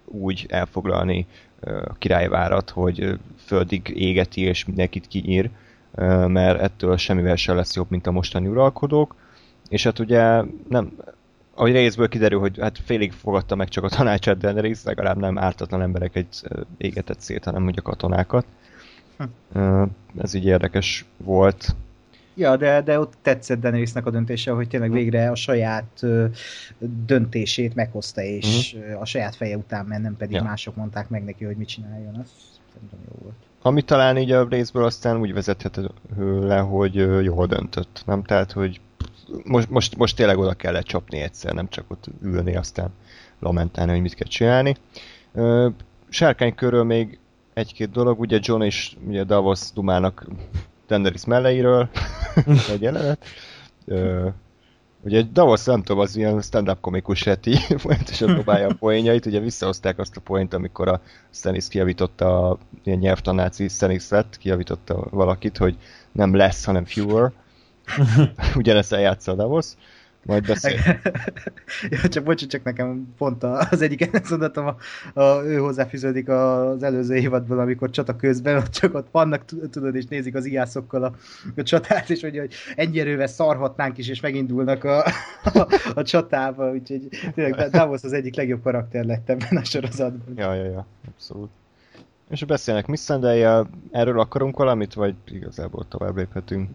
úgy 0.04 0.46
elfoglalni 0.48 1.26
a 1.60 1.94
királyvárat, 1.98 2.70
hogy 2.70 3.18
földig 3.44 3.92
égeti 3.94 4.40
és 4.40 4.64
mindenkit 4.64 5.08
kinyír, 5.08 5.50
mert 6.26 6.60
ettől 6.60 6.96
semmivel 6.96 7.36
sem 7.36 7.56
lesz 7.56 7.74
jobb, 7.74 7.90
mint 7.90 8.06
a 8.06 8.10
mostani 8.10 8.46
uralkodók. 8.46 9.14
És 9.68 9.84
hát 9.84 9.98
ugye 9.98 10.42
nem, 10.68 10.92
ahogy 11.54 11.72
részből 11.72 12.08
kiderül, 12.08 12.38
hogy 12.38 12.58
hát 12.60 12.78
félig 12.84 13.12
fogadta 13.12 13.54
meg 13.54 13.68
csak 13.68 13.84
a 13.84 13.88
tanácsát 13.88 14.38
Daenerys, 14.38 14.84
legalább 14.84 15.16
nem 15.16 15.38
ártatlan 15.38 15.82
emberek 15.82 16.16
egy 16.16 16.26
égetett 16.76 17.20
szét, 17.20 17.44
hanem 17.44 17.66
ugye 17.66 17.80
katonákat. 17.80 18.46
Hm. 19.52 19.82
Ez 20.18 20.34
így 20.34 20.44
érdekes 20.44 21.04
volt. 21.16 21.74
Ja, 22.34 22.56
de, 22.56 22.82
de 22.82 22.98
ott 22.98 23.12
tetszett 23.22 23.60
Daenerysnek 23.60 24.06
a 24.06 24.10
döntése, 24.10 24.50
hogy 24.50 24.68
tényleg 24.68 24.88
hm. 24.88 24.94
végre 24.94 25.30
a 25.30 25.34
saját 25.34 25.98
ö, 26.00 26.26
döntését 26.78 27.74
meghozta, 27.74 28.20
és 28.20 28.74
uh-huh. 28.78 29.00
a 29.00 29.04
saját 29.04 29.36
feje 29.36 29.56
után 29.56 29.86
ment, 29.86 30.02
nem 30.02 30.16
pedig 30.16 30.34
ja. 30.34 30.42
mások 30.42 30.76
mondták 30.76 31.08
meg 31.08 31.24
neki, 31.24 31.44
hogy 31.44 31.56
mit 31.56 31.68
csináljon. 31.68 32.14
Az 32.14 32.30
szerintem 32.72 32.98
jó 33.08 33.18
volt. 33.22 33.34
Ami 33.62 33.82
talán 33.82 34.18
így 34.18 34.30
a 34.30 34.48
részből 34.48 34.84
aztán 34.84 35.20
úgy 35.20 35.32
vezethető 35.32 35.90
le, 36.40 36.58
hogy 36.58 36.94
jól 37.24 37.46
döntött, 37.46 38.02
nem? 38.06 38.22
Tehát, 38.22 38.52
hogy 38.52 38.80
most, 39.44 39.70
most, 39.70 39.96
most 39.96 40.16
tényleg 40.16 40.38
oda 40.38 40.54
kellett 40.54 40.84
csapni 40.84 41.20
egyszer, 41.20 41.52
nem 41.52 41.68
csak 41.68 41.90
ott 41.90 42.04
ülni, 42.22 42.56
aztán 42.56 42.90
lamentálni, 43.38 43.92
hogy 43.92 44.00
mit 44.00 44.14
kell 44.14 44.28
csinálni. 44.28 44.76
Sárkány 46.08 46.54
körül 46.54 46.84
még 46.84 47.18
egy-két 47.54 47.90
dolog, 47.90 48.20
ugye 48.20 48.38
John 48.42 48.62
és 48.62 48.96
ugye 49.06 49.24
Davos 49.24 49.60
dumának 49.74 50.26
Daenerys 50.88 51.24
melleiről, 51.24 51.88
egy 52.72 52.82
jelenet. 52.82 53.24
Ö, 53.86 54.28
ugye 55.04 55.22
Davos, 55.32 55.64
nem 55.64 55.82
tudom, 55.82 56.02
az 56.02 56.16
ilyen 56.16 56.40
stand-up 56.40 56.80
komikus 56.80 57.22
heti, 57.22 57.54
folyamatosan 57.82 58.34
dobálja 58.34 58.68
a 58.68 58.74
poénjait, 58.84 59.26
ugye 59.26 59.40
visszahozták 59.40 59.98
azt 59.98 60.16
a 60.16 60.20
poént, 60.20 60.54
amikor 60.54 60.88
a 60.88 61.00
Stannis 61.30 61.68
kiavította, 61.68 62.50
a 62.50 62.58
ilyen 62.84 62.98
nyelvtanáci 62.98 63.68
Stannis 63.68 64.08
lett, 64.08 64.38
kiavította 64.38 65.06
valakit, 65.10 65.56
hogy 65.56 65.76
nem 66.12 66.34
lesz, 66.34 66.64
hanem 66.64 66.84
fewer. 66.84 67.32
Ugyanezt 68.54 68.92
eljátsza 68.92 69.32
a 69.32 69.34
Davos. 69.34 69.66
Majd 70.24 70.46
beszél. 70.46 70.78
ja, 71.90 72.08
csak 72.08 72.24
bocs, 72.24 72.46
csak 72.46 72.62
nekem 72.62 73.14
pont 73.18 73.42
az 73.42 73.82
egyik 73.82 74.10
mondatom, 74.30 74.66
a, 74.66 74.76
a, 75.20 75.42
ő 75.44 75.56
hozzáfűződik 75.56 76.28
az 76.28 76.82
előző 76.82 77.14
évadból, 77.14 77.58
amikor 77.58 77.90
csata 77.90 78.16
közben, 78.16 78.56
ott 78.56 78.70
csak 78.70 78.94
ott 78.94 79.08
vannak, 79.10 79.44
tudod, 79.70 79.94
és 79.94 80.04
nézik 80.04 80.34
az 80.34 80.44
iászokkal 80.44 81.04
a, 81.04 81.14
a 81.56 81.62
csatát, 81.62 82.10
és 82.10 82.20
hogy, 82.20 82.38
hogy 82.38 82.54
ennyi 82.76 83.00
erővel 83.00 83.26
szarhatnánk 83.26 83.98
is, 83.98 84.08
és 84.08 84.20
megindulnak 84.20 84.84
a, 84.84 85.04
a, 85.54 85.66
a 85.94 86.02
csatába, 86.02 86.70
úgyhogy 86.70 87.08
tényleg 87.34 87.70
Davos 87.70 88.02
az 88.02 88.12
egyik 88.12 88.36
legjobb 88.36 88.62
karakter 88.62 89.04
lett 89.04 89.30
ebben 89.30 89.56
a 89.56 89.64
sorozatban. 89.64 90.34
Ja, 90.36 90.54
ja, 90.54 90.64
ja, 90.64 90.86
abszolút. 91.08 91.50
És 92.30 92.44
beszélnek 92.44 92.86
Missandei, 92.86 93.46
erről 93.90 94.20
akarunk 94.20 94.56
valamit, 94.56 94.94
vagy 94.94 95.14
igazából 95.26 95.86
tovább 95.88 96.16
léphetünk? 96.16 96.70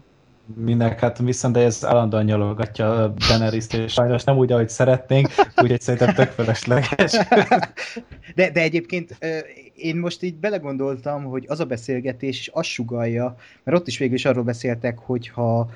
Minek, 0.54 1.00
hát 1.00 1.18
Missandei 1.18 1.64
ez 1.64 1.84
állandóan 1.84 2.24
nyalogatja 2.24 3.14
daenerys 3.28 3.66
és 3.72 3.92
sajnos 3.92 4.24
nem 4.24 4.36
úgy, 4.36 4.52
ahogy 4.52 4.68
szeretnénk, 4.68 5.28
úgyhogy 5.62 5.80
szerintem 5.80 6.14
tök 6.14 6.30
felesleges. 6.30 7.12
De, 8.34 8.50
de 8.50 8.60
egyébként 8.60 9.18
én 9.74 9.96
most 9.96 10.22
így 10.22 10.34
belegondoltam, 10.34 11.24
hogy 11.24 11.44
az 11.48 11.60
a 11.60 11.64
beszélgetés 11.64 12.50
azt 12.52 12.68
sugalja, 12.68 13.36
mert 13.64 13.78
ott 13.78 13.86
is 13.86 13.98
végül 13.98 14.14
is 14.14 14.24
arról 14.24 14.44
beszéltek, 14.44 14.98
hogyha 14.98 15.70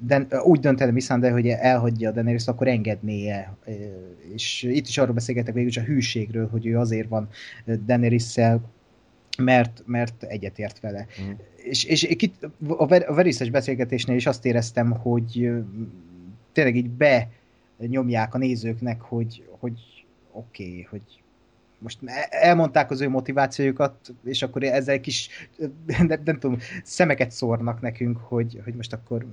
de 0.00 0.26
úgy 0.42 0.60
döntene 0.60 0.90
Missandei, 0.90 1.30
hogy 1.30 1.48
elhagyja 1.48 2.08
a 2.08 2.12
Daenerys, 2.12 2.46
akkor 2.46 2.68
engednie. 2.68 3.56
És 4.34 4.62
itt 4.62 4.86
is 4.86 4.98
arról 4.98 5.14
beszélgetek 5.14 5.54
végül 5.54 5.68
is 5.68 5.76
a 5.76 5.82
hűségről, 5.82 6.48
hogy 6.48 6.66
ő 6.66 6.78
azért 6.78 7.08
van 7.08 7.28
daenerys 7.86 8.22
mert, 9.36 9.82
mert 9.86 10.22
egyetért 10.22 10.80
vele. 10.80 11.06
Mm. 11.22 11.30
És, 11.56 11.84
és 11.84 12.02
itt 12.02 12.48
a, 12.66 12.86
ver, 12.86 13.08
a 13.08 13.14
Veriszes 13.14 13.50
beszélgetésnél 13.50 14.16
is 14.16 14.26
azt 14.26 14.44
éreztem, 14.44 14.90
hogy 14.90 15.50
tényleg 16.52 16.76
így 16.76 16.90
benyomják 17.78 18.34
a 18.34 18.38
nézőknek, 18.38 19.00
hogy, 19.00 19.48
hogy 19.58 20.04
oké, 20.32 20.68
okay, 20.68 20.86
hogy 20.90 21.22
most 21.78 21.98
elmondták 22.28 22.90
az 22.90 23.00
ő 23.00 23.08
motivációjukat, 23.08 24.14
és 24.24 24.42
akkor 24.42 24.62
ezzel 24.62 25.00
kis, 25.00 25.28
nem, 25.86 26.20
nem 26.24 26.38
tudom, 26.38 26.58
szemeket 26.82 27.30
szórnak 27.30 27.80
nekünk, 27.80 28.18
hogy, 28.18 28.60
hogy 28.64 28.74
most 28.74 28.92
akkor 28.92 29.26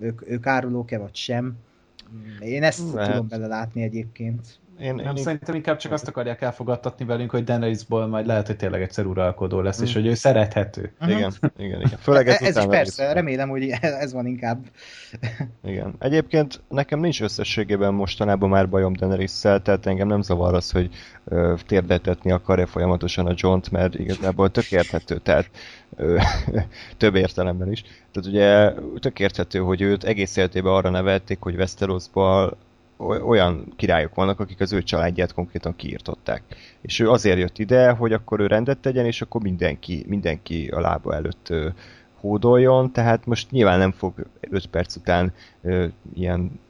ők, 0.00 0.30
ők 0.30 0.46
árulók-e 0.46 0.98
vagy 0.98 1.14
sem. 1.14 1.56
Én 2.40 2.62
ezt 2.62 2.92
Lehet. 2.92 3.10
tudom 3.10 3.28
bele 3.28 3.46
látni 3.46 3.82
egyébként. 3.82 4.58
Én, 4.80 4.94
nem, 4.94 5.16
én 5.16 5.22
szerintem 5.22 5.54
inkább 5.54 5.76
csak 5.76 5.92
azt 5.92 6.08
akarják 6.08 6.42
elfogadtatni 6.42 7.04
velünk, 7.04 7.30
hogy 7.30 7.44
Daenerysból 7.44 8.06
majd 8.06 8.26
lehet, 8.26 8.46
hogy 8.46 8.56
tényleg 8.56 8.82
egyszer 8.82 9.06
uralkodó 9.06 9.60
lesz, 9.60 9.80
mm. 9.80 9.84
és 9.84 9.94
hogy 9.94 10.06
ő 10.06 10.14
szerethető. 10.14 10.92
Uh-huh. 11.00 11.16
Igen, 11.16 11.32
igen, 11.56 11.80
igen. 11.80 11.98
Főleg 11.98 12.28
ez, 12.28 12.40
ez 12.40 12.56
is 12.56 12.64
persze, 12.64 13.06
is. 13.06 13.12
remélem, 13.12 13.48
hogy 13.48 13.68
ez 13.80 14.12
van 14.12 14.26
inkább. 14.26 14.64
Igen. 15.64 15.94
Egyébként 15.98 16.60
nekem 16.68 17.00
nincs 17.00 17.22
összességében 17.22 17.94
mostanában 17.94 18.48
már 18.48 18.68
bajom 18.68 18.92
daenerys 18.92 19.40
tehát 19.40 19.86
engem 19.86 20.08
nem 20.08 20.22
zavar 20.22 20.54
az, 20.54 20.70
hogy 20.70 20.90
ö, 21.24 21.54
térdetetni 21.66 22.30
akarja 22.30 22.66
folyamatosan 22.66 23.26
a 23.26 23.34
john 23.36 23.60
mert 23.70 23.94
igazából 23.94 24.50
tök 24.50 24.72
érthető, 24.72 25.18
tehát 25.18 25.50
ö, 25.96 26.18
több 26.96 27.14
értelemben 27.14 27.72
is. 27.72 27.82
Tehát 27.82 28.28
ugye 28.28 28.72
tök 29.00 29.18
érthető, 29.18 29.58
hogy 29.58 29.80
őt 29.80 30.04
egész 30.04 30.36
életében 30.36 30.72
arra 30.72 30.90
nevelték, 30.90 31.38
hogy 31.40 31.54
Westerosból 31.54 32.56
olyan 33.06 33.72
királyok 33.76 34.14
vannak, 34.14 34.40
akik 34.40 34.60
az 34.60 34.72
ő 34.72 34.82
családját 34.82 35.34
konkrétan 35.34 35.76
kiirtották. 35.76 36.42
És 36.80 37.00
ő 37.00 37.10
azért 37.10 37.38
jött 37.38 37.58
ide, 37.58 37.90
hogy 37.90 38.12
akkor 38.12 38.40
ő 38.40 38.46
rendet 38.46 38.78
tegyen, 38.78 39.06
és 39.06 39.22
akkor 39.22 39.42
mindenki, 39.42 40.04
mindenki 40.08 40.68
a 40.68 40.80
lába 40.80 41.14
előtt 41.14 41.52
hódoljon, 42.20 42.92
tehát 42.92 43.26
most 43.26 43.50
nyilván 43.50 43.78
nem 43.78 43.92
fog 43.92 44.26
5 44.40 44.66
perc 44.66 44.96
után 44.96 45.32
ö, 45.62 45.86
ilyen 46.14 46.60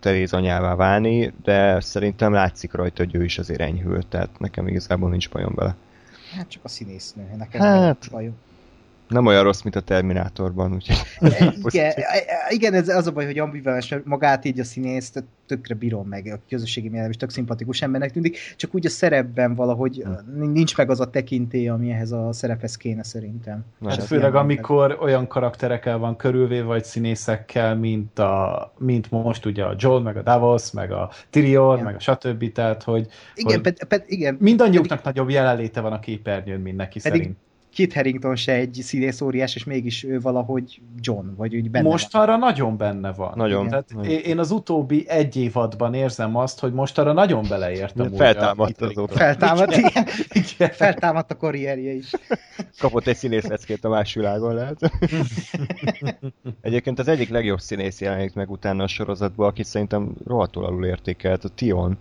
Teréz, 0.00 0.32
anyává 0.32 0.74
válni, 0.74 1.32
de 1.42 1.80
szerintem 1.80 2.32
látszik 2.32 2.72
rajta, 2.72 3.04
hogy 3.04 3.14
ő 3.14 3.24
is 3.24 3.38
azért 3.38 3.60
enyhült, 3.60 4.06
tehát 4.06 4.38
nekem 4.38 4.68
igazából 4.68 5.10
nincs 5.10 5.30
bajom 5.30 5.54
vele. 5.54 5.76
Hát 6.36 6.48
csak 6.48 6.64
a 6.64 6.68
színésznő, 6.68 7.34
nekem 7.36 7.60
hát, 7.60 8.08
bajom 8.10 8.34
nem 9.12 9.26
olyan 9.26 9.42
rossz, 9.42 9.62
mint 9.62 9.76
a 9.76 9.80
Terminátorban, 9.80 10.74
úgyhogy... 10.74 10.96
igen, 11.62 11.92
igen, 12.48 12.74
ez 12.74 12.88
az 12.88 13.06
a 13.06 13.12
baj, 13.12 13.24
hogy 13.24 13.38
ambivalens 13.38 13.94
magát 14.04 14.44
így 14.44 14.60
a 14.60 14.64
színész, 14.64 15.12
tökre 15.46 15.74
bírom 15.74 16.08
meg, 16.08 16.26
a 16.26 16.38
közösségi 16.48 16.88
mélyelem 16.88 17.10
is 17.10 17.16
tök 17.16 17.30
szimpatikus 17.30 17.82
embernek 17.82 18.10
tűnik, 18.10 18.38
csak 18.56 18.74
úgy 18.74 18.86
a 18.86 18.88
szerepben 18.88 19.54
valahogy 19.54 20.02
hmm. 20.04 20.52
nincs 20.52 20.76
meg 20.76 20.90
az 20.90 21.00
a 21.00 21.10
tekintély, 21.10 21.68
ami 21.68 21.90
ehhez 21.90 22.12
a 22.12 22.32
szerephez 22.32 22.76
kéne 22.76 23.02
szerintem. 23.02 23.64
Na, 23.78 23.88
hát 23.88 24.02
főleg 24.02 24.34
amikor 24.34 24.88
meg. 24.88 25.00
olyan 25.00 25.26
karakterekkel 25.26 25.98
van 25.98 26.16
körülvéve, 26.16 26.64
vagy 26.64 26.84
színészekkel, 26.84 27.76
mint, 27.76 28.18
a, 28.18 28.72
mint 28.78 29.10
most 29.10 29.46
ugye 29.46 29.64
a 29.64 29.74
Joel, 29.78 30.00
meg 30.00 30.16
a 30.16 30.22
Davos, 30.22 30.70
meg 30.70 30.92
a 30.92 31.10
Tyrion, 31.30 31.72
igen. 31.72 31.84
meg 31.84 31.94
a 31.94 31.98
stb. 31.98 32.52
Tehát, 32.52 32.82
hogy, 32.82 33.06
igen, 33.34 33.52
hogy 33.52 33.62
ped, 33.62 33.84
ped, 33.84 34.02
igen. 34.06 34.36
mindannyiuknak 34.40 35.00
pedig, 35.00 35.04
nagyobb 35.04 35.30
jelenléte 35.30 35.80
van 35.80 35.92
a 35.92 36.00
képernyőn, 36.00 36.60
mint 36.60 36.76
neki 36.76 37.00
pedig, 37.00 37.20
szerint 37.20 37.38
Kit 37.72 37.92
Harington 37.92 38.36
se 38.36 38.52
egy 38.52 38.78
színész 38.82 39.20
óriás, 39.20 39.54
és 39.54 39.64
mégis 39.64 40.04
ő 40.04 40.20
valahogy 40.20 40.80
John, 41.00 41.26
vagy 41.36 41.56
úgy 41.56 41.70
benne 41.70 41.88
Mostanra 41.88 42.30
van. 42.30 42.38
nagyon 42.38 42.76
benne 42.76 43.12
van. 43.12 43.32
Nagyon. 43.34 43.68
Tehát 43.68 43.94
nagyon. 43.94 44.10
Én 44.10 44.38
az 44.38 44.50
utóbbi 44.50 45.08
egy 45.08 45.36
évadban 45.36 45.94
érzem 45.94 46.36
azt, 46.36 46.60
hogy 46.60 46.72
mostanra 46.72 47.12
nagyon 47.12 47.44
beleértem. 47.48 48.12
Feltámadt 48.12 48.80
azóta. 48.80 49.14
Feltámadt, 49.14 49.76
igen. 49.76 50.06
igen. 50.32 50.70
Feltámadt 50.70 51.30
a 51.30 51.36
karrierje 51.36 51.92
is. 51.92 52.10
Kapott 52.78 53.06
egy 53.06 53.16
színész 53.16 53.46
leckét 53.46 53.84
a 53.84 53.88
más 53.88 54.14
világon, 54.14 54.54
lehet. 54.54 54.90
Egyébként 56.60 56.98
az 56.98 57.08
egyik 57.08 57.28
legjobb 57.28 57.60
színész 57.60 58.00
jelenik 58.00 58.34
meg 58.34 58.50
utána 58.50 58.82
a 58.82 58.88
sorozatban, 58.88 59.48
akit 59.48 59.66
szerintem 59.66 60.14
rohadtul 60.26 60.64
alul 60.64 60.86
értékelt, 60.86 61.44
a 61.44 61.48
Tion 61.48 61.98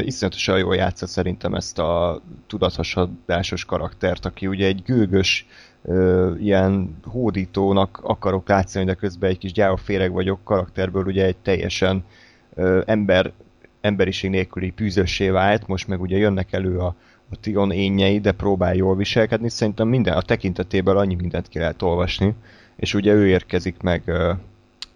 iszonyatosan 0.00 0.58
jól 0.58 0.76
játsza 0.76 1.06
szerintem 1.06 1.54
ezt 1.54 1.78
a 1.78 2.20
tudathasadásos 2.46 3.64
karaktert, 3.64 4.24
aki 4.24 4.46
ugye 4.46 4.66
egy 4.66 4.82
gőgös, 4.82 5.46
uh, 5.82 6.36
ilyen 6.40 6.96
hódítónak 7.04 8.00
akarok 8.02 8.48
látszani, 8.48 8.84
de 8.84 8.94
közben 8.94 9.30
egy 9.30 9.38
kis 9.38 9.52
gyároféreg 9.52 10.12
vagyok 10.12 10.44
karakterből 10.44 11.04
ugye 11.04 11.24
egy 11.24 11.36
teljesen 11.36 12.04
uh, 12.54 12.82
ember, 12.86 13.32
emberiség 13.80 14.30
nélküli 14.30 14.70
pűzössé 14.70 15.28
vált, 15.28 15.66
most 15.66 15.88
meg 15.88 16.00
ugye 16.00 16.16
jönnek 16.16 16.52
elő 16.52 16.78
a, 16.78 16.94
a 17.30 17.36
Tion 17.40 17.72
énjei, 17.72 18.20
de 18.20 18.32
próbál 18.32 18.74
jól 18.74 18.96
viselkedni, 18.96 19.48
szerintem 19.48 19.88
minden 19.88 20.16
a 20.16 20.22
tekintetéből 20.22 20.98
annyi 20.98 21.14
mindent 21.14 21.48
ki 21.48 21.58
lehet 21.58 21.82
olvasni, 21.82 22.34
és 22.76 22.94
ugye 22.94 23.12
ő 23.12 23.26
érkezik 23.26 23.82
meg 23.82 24.12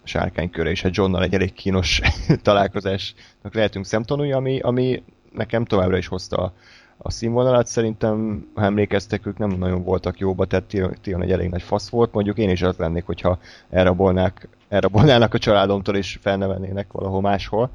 sárkányköre, 0.09 0.69
és 0.69 0.83
a 0.83 0.89
Johnnal 0.91 1.23
egy 1.23 1.33
elég 1.33 1.53
kínos 1.53 2.01
találkozásnak 2.41 3.53
lehetünk 3.53 3.85
szemtanúi, 3.85 4.31
ami, 4.31 4.59
ami 4.59 5.03
nekem 5.33 5.65
továbbra 5.65 5.97
is 5.97 6.07
hozta 6.07 6.37
a, 6.37 6.53
a 6.97 7.11
színvonalat. 7.11 7.67
Szerintem, 7.67 8.47
ha 8.55 8.63
emlékeztek, 8.63 9.25
ők 9.25 9.37
nem 9.37 9.49
nagyon 9.49 9.83
voltak 9.83 10.19
jóba, 10.19 10.45
tehát 10.45 10.65
Tion 11.01 11.21
egy 11.21 11.31
elég 11.31 11.49
nagy 11.49 11.61
fasz 11.61 11.89
volt. 11.89 12.13
Mondjuk 12.13 12.37
én 12.37 12.49
is 12.49 12.61
az 12.61 12.77
lennék, 12.77 13.05
hogyha 13.05 13.39
elrabolnák, 13.69 14.47
elrabolnának 14.69 15.33
a 15.33 15.37
családomtól, 15.37 15.95
és 15.95 16.17
felnevelnének 16.21 16.91
valahol 16.91 17.21
máshol. 17.21 17.69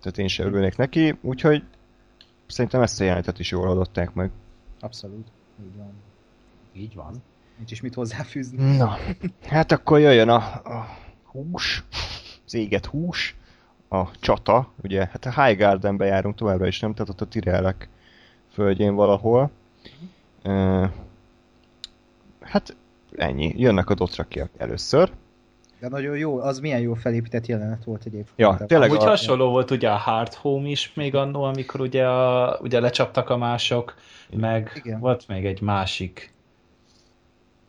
Tehát 0.00 0.18
én 0.18 0.28
sem 0.28 0.46
örülnék 0.46 0.76
neki, 0.76 1.18
úgyhogy 1.20 1.62
szerintem 2.46 2.82
ezt 2.82 3.00
a 3.00 3.04
jelenetet 3.04 3.38
is 3.38 3.50
jól 3.50 3.70
adották 3.70 4.14
meg. 4.14 4.30
Abszolút, 4.80 5.26
így 5.62 5.76
van. 5.76 5.92
Így 6.72 6.94
van. 6.94 7.22
Nincs 7.56 7.70
is 7.70 7.80
mit 7.80 7.94
hozzáfűzni. 7.94 8.76
Na, 8.76 8.96
hát 9.46 9.72
akkor 9.72 10.00
jöjjön 10.00 10.28
a, 10.28 10.36
a 10.64 10.99
hús, 11.32 11.84
az 12.46 12.54
éget 12.54 12.86
hús, 12.86 13.36
a 13.88 14.10
csata, 14.20 14.72
ugye, 14.82 15.08
hát 15.12 15.24
a 15.24 15.42
High 15.42 15.58
Gardenbe 15.58 16.04
járunk 16.04 16.34
továbbra 16.34 16.66
is, 16.66 16.80
nem? 16.80 16.92
Tehát 16.92 17.08
ott 17.08 17.20
a 17.20 17.26
Tirelek 17.26 17.88
földjén 18.52 18.94
valahol. 18.94 19.50
Uh, 20.44 20.88
hát 22.40 22.76
ennyi. 23.16 23.54
Jönnek 23.56 23.90
a 23.90 23.94
dotrakiak 23.94 24.50
először. 24.56 25.10
De 25.80 25.88
nagyon 25.88 26.16
jó, 26.16 26.38
az 26.38 26.60
milyen 26.60 26.80
jó 26.80 26.94
felépített 26.94 27.46
jelenet 27.46 27.84
volt 27.84 28.04
egyébként. 28.04 28.32
Ja, 28.36 28.58
tényleg. 28.66 28.90
Úgy 28.90 29.02
a... 29.02 29.08
hasonló 29.08 29.50
volt 29.50 29.70
ugye 29.70 29.90
a 29.90 29.96
Hard 29.96 30.34
Home 30.34 30.68
is 30.68 30.92
még 30.94 31.14
annó, 31.14 31.42
amikor 31.42 31.80
ugye, 31.80 32.06
a, 32.08 32.58
ugye 32.62 32.80
lecsaptak 32.80 33.28
a 33.30 33.36
mások, 33.36 33.94
meg 34.30 34.80
Igen. 34.84 35.00
volt 35.00 35.28
még 35.28 35.46
egy 35.46 35.60
másik 35.60 36.32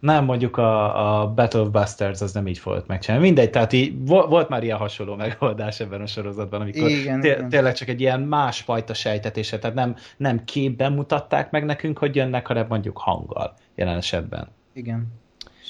nem, 0.02 0.26
mondjuk 0.26 0.58
a, 0.58 1.22
a 1.22 1.34
Battle 1.34 1.60
of 1.60 1.70
Bastards 1.70 2.22
az 2.22 2.34
nem 2.34 2.48
így 2.48 2.62
volt 2.64 2.88
megcsinálni. 2.88 3.26
Mindegy, 3.26 3.50
tehát 3.50 3.74
így, 3.74 4.06
volt 4.06 4.50
már 4.50 4.64
ilyen 4.64 4.78
hasonló 4.78 5.16
megoldás 5.16 5.80
ebben 5.80 6.02
a 6.02 6.08
sorozatban, 6.08 6.62
amikor 6.62 6.90
igen, 6.90 7.22
té- 7.22 7.38
igen. 7.38 7.50
tényleg 7.50 7.74
csak 7.74 7.88
egy 7.88 8.02
ilyen 8.02 8.22
másfajta 8.22 8.94
sejtetése, 8.94 9.60
tehát 9.60 9.76
nem, 9.76 9.96
nem 10.18 10.44
képben 10.44 10.94
mutatták 10.94 11.52
meg 11.52 11.66
nekünk, 11.66 11.98
hogy 11.98 12.16
jönnek, 12.16 12.48
hanem 12.48 12.66
mondjuk 12.70 12.98
hanggal 12.98 13.54
jelen 13.76 13.98
esetben. 13.98 14.48
Igen, 14.74 15.08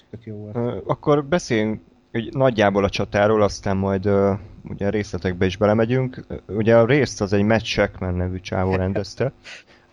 tök 0.10 0.24
jó 0.24 0.36
volt. 0.36 0.84
Akkor 0.86 1.26
beszéljünk 1.26 1.82
hogy 2.12 2.30
nagyjából 2.32 2.84
a 2.84 2.90
csatáról, 2.90 3.42
aztán 3.42 3.78
majd 3.78 4.06
uh, 4.06 4.40
ugye 4.64 4.90
részletekbe 4.90 5.46
is 5.46 5.58
belemegyünk. 5.58 6.26
Ugye 6.48 6.78
a 6.78 6.86
részt 6.86 7.22
az 7.22 7.34
egy 7.34 7.44
Matt 7.44 7.64
Shackman 7.64 8.14
nevű 8.14 8.40
csávó 8.40 8.76
rendezte, 8.76 9.32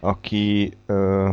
aki 0.00 0.72
uh, 0.86 1.28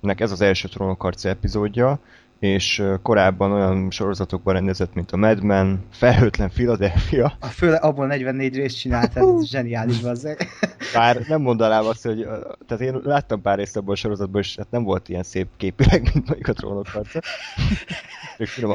nek 0.00 0.20
ez 0.20 0.30
az 0.30 0.40
első 0.40 0.68
trónokharc 0.68 1.24
epizódja, 1.24 1.98
és 2.38 2.82
korábban 3.02 3.52
olyan 3.52 3.90
sorozatokban 3.90 4.54
rendezett, 4.54 4.94
mint 4.94 5.12
a 5.12 5.16
Mad 5.16 5.42
Men, 5.42 5.84
Felhőtlen 5.90 6.48
Philadelphia. 6.48 7.32
A 7.40 7.46
főle 7.46 7.76
abból 7.76 8.06
44 8.06 8.54
részt 8.54 8.78
csinált, 8.78 9.16
ez 9.16 9.44
zseniális 9.44 10.00
bazzeg. 10.00 10.48
Bár 10.94 11.20
nem 11.28 11.40
mondanám 11.40 11.84
azt, 11.84 12.02
hogy 12.02 12.26
tehát 12.66 12.82
én 12.82 13.00
láttam 13.02 13.40
pár 13.40 13.58
részt 13.58 13.76
abból 13.76 13.92
a 13.92 13.96
sorozatból, 13.96 14.40
és 14.40 14.56
hát 14.56 14.70
nem 14.70 14.82
volt 14.82 15.08
ilyen 15.08 15.22
szép 15.22 15.48
képileg, 15.56 16.10
mint 16.14 16.26
mondjuk 16.26 16.48
a 16.48 16.52
trónok 16.52 16.88
harca. 16.88 17.20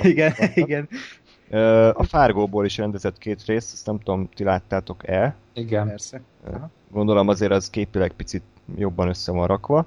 igen, 0.07 0.33
igen. 0.53 0.89
A 1.93 2.03
Fárgóból 2.03 2.65
is 2.65 2.77
rendezett 2.77 3.17
két 3.17 3.45
részt, 3.45 3.73
ezt 3.73 3.85
nem 3.85 3.99
tudom, 3.99 4.29
ti 4.35 4.43
láttátok-e? 4.43 5.35
Igen. 5.53 5.87
Persze. 5.87 6.21
Gondolom 6.91 7.27
azért 7.27 7.51
az 7.51 7.69
képileg 7.69 8.11
picit 8.11 8.43
jobban 8.75 9.07
össze 9.07 9.31
van 9.31 9.47
rakva. 9.47 9.85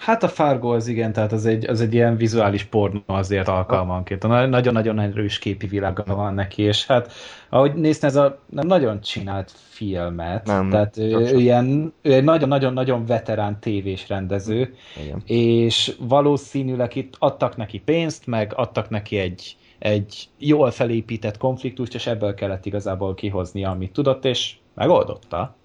Hát 0.00 0.22
a 0.22 0.28
Fargo 0.28 0.74
az 0.74 0.86
igen, 0.86 1.12
tehát 1.12 1.32
az 1.32 1.46
egy, 1.46 1.66
az 1.66 1.80
egy 1.80 1.94
ilyen 1.94 2.16
vizuális 2.16 2.64
pornó 2.64 3.02
azért 3.06 3.48
alkalmanként. 3.48 4.26
Nagyon-nagyon 4.26 5.00
erős 5.00 5.38
képi 5.38 5.66
világa 5.66 6.14
van 6.14 6.34
neki, 6.34 6.62
és 6.62 6.86
hát 6.86 7.12
ahogy 7.48 7.74
néztem, 7.74 8.08
ez 8.08 8.16
a 8.16 8.38
nem 8.50 8.66
nagyon 8.66 9.00
csinált 9.00 9.50
filmet, 9.50 10.46
nem, 10.46 10.70
tehát 10.70 10.96
ő, 10.96 11.16
ő, 11.16 11.38
ilyen, 11.38 11.92
ő 12.02 12.12
egy 12.12 12.24
nagyon-nagyon-nagyon 12.24 13.06
veterán 13.06 13.60
tévés 13.60 14.08
rendező, 14.08 14.74
igen. 15.04 15.22
és 15.26 15.94
valószínűleg 15.98 16.96
itt 16.96 17.14
adtak 17.18 17.56
neki 17.56 17.78
pénzt, 17.78 18.26
meg 18.26 18.52
adtak 18.56 18.88
neki 18.90 19.18
egy, 19.18 19.56
egy 19.78 20.28
jól 20.38 20.70
felépített 20.70 21.36
konfliktust, 21.36 21.94
és 21.94 22.06
ebből 22.06 22.34
kellett 22.34 22.66
igazából 22.66 23.14
kihozni, 23.14 23.64
amit 23.64 23.92
tudott, 23.92 24.24
és 24.24 24.54
megoldotta. 24.74 25.56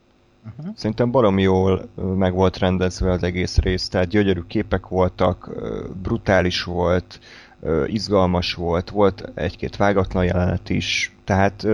Uh-huh. 0.46 0.76
Szerintem 0.76 1.12
baromi 1.12 1.42
jól 1.42 1.90
meg 1.96 2.34
volt 2.34 2.58
rendezve 2.58 3.12
az 3.12 3.24
egész 3.24 3.58
rész, 3.58 3.88
tehát 3.88 4.08
gyönyörű 4.08 4.42
képek 4.48 4.88
voltak, 4.88 5.50
brutális 6.02 6.64
volt, 6.64 7.20
izgalmas 7.86 8.54
volt, 8.54 8.90
volt 8.90 9.32
egy-két 9.34 9.76
vágatlan 9.76 10.26
jelenet 10.26 10.70
is, 10.70 11.16
tehát 11.24 11.68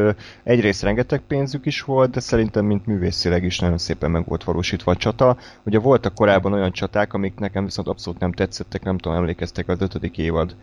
egyrészt 0.43 0.83
rengeteg 0.83 1.21
pénzük 1.27 1.65
is 1.65 1.81
volt, 1.81 2.11
de 2.11 2.19
szerintem 2.19 2.65
mint 2.65 2.85
művészileg 2.85 3.43
is 3.43 3.59
nagyon 3.59 3.77
szépen 3.77 4.11
meg 4.11 4.25
volt 4.27 4.43
valósítva 4.43 4.91
a 4.91 4.95
csata. 4.95 5.37
Ugye 5.63 5.79
voltak 5.79 6.15
korábban 6.15 6.53
olyan 6.53 6.71
csaták, 6.71 7.13
amik 7.13 7.39
nekem 7.39 7.63
viszont 7.63 7.87
abszolút 7.87 8.19
nem 8.19 8.31
tetszettek, 8.31 8.83
nem 8.83 8.97
tudom, 8.97 9.17
emlékeztek 9.17 9.67
az 9.67 9.81
ötödik 9.81 10.17
évad 10.17 10.55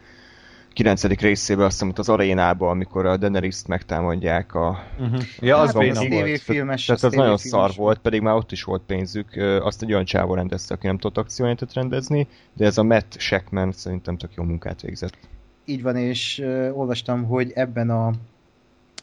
9. 0.73 1.05
részében, 1.05 1.65
azt 1.65 1.81
hiszem, 1.81 1.93
az 1.97 2.09
arénába, 2.09 2.69
amikor 2.71 3.07
a 3.07 3.17
Daenerys-t 3.17 3.69
megtámadják 3.69 4.55
a... 4.55 4.79
Uh-huh. 4.99 5.23
Ja, 5.39 5.57
az, 5.59 5.73
béna 5.73 6.09
volt. 6.09 6.41
Filmes, 6.41 6.85
Tehát 6.85 7.03
az 7.03 7.13
nagyon 7.13 7.37
szar 7.37 7.71
volt, 7.77 7.99
pedig 7.99 8.21
már 8.21 8.35
ott 8.35 8.53
is 8.53 8.63
volt 8.63 8.83
pénzük. 8.87 9.37
Azt 9.63 9.83
egy 9.83 9.93
olyan 9.93 10.05
csávó 10.05 10.35
rendezte, 10.35 10.75
aki 10.75 10.87
nem 10.87 10.99
tudott 10.99 11.25
akciójelentet 11.25 11.73
rendezni, 11.73 12.29
de 12.57 12.65
ez 12.65 12.79
a 12.79 12.83
Matt 12.83 13.15
Shackman 13.19 13.73
szerintem 13.73 14.17
tök 14.17 14.31
jó 14.35 14.43
munkát 14.43 14.81
végzett. 14.81 15.19
Így 15.65 15.83
van, 15.83 15.97
és 15.97 16.39
uh, 16.45 16.79
olvastam, 16.79 17.25
hogy 17.25 17.53
ebben 17.55 17.91
a 17.91 18.13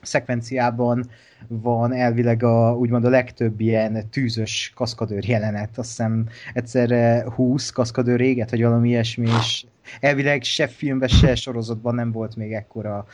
szekvenciában 0.01 1.09
van 1.47 1.93
elvileg 1.93 2.43
a, 2.43 2.75
úgymond 2.75 3.05
a 3.05 3.09
legtöbb 3.09 3.59
ilyen 3.59 4.09
tűzös 4.09 4.71
kaszkadőr 4.75 5.25
jelenet. 5.25 5.77
Azt 5.77 5.87
hiszem 5.89 6.27
egyszerre 6.53 7.25
20 7.35 7.69
kaszkadőr 7.69 8.21
éget, 8.21 8.49
vagy 8.49 8.63
valami 8.63 8.89
ilyesmi, 8.89 9.29
és 9.39 9.65
elvileg 9.99 10.43
se 10.43 10.67
filmben, 10.67 11.07
se 11.07 11.35
sorozatban 11.35 11.95
nem 11.95 12.11
volt 12.11 12.35
még 12.35 12.53
ekkora 12.53 13.05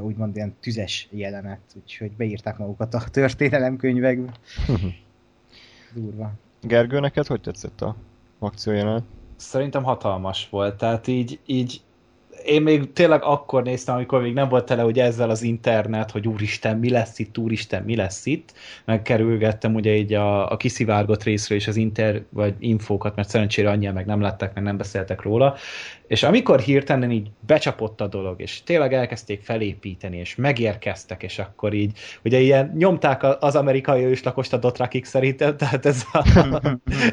úgymond 0.00 0.36
ilyen 0.36 0.54
tüzes 0.60 1.08
jelenet, 1.10 1.60
úgyhogy 1.74 2.12
beírták 2.16 2.58
magukat 2.58 2.94
a 2.94 3.02
történelemkönyvekbe. 3.10 4.32
Durva. 5.94 6.32
Gergő, 6.60 7.00
neked 7.00 7.26
hogy 7.26 7.40
tetszett 7.40 7.80
a 7.80 7.96
akciójelenet? 8.38 9.04
Szerintem 9.36 9.82
hatalmas 9.82 10.48
volt, 10.50 10.76
tehát 10.76 11.06
így, 11.06 11.40
így 11.46 11.80
én 12.44 12.62
még 12.62 12.92
tényleg 12.92 13.22
akkor 13.22 13.62
néztem, 13.62 13.94
amikor 13.94 14.22
még 14.22 14.32
nem 14.32 14.48
volt 14.48 14.64
tele 14.64 14.82
hogy 14.82 14.98
ezzel 14.98 15.30
az 15.30 15.42
internet, 15.42 16.10
hogy 16.10 16.28
úristen, 16.28 16.78
mi 16.78 16.90
lesz 16.90 17.18
itt, 17.18 17.38
úristen, 17.38 17.82
mi 17.82 17.96
lesz 17.96 18.26
itt. 18.26 18.52
Megkerülgettem 18.84 19.74
ugye 19.74 19.96
így 19.96 20.14
a, 20.14 20.50
a 20.50 20.56
kiszivárgott 20.56 21.22
részről 21.22 21.58
és 21.58 21.66
az 21.66 21.76
inter, 21.76 22.22
vagy 22.30 22.54
infókat, 22.58 23.16
mert 23.16 23.28
szerencsére 23.28 23.70
annyian 23.70 23.94
meg 23.94 24.06
nem 24.06 24.20
lettek, 24.20 24.54
meg 24.54 24.64
nem 24.64 24.76
beszéltek 24.76 25.22
róla, 25.22 25.56
és 26.08 26.22
amikor 26.22 26.60
hirtelen 26.60 27.10
így 27.10 27.30
becsapott 27.46 28.00
a 28.00 28.06
dolog, 28.06 28.40
és 28.40 28.62
tényleg 28.62 28.94
elkezdték 28.94 29.42
felépíteni, 29.42 30.16
és 30.16 30.34
megérkeztek, 30.34 31.22
és 31.22 31.38
akkor 31.38 31.72
így, 31.72 31.98
ugye 32.24 32.38
ilyen 32.38 32.74
nyomták 32.78 33.22
az 33.40 33.56
amerikai 33.56 34.04
őslakost 34.04 34.52
a 34.52 34.56
Dotrakik 34.56 35.04
szerintem, 35.04 35.56
tehát 35.60 35.86
ez 35.86 36.04
a, 36.12 36.60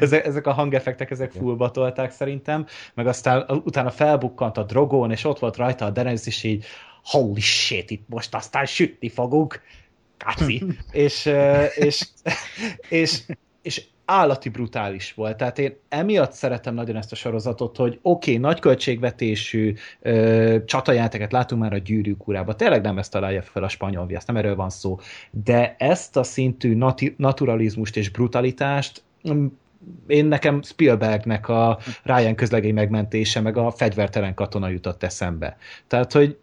ezek 0.00 0.46
a 0.46 0.52
hangeffektek, 0.52 1.10
ezek 1.10 1.30
fullbatolták 1.30 2.10
szerintem, 2.10 2.66
meg 2.94 3.06
aztán 3.06 3.44
utána 3.64 3.90
felbukkant 3.90 4.58
a 4.58 4.62
drogón, 4.62 5.10
és 5.16 5.24
ott 5.24 5.38
volt 5.38 5.56
rajta 5.56 5.84
a 5.84 5.90
Daenerys, 5.90 6.26
és 6.26 6.42
így 6.42 6.64
holy 7.04 7.40
shit, 7.40 7.90
itt 7.90 8.04
most 8.08 8.34
aztán 8.34 8.66
sütni 8.66 9.08
fogunk, 9.08 9.60
káci, 10.16 10.64
és, 10.90 11.30
és, 11.76 12.08
és, 12.88 13.22
és 13.62 13.84
állati 14.04 14.48
brutális 14.48 15.14
volt. 15.14 15.36
Tehát 15.36 15.58
én 15.58 15.76
emiatt 15.88 16.32
szeretem 16.32 16.74
nagyon 16.74 16.96
ezt 16.96 17.12
a 17.12 17.14
sorozatot, 17.14 17.76
hogy 17.76 17.98
oké, 18.02 18.30
okay, 18.30 18.42
nagy 18.42 18.60
költségvetésű 18.60 19.74
ö, 20.00 20.56
csatajátéket 20.64 21.32
látunk 21.32 21.62
már 21.62 21.72
a 21.72 21.78
gyűrűk 21.78 22.28
urába. 22.28 22.54
Tényleg 22.54 22.82
nem 22.82 22.98
ezt 22.98 23.10
találja 23.10 23.42
fel 23.42 23.62
a 23.62 23.68
spanyol 23.68 24.06
viasz, 24.06 24.24
nem 24.24 24.36
erről 24.36 24.56
van 24.56 24.70
szó. 24.70 24.98
De 25.30 25.76
ezt 25.78 26.16
a 26.16 26.22
szintű 26.22 26.74
nati- 26.74 27.14
naturalizmust 27.18 27.96
és 27.96 28.10
brutalitást 28.10 29.02
mm, 29.28 29.46
én 30.06 30.24
nekem 30.24 30.62
Spielbergnek 30.62 31.48
a 31.48 31.78
Ryan 32.02 32.34
közlegény 32.34 32.74
megmentése, 32.74 33.40
meg 33.40 33.56
a 33.56 33.70
fegyvertelen 33.70 34.34
katona 34.34 34.68
jutott 34.68 35.02
eszembe. 35.02 35.56
Tehát, 35.86 36.12
hogy 36.12 36.38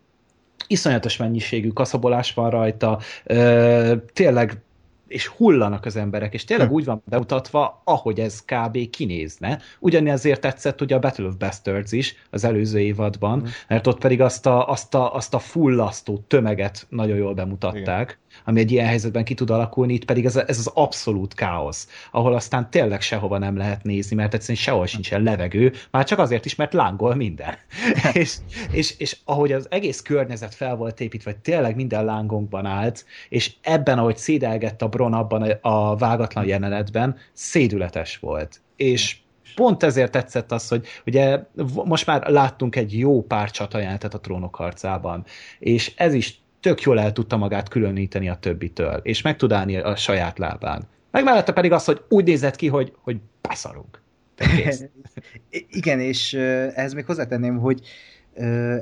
iszonyatos 0.67 1.17
mennyiségű 1.17 1.69
kaszabolás 1.69 2.33
van 2.33 2.49
rajta, 2.49 2.99
ö, 3.23 3.95
tényleg 4.13 4.61
és 5.07 5.27
hullanak 5.27 5.85
az 5.85 5.95
emberek, 5.95 6.33
és 6.33 6.43
tényleg 6.43 6.67
hm. 6.67 6.73
úgy 6.73 6.85
van 6.85 7.03
bemutatva, 7.05 7.81
ahogy 7.83 8.19
ez 8.19 8.45
kb. 8.45 8.89
kinézne. 8.89 9.59
Ugyanezért 9.79 10.41
tetszett 10.41 10.81
ugye 10.81 10.95
a 10.95 10.99
Battle 10.99 11.25
of 11.25 11.35
Bastards 11.35 11.91
is 11.91 12.15
az 12.29 12.43
előző 12.43 12.79
évadban, 12.79 13.39
hm. 13.39 13.47
mert 13.67 13.87
ott 13.87 13.99
pedig 13.99 14.21
azt 14.21 14.45
a, 14.45 14.69
azt 14.69 14.93
a, 14.93 15.15
azt 15.15 15.33
a 15.33 15.39
fullasztó 15.39 16.23
tömeget 16.27 16.85
nagyon 16.89 17.17
jól 17.17 17.33
bemutatták. 17.33 18.09
Igen 18.09 18.21
ami 18.45 18.59
egy 18.59 18.71
ilyen 18.71 18.87
helyzetben 18.87 19.23
ki 19.23 19.33
tud 19.33 19.49
alakulni, 19.49 19.93
itt 19.93 20.05
pedig 20.05 20.25
ez, 20.25 20.35
ez 20.35 20.57
az 20.57 20.71
abszolút 20.73 21.33
káosz, 21.33 21.87
ahol 22.11 22.33
aztán 22.33 22.69
tényleg 22.69 23.01
sehova 23.01 23.37
nem 23.37 23.57
lehet 23.57 23.83
nézni, 23.83 24.15
mert 24.15 24.33
egyszerűen 24.33 24.57
sehol 24.57 24.85
sincsen 24.85 25.23
levegő, 25.23 25.73
már 25.91 26.05
csak 26.05 26.19
azért 26.19 26.45
is, 26.45 26.55
mert 26.55 26.73
lángol 26.73 27.15
minden. 27.15 27.55
és, 28.13 28.35
és, 28.71 28.97
és 28.97 29.17
ahogy 29.25 29.51
az 29.51 29.67
egész 29.69 30.01
környezet 30.01 30.55
fel 30.55 30.75
volt 30.75 30.99
építve, 30.99 31.31
vagy 31.31 31.39
tényleg 31.39 31.75
minden 31.75 32.05
lángokban 32.05 32.65
állt, 32.65 33.05
és 33.29 33.53
ebben, 33.61 33.97
ahogy 33.97 34.17
szédelgett 34.17 34.81
a 34.81 34.87
Bron 34.87 35.13
abban 35.13 35.41
a, 35.41 35.69
a 35.69 35.95
vágatlan 35.95 36.45
jelenetben, 36.45 37.17
szédületes 37.33 38.17
volt. 38.17 38.61
És 38.75 39.17
pont 39.55 39.83
ezért 39.83 40.11
tetszett 40.11 40.51
az, 40.51 40.67
hogy 40.67 40.87
ugye 41.05 41.39
most 41.85 42.05
már 42.05 42.27
láttunk 42.27 42.75
egy 42.75 42.97
jó 42.97 43.23
pár 43.23 43.51
csatajátet 43.51 44.13
a 44.13 44.19
trónok 44.19 44.55
harcában, 44.55 45.25
és 45.59 45.93
ez 45.95 46.13
is 46.13 46.41
tök 46.63 46.81
jól 46.81 46.99
el 46.99 47.11
tudta 47.11 47.37
magát 47.37 47.69
különíteni 47.69 48.29
a 48.29 48.35
többitől, 48.35 48.99
és 49.03 49.21
meg 49.21 49.35
tud 49.35 49.51
állni 49.51 49.77
a 49.77 49.95
saját 49.95 50.37
lábán. 50.37 50.83
Meg 51.11 51.23
mellette 51.23 51.53
pedig 51.53 51.71
az, 51.71 51.85
hogy 51.85 52.01
úgy 52.09 52.23
nézett 52.23 52.55
ki, 52.55 52.67
hogy, 52.67 52.93
hogy 53.01 53.17
beszarunk. 53.41 54.01
Igen, 55.69 55.99
és 55.99 56.33
ehhez 56.33 56.93
még 56.93 57.05
hozzátenném, 57.05 57.57
hogy 57.57 57.81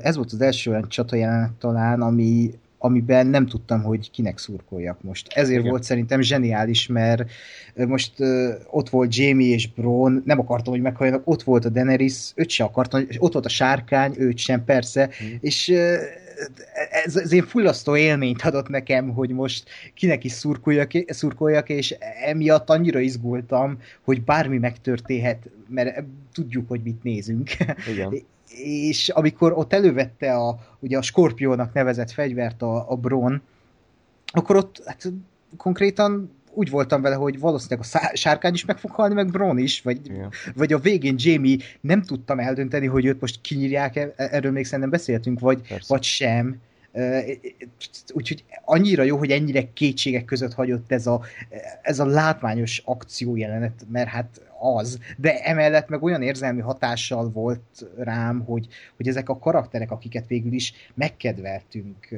ez 0.02 0.16
volt 0.16 0.32
az 0.32 0.40
első 0.40 0.70
olyan 0.70 0.88
csata 0.88 1.50
talán, 1.58 2.00
ami, 2.00 2.50
amiben 2.78 3.26
nem 3.26 3.46
tudtam, 3.46 3.82
hogy 3.82 4.10
kinek 4.10 4.38
szurkoljak 4.38 5.02
most. 5.02 5.32
Ezért 5.32 5.58
Igen. 5.58 5.70
volt 5.70 5.82
szerintem 5.82 6.20
zseniális, 6.20 6.86
mert 6.86 7.24
most 7.74 8.12
uh, 8.18 8.48
ott 8.70 8.88
volt 8.88 9.16
Jamie 9.16 9.54
és 9.54 9.72
Bron, 9.72 10.22
nem 10.24 10.38
akartam, 10.38 10.72
hogy 10.72 10.82
meghalljanak, 10.82 11.22
ott 11.24 11.42
volt 11.42 11.64
a 11.64 11.68
Daenerys, 11.68 12.32
őt 12.34 12.48
sem 12.48 12.66
akartam, 12.66 13.06
ott 13.18 13.32
volt 13.32 13.44
a 13.44 13.48
sárkány, 13.48 14.14
őt 14.16 14.38
sem, 14.38 14.64
persze, 14.64 15.10
mm. 15.24 15.34
és 15.40 15.68
uh, 15.68 15.96
ez, 17.04 17.16
ez 17.16 17.32
én 17.32 17.46
fullasztó 17.46 17.96
élményt 17.96 18.42
adott 18.42 18.68
nekem, 18.68 19.08
hogy 19.08 19.30
most 19.30 19.68
kinek 19.94 20.24
is 20.24 20.32
szurkoljak, 20.32 20.90
szurkoljak, 21.06 21.68
és 21.68 21.94
emiatt 22.24 22.70
annyira 22.70 23.00
izgultam, 23.00 23.78
hogy 24.02 24.22
bármi 24.22 24.58
megtörténhet, 24.58 25.48
mert 25.68 26.04
tudjuk, 26.32 26.68
hogy 26.68 26.80
mit 26.82 27.02
nézünk. 27.02 27.50
Igen. 27.92 28.14
és 28.64 29.08
amikor 29.08 29.52
ott 29.52 29.72
elővette 29.72 30.34
a, 30.34 30.58
ugye 30.78 30.98
a 30.98 31.02
Skorpiónak 31.02 31.72
nevezett 31.72 32.10
fegyvert 32.10 32.62
a, 32.62 32.90
a 32.90 32.96
Bron, 32.96 33.42
akkor 34.26 34.56
ott 34.56 34.82
hát, 34.84 35.12
konkrétan 35.56 36.30
úgy 36.54 36.70
voltam 36.70 37.02
vele, 37.02 37.14
hogy 37.14 37.38
valószínűleg 37.38 37.86
a 37.92 38.16
sárkány 38.16 38.54
is 38.54 38.64
meg 38.64 38.78
fog 38.78 38.90
halni, 38.90 39.14
meg 39.14 39.30
Bron 39.30 39.58
is, 39.58 39.82
vagy, 39.82 40.00
Igen. 40.04 40.30
vagy 40.54 40.72
a 40.72 40.78
végén 40.78 41.14
Jamie 41.18 41.56
nem 41.80 42.02
tudtam 42.02 42.38
eldönteni, 42.38 42.86
hogy 42.86 43.04
őt 43.04 43.20
most 43.20 43.40
kinyírják, 43.40 43.96
-e, 43.96 44.12
erről 44.16 44.52
még 44.52 44.64
szerintem 44.64 44.90
beszéltünk, 44.90 45.40
vagy, 45.40 45.60
vagy 45.86 46.02
sem. 46.02 46.60
Úgyhogy 48.12 48.44
annyira 48.64 49.02
jó, 49.02 49.16
hogy 49.16 49.30
ennyire 49.30 49.72
kétségek 49.72 50.24
között 50.24 50.54
hagyott 50.54 50.92
ez 50.92 51.06
a, 51.06 51.20
ez 51.82 51.98
a 51.98 52.06
látványos 52.06 52.82
akciójelenet, 52.84 53.84
mert 53.90 54.08
hát 54.08 54.40
az, 54.60 54.98
de 55.16 55.40
emellett 55.40 55.88
meg 55.88 56.02
olyan 56.02 56.22
érzelmi 56.22 56.60
hatással 56.60 57.30
volt 57.30 57.86
rám, 57.96 58.40
hogy, 58.40 58.68
hogy 58.96 59.08
ezek 59.08 59.28
a 59.28 59.38
karakterek, 59.38 59.90
akiket 59.90 60.26
végül 60.26 60.52
is 60.52 60.72
megkedveltünk 60.94 62.08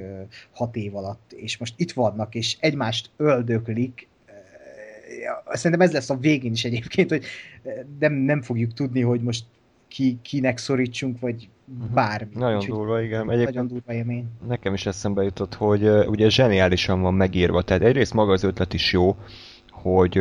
hat 0.52 0.76
év 0.76 0.96
alatt, 0.96 1.32
és 1.32 1.56
most 1.56 1.74
itt 1.76 1.92
vannak, 1.92 2.34
és 2.34 2.56
egymást 2.60 3.10
öldöklik, 3.16 4.08
szerintem 5.46 5.86
ez 5.86 5.92
lesz 5.92 6.10
a 6.10 6.16
végén 6.16 6.52
is 6.52 6.64
egyébként, 6.64 7.10
hogy 7.10 7.24
nem, 7.98 8.12
nem 8.12 8.42
fogjuk 8.42 8.72
tudni, 8.72 9.00
hogy 9.00 9.20
most 9.20 9.44
ki, 9.88 10.18
kinek 10.22 10.58
szorítsunk, 10.58 11.20
vagy 11.20 11.48
mhm. 11.64 11.94
bármi. 11.94 12.34
Nagyon 12.34 12.58
Úgy, 12.58 12.66
durva, 12.66 13.00
igen. 13.02 13.30
Egyébként 13.30 13.54
nagyon 13.54 13.66
durva 13.66 13.92
élmény. 13.92 14.24
Nekem 14.48 14.74
is 14.74 14.86
eszembe 14.86 15.22
jutott, 15.22 15.54
hogy 15.54 15.88
ugye 15.88 16.28
zseniálisan 16.28 17.00
van 17.00 17.14
megírva. 17.14 17.62
Tehát 17.62 17.82
egyrészt 17.82 18.14
maga 18.14 18.32
az 18.32 18.42
ötlet 18.42 18.74
is 18.74 18.92
jó, 18.92 19.16
hogy 19.70 20.20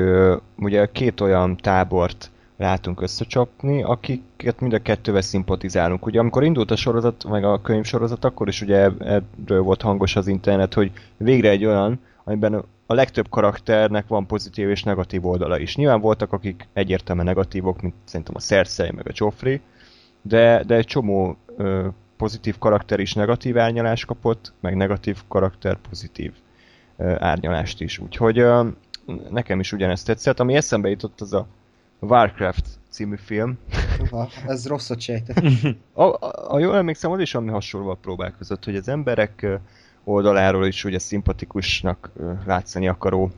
ugye 0.58 0.90
két 0.92 1.22
olyan 1.22 1.58
tábort 1.58 2.32
látunk 2.58 3.02
összecsapni, 3.02 3.84
akiket 3.84 4.60
mind 4.60 4.74
a 4.74 4.82
kettővel 4.82 5.22
szimpatizálunk. 5.22 6.06
Ugye 6.06 6.20
amikor 6.20 6.44
indult 6.44 6.72
a 6.72 6.76
sorozat, 6.76 7.30
meg 7.30 7.44
a 7.44 7.62
könyvsorozat, 7.62 8.26
akkor 8.26 8.48
is 8.48 8.62
ugye 8.62 8.90
erről 9.00 9.62
volt 9.62 9.82
hangos 9.82 10.16
az 10.16 10.28
internet, 10.28 10.74
hogy 10.74 10.92
végre 11.18 11.50
egy 11.50 11.66
olyan, 11.66 12.00
amiben 12.24 12.66
a 12.86 12.94
legtöbb 12.94 13.30
karakternek 13.30 14.08
van 14.08 14.28
pozitív 14.28 14.70
és 14.70 14.84
negatív 14.84 15.26
oldala 15.26 15.60
is. 15.60 15.76
Nyilván 15.76 16.02
voltak, 16.02 16.34
akik 16.34 16.68
egyértelműen 16.74 17.28
negatívok, 17.28 17.82
mint 17.82 17.94
szerintem 18.04 18.36
a 18.36 18.40
Cersei 18.40 18.92
meg 18.92 19.08
a 19.08 19.14
Joffrey, 19.14 19.62
de, 20.22 20.64
de 20.64 20.76
egy 20.76 20.86
csomó 20.86 21.38
ö, 21.58 21.88
pozitív 22.18 22.58
karakter 22.58 23.00
is 23.00 23.14
negatív 23.14 23.58
árnyalást 23.58 24.06
kapott, 24.06 24.54
meg 24.60 24.76
negatív 24.76 25.22
karakter 25.28 25.78
pozitív 25.90 26.34
ö, 26.98 27.16
árnyalást 27.20 27.82
is. 27.82 28.00
Úgyhogy 28.00 28.40
ö, 28.40 28.68
nekem 29.30 29.60
is 29.60 29.72
ugyanezt 29.72 30.06
tetszett. 30.06 30.40
Ami 30.40 30.56
eszembe 30.56 30.90
jutott, 30.90 31.22
az 31.22 31.34
a 31.34 31.48
Warcraft 32.00 32.66
című 32.90 33.16
film. 33.16 33.58
Ez 34.48 34.68
rosszat 34.68 35.00
sejtett. 35.00 35.44
a, 35.94 36.04
a, 36.04 36.54
a 36.54 36.60
jól 36.60 36.76
emlékszem, 36.76 37.12
az 37.12 37.20
is 37.20 37.36
ami 37.36 37.50
hasonló 37.50 37.90
a 37.90 37.96
próbálkozott, 37.96 38.64
hogy 38.64 38.76
az 38.76 38.88
emberek 38.88 39.48
oldaláról 40.04 40.66
is 40.66 40.84
ugye 40.84 41.00
szimpatikusnak 41.00 42.12
látszani 42.46 42.88
akaró 42.88 43.32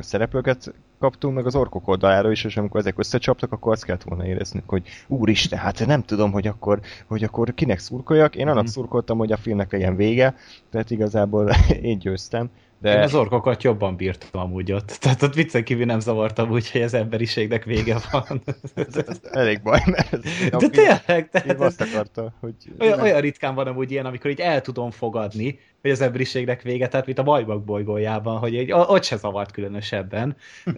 szereplőket 0.00 0.74
kaptunk, 1.00 1.34
meg 1.34 1.46
az 1.46 1.54
orkok 1.54 1.88
oldaláról 1.88 2.32
is, 2.32 2.44
és 2.44 2.56
amikor 2.56 2.80
ezek 2.80 2.98
összecsaptak, 2.98 3.52
akkor 3.52 3.72
azt 3.72 3.84
kellett 3.84 4.02
volna 4.02 4.26
érezni, 4.26 4.62
hogy 4.66 4.88
úristen, 5.06 5.58
hát 5.58 5.86
nem 5.86 6.02
tudom, 6.02 6.32
hogy 6.32 6.46
akkor, 6.46 6.80
hogy 7.06 7.24
akkor 7.24 7.54
kinek 7.54 7.78
szurkoljak. 7.78 8.36
Én 8.36 8.48
annak 8.48 8.62
mm. 8.62 8.66
szurkoltam, 8.66 9.18
hogy 9.18 9.32
a 9.32 9.36
filmnek 9.36 9.72
legyen 9.72 9.96
vége, 9.96 10.34
tehát 10.70 10.90
igazából 10.90 11.50
én 11.82 11.98
győztem. 11.98 12.50
De... 12.80 12.94
Én 12.94 13.00
az 13.00 13.14
orkokat 13.14 13.62
jobban 13.62 13.96
bírtam 13.96 14.40
amúgy 14.40 14.72
ott. 14.72 14.86
Tehát 15.00 15.22
ott 15.22 15.34
viccen 15.34 15.64
kívül 15.64 15.84
nem 15.84 16.00
zavartam 16.00 16.50
úgy, 16.50 16.70
hogy 16.70 16.82
az 16.82 16.94
emberiségnek 16.94 17.64
vége 17.64 17.98
van. 18.10 18.42
ez, 18.74 18.96
ez 18.96 19.20
elég 19.22 19.62
baj, 19.62 19.80
mert 19.86 20.12
ez 20.12 20.20
De 20.50 20.68
tényleg, 20.68 21.28
tehát 21.30 21.60
azt 21.60 21.80
akarta, 21.80 22.32
hogy... 22.40 22.54
Olyan, 22.78 23.00
olyan 23.00 23.20
ritkán 23.20 23.54
van 23.54 23.66
amúgy 23.66 23.90
ilyen, 23.90 24.06
amikor 24.06 24.30
így 24.30 24.40
el 24.40 24.60
tudom 24.60 24.90
fogadni, 24.90 25.58
hogy 25.80 25.90
az 25.90 26.00
emberiségnek 26.00 26.62
vége, 26.62 26.88
tehát 26.88 27.06
mint 27.06 27.18
a 27.18 27.22
bajbak 27.22 27.64
bolygójában, 27.64 28.38
hogy 28.38 28.56
egy, 28.56 28.72
ott 28.72 29.02
se 29.02 29.16
zavart 29.16 29.50
különösebben, 29.50 30.36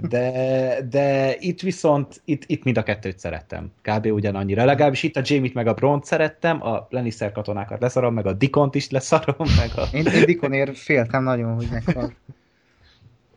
de, 0.08 0.86
de 0.90 1.36
itt 1.38 1.60
viszont, 1.60 2.20
itt, 2.24 2.42
itt 2.46 2.64
mind 2.64 2.78
a 2.78 2.82
kettőt 2.82 3.18
szerettem. 3.18 3.72
Kb. 3.82 4.06
ugyanannyira. 4.06 4.64
Legalábbis 4.64 5.02
itt 5.02 5.16
a 5.16 5.20
Jamie-t 5.24 5.54
meg 5.54 5.66
a 5.66 5.74
Bront 5.74 6.04
szerettem, 6.04 6.66
a 6.66 6.86
Lannister 6.90 7.32
katonákat 7.32 7.80
leszarom, 7.80 8.14
meg 8.14 8.26
a 8.26 8.32
Dikont 8.32 8.74
is 8.74 8.90
leszarom, 8.90 9.46
meg 9.56 9.70
a... 9.76 9.96
Én, 9.96 10.06
én 10.06 10.24
Dikonért 10.24 10.78
féltem 10.78 11.22
nagyon, 11.22 11.54
hogy 11.54 11.68
meghal. 11.70 12.12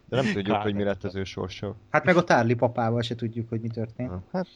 De 0.10 0.16
nem 0.16 0.26
tudjuk, 0.26 0.56
Kár 0.56 0.62
hogy 0.62 0.76
mi 0.76 0.84
lett 0.84 1.04
az 1.04 1.16
ő 1.16 1.24
sorsa. 1.24 1.76
Hát 1.90 2.04
meg 2.04 2.18
a 2.18 2.24
Tárli 2.24 2.54
papával 2.54 3.02
se 3.02 3.16
tudjuk, 3.16 3.50
hogy 3.50 3.62
mi 3.62 3.68
történt. 3.68 4.12
Hát. 4.32 4.48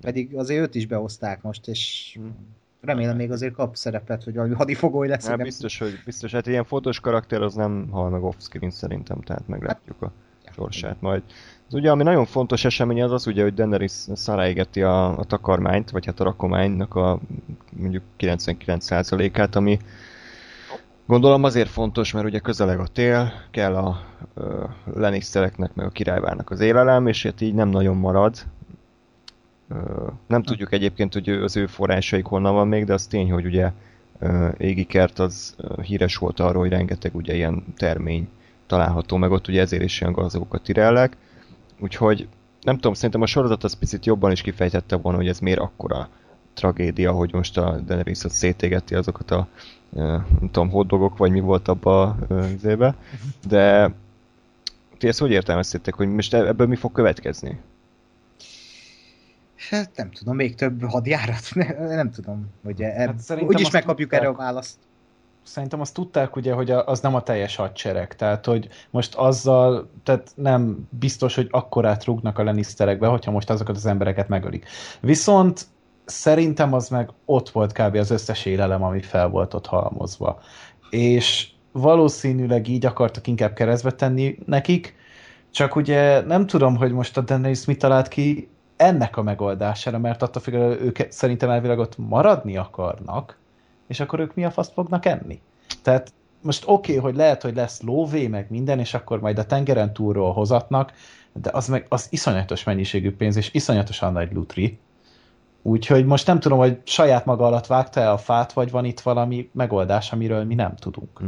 Pedig 0.00 0.36
azért 0.36 0.60
őt 0.60 0.74
is 0.74 0.86
behozták 0.86 1.42
most, 1.42 1.68
és 1.68 2.12
hmm 2.20 2.56
remélem 2.80 3.16
még 3.16 3.30
azért 3.30 3.54
kap 3.54 3.76
szerepet, 3.76 4.24
hogy 4.24 4.34
valami 4.34 4.54
hadifogoly 4.54 5.08
lesz. 5.08 5.26
Hát 5.26 5.42
biztos, 5.42 5.78
hogy 5.78 6.00
biztos, 6.04 6.32
hát 6.32 6.46
ilyen 6.46 6.64
fotós 6.64 7.00
karakter 7.00 7.42
az 7.42 7.54
nem 7.54 7.88
hal 7.90 8.10
meg 8.10 8.22
off-screen 8.22 8.70
szerintem, 8.70 9.20
tehát 9.20 9.48
meglátjuk 9.48 10.02
a 10.02 10.12
sorsát 10.54 11.00
majd. 11.00 11.22
Az 11.68 11.74
ugye, 11.74 11.90
ami 11.90 12.02
nagyon 12.02 12.24
fontos 12.24 12.64
esemény 12.64 13.02
az 13.02 13.12
az 13.12 13.26
ugye, 13.26 13.42
hogy 13.42 13.54
Daenerys 13.54 13.92
szaráigeti 14.14 14.82
a, 14.82 15.18
a 15.18 15.24
takarmányt, 15.24 15.90
vagy 15.90 16.06
hát 16.06 16.20
a 16.20 16.24
rakománynak 16.24 16.94
a 16.94 17.18
mondjuk 17.70 18.02
99%-át, 18.18 19.56
ami 19.56 19.78
gondolom 21.06 21.44
azért 21.44 21.68
fontos, 21.68 22.12
mert 22.12 22.26
ugye 22.26 22.38
közeleg 22.38 22.78
a 22.78 22.86
tél, 22.86 23.32
kell 23.50 23.76
a, 23.76 23.88
a 23.88 24.74
Lannistereknek, 24.94 25.74
meg 25.74 25.86
a 25.86 25.90
királyvának 25.90 26.50
az 26.50 26.60
élelem, 26.60 27.06
és 27.06 27.22
hát 27.22 27.40
így 27.40 27.54
nem 27.54 27.68
nagyon 27.68 27.96
marad, 27.96 28.36
nem 30.26 30.42
tudjuk 30.42 30.72
egyébként, 30.72 31.12
hogy 31.12 31.28
az 31.28 31.56
ő 31.56 31.66
forrásaik 31.66 32.24
honnan 32.24 32.54
van 32.54 32.68
még, 32.68 32.84
de 32.84 32.92
az 32.92 33.06
tény, 33.06 33.30
hogy 33.30 33.44
ugye 33.44 33.72
Égi 34.58 34.84
Kert 34.84 35.18
az 35.18 35.56
híres 35.82 36.16
volt 36.16 36.40
arról, 36.40 36.62
hogy 36.62 36.70
rengeteg 36.70 37.14
ugye 37.14 37.34
ilyen 37.34 37.64
termény 37.76 38.28
található 38.66 39.16
meg 39.16 39.30
ott, 39.30 39.48
ugye 39.48 39.60
ezért 39.60 39.82
is 39.82 40.00
ilyen 40.00 40.12
gazdagok 40.12 40.62
tirellek. 40.62 41.16
Úgyhogy 41.78 42.28
nem 42.60 42.74
tudom, 42.74 42.94
szerintem 42.94 43.22
a 43.22 43.26
sorozat 43.26 43.64
az 43.64 43.74
picit 43.74 44.06
jobban 44.06 44.30
is 44.30 44.42
kifejtette 44.42 44.96
volna, 44.96 45.18
hogy 45.18 45.28
ez 45.28 45.38
miért 45.38 45.60
akkora 45.60 46.08
tragédia, 46.54 47.12
hogy 47.12 47.32
most 47.32 47.58
a 47.58 47.80
Daenerys 47.86 48.24
ott 48.24 48.30
szétégeti 48.30 48.94
azokat 48.94 49.30
a 49.30 49.48
nem 49.90 50.26
tudom, 50.40 50.70
hoddogok, 50.70 51.16
vagy 51.16 51.30
mi 51.30 51.40
volt 51.40 51.68
abba 51.68 52.16
az 52.28 52.64
éve. 52.64 52.94
De 53.48 53.92
ti 54.98 55.08
ezt 55.08 55.18
hogy 55.18 55.30
értelmeztétek, 55.30 55.94
hogy 55.94 56.08
most 56.08 56.34
ebből 56.34 56.66
mi 56.66 56.76
fog 56.76 56.92
következni? 56.92 57.58
Hát 59.70 59.90
nem 59.96 60.10
tudom, 60.10 60.36
még 60.36 60.54
több 60.54 60.82
hadjárat? 60.82 61.48
Ne, 61.54 61.94
nem 61.94 62.10
tudom, 62.10 62.50
hogy 62.64 62.82
e, 62.82 62.92
hát 62.92 63.42
úgyis 63.42 63.70
megkapjuk 63.70 64.10
tudták, 64.10 64.20
erre 64.20 64.28
a 64.28 64.36
választ. 64.36 64.76
Szerintem 65.42 65.80
azt 65.80 65.94
tudták 65.94 66.36
ugye, 66.36 66.52
hogy 66.52 66.70
az 66.70 67.00
nem 67.00 67.14
a 67.14 67.22
teljes 67.22 67.56
hadsereg, 67.56 68.16
tehát 68.16 68.46
hogy 68.46 68.68
most 68.90 69.14
azzal, 69.14 69.90
tehát 70.02 70.32
nem 70.34 70.88
biztos, 70.90 71.34
hogy 71.34 71.48
akkorát 71.50 72.04
rúgnak 72.04 72.38
a 72.38 72.42
Lannisterekbe, 72.42 73.06
hogyha 73.06 73.30
most 73.30 73.50
azokat 73.50 73.76
az 73.76 73.86
embereket 73.86 74.28
megölik. 74.28 74.66
Viszont 75.00 75.66
szerintem 76.04 76.72
az 76.72 76.88
meg 76.88 77.10
ott 77.24 77.50
volt 77.50 77.72
kb. 77.72 77.94
az 77.94 78.10
összes 78.10 78.44
élelem, 78.44 78.82
ami 78.82 79.02
fel 79.02 79.28
volt 79.28 79.54
ott 79.54 79.66
halmozva. 79.66 80.40
És 80.90 81.48
valószínűleg 81.72 82.68
így 82.68 82.86
akartak 82.86 83.26
inkább 83.26 83.52
keresztbe 83.52 83.92
tenni 83.92 84.38
nekik, 84.46 84.94
csak 85.50 85.76
ugye 85.76 86.20
nem 86.20 86.46
tudom, 86.46 86.76
hogy 86.76 86.92
most 86.92 87.16
a 87.16 87.20
Daenerys 87.20 87.64
mit 87.64 87.78
talált 87.78 88.08
ki, 88.08 88.48
ennek 88.78 89.16
a 89.16 89.22
megoldására, 89.22 89.98
mert 89.98 90.22
attól 90.22 90.42
függően 90.42 90.80
ők 90.82 90.98
szerintem 91.08 91.50
elvileg 91.50 91.78
ott 91.78 91.98
maradni 91.98 92.56
akarnak, 92.56 93.38
és 93.86 94.00
akkor 94.00 94.20
ők 94.20 94.34
mi 94.34 94.44
a 94.44 94.50
faszt 94.50 94.72
fognak 94.72 95.06
enni? 95.06 95.40
Tehát 95.82 96.12
most 96.42 96.64
oké, 96.66 96.96
okay, 96.96 97.10
hogy 97.10 97.16
lehet, 97.16 97.42
hogy 97.42 97.54
lesz 97.54 97.82
lóvé, 97.82 98.26
meg 98.26 98.46
minden, 98.50 98.78
és 98.78 98.94
akkor 98.94 99.20
majd 99.20 99.38
a 99.38 99.46
tengeren 99.46 99.92
túlról 99.92 100.32
hozatnak, 100.32 100.92
de 101.32 101.50
az 101.52 101.68
meg 101.68 101.86
az 101.88 102.06
iszonyatos 102.10 102.64
mennyiségű 102.64 103.16
pénz, 103.16 103.36
és 103.36 103.54
iszonyatosan 103.54 104.12
nagy 104.12 104.32
lutri. 104.32 104.78
Úgyhogy 105.62 106.06
most 106.06 106.26
nem 106.26 106.40
tudom, 106.40 106.58
hogy 106.58 106.80
saját 106.84 107.24
maga 107.24 107.46
alatt 107.46 107.66
vágta-e 107.66 108.10
a 108.10 108.18
fát, 108.18 108.52
vagy 108.52 108.70
van 108.70 108.84
itt 108.84 109.00
valami 109.00 109.50
megoldás, 109.52 110.12
amiről 110.12 110.44
mi 110.44 110.54
nem 110.54 110.74
tudunk. 110.74 111.18
Hm. 111.18 111.26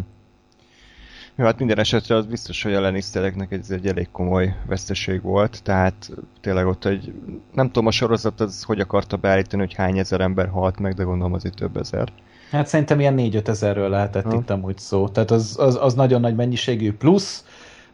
Jó, 1.40 1.46
hát 1.46 1.58
minden 1.58 1.78
esetre 1.78 2.14
az 2.14 2.26
biztos, 2.26 2.62
hogy 2.62 2.74
a 2.74 2.80
Lannistereknek 2.80 3.52
ez 3.52 3.70
egy 3.70 3.86
elég 3.86 4.08
komoly 4.12 4.54
veszteség 4.66 5.22
volt, 5.22 5.62
tehát 5.62 6.10
tényleg 6.40 6.66
ott 6.66 6.84
egy, 6.84 7.12
nem 7.52 7.66
tudom 7.66 7.86
a 7.86 7.90
sorozat 7.90 8.40
az 8.40 8.62
hogy 8.62 8.80
akarta 8.80 9.16
beállítani, 9.16 9.62
hogy 9.62 9.74
hány 9.74 9.98
ezer 9.98 10.20
ember 10.20 10.48
halt 10.48 10.78
meg, 10.78 10.94
de 10.94 11.02
gondolom 11.02 11.32
azért 11.32 11.54
több 11.54 11.76
ezer. 11.76 12.08
Hát 12.50 12.66
szerintem 12.66 13.00
ilyen 13.00 13.14
4-5 13.18 13.48
ezerről 13.48 13.88
lehetett 13.88 14.24
ha. 14.24 14.34
itt 14.34 14.50
amúgy 14.50 14.78
szó, 14.78 15.08
tehát 15.08 15.30
az, 15.30 15.56
az, 15.58 15.78
az 15.80 15.94
nagyon 15.94 16.20
nagy 16.20 16.34
mennyiségű 16.34 16.92
plusz, 16.92 17.44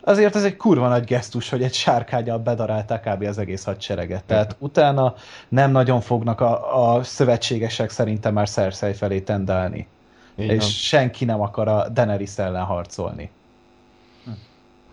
azért 0.01 0.37
ez 0.37 0.45
egy 0.45 0.57
kurva 0.57 0.89
nagy 0.89 1.05
gesztus, 1.05 1.49
hogy 1.49 1.63
egy 1.63 1.75
sárkányal 1.75 2.39
bedarálták 2.39 3.09
kb. 3.09 3.23
az 3.23 3.39
egész 3.39 3.65
hadsereget. 3.65 4.25
Tehát 4.25 4.57
utána 4.59 5.15
nem 5.49 5.71
nagyon 5.71 6.01
fognak 6.01 6.41
a, 6.41 6.95
a 6.95 7.03
szövetségesek 7.03 7.91
szerintem 7.91 8.33
már 8.33 8.49
Cersei 8.49 8.93
felé 8.93 9.21
tendálni. 9.21 9.87
Így 10.39 10.51
és 10.51 10.87
senki 10.87 11.25
nem 11.25 11.41
akar 11.41 11.69
a 11.69 11.89
Daenerys 11.89 12.39
ellen 12.39 12.65
harcolni. 12.65 13.31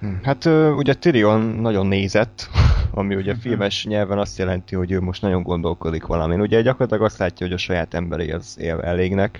Hm. 0.03 0.13
Hát 0.23 0.45
ugye 0.75 0.93
Tyrion 0.93 1.41
nagyon 1.41 1.87
nézett, 1.87 2.49
ami 2.91 3.15
ugye 3.15 3.35
filmes 3.35 3.85
nyelven 3.85 4.19
azt 4.19 4.37
jelenti, 4.37 4.75
hogy 4.75 4.91
ő 4.91 5.01
most 5.01 5.21
nagyon 5.21 5.43
gondolkodik 5.43 6.05
valamin. 6.05 6.41
Ugye 6.41 6.61
gyakorlatilag 6.61 7.03
azt 7.03 7.17
látja, 7.17 7.45
hogy 7.45 7.55
a 7.55 7.59
saját 7.59 7.93
emberi 7.93 8.31
az 8.31 8.57
él 8.59 8.79
elégnek, 8.79 9.39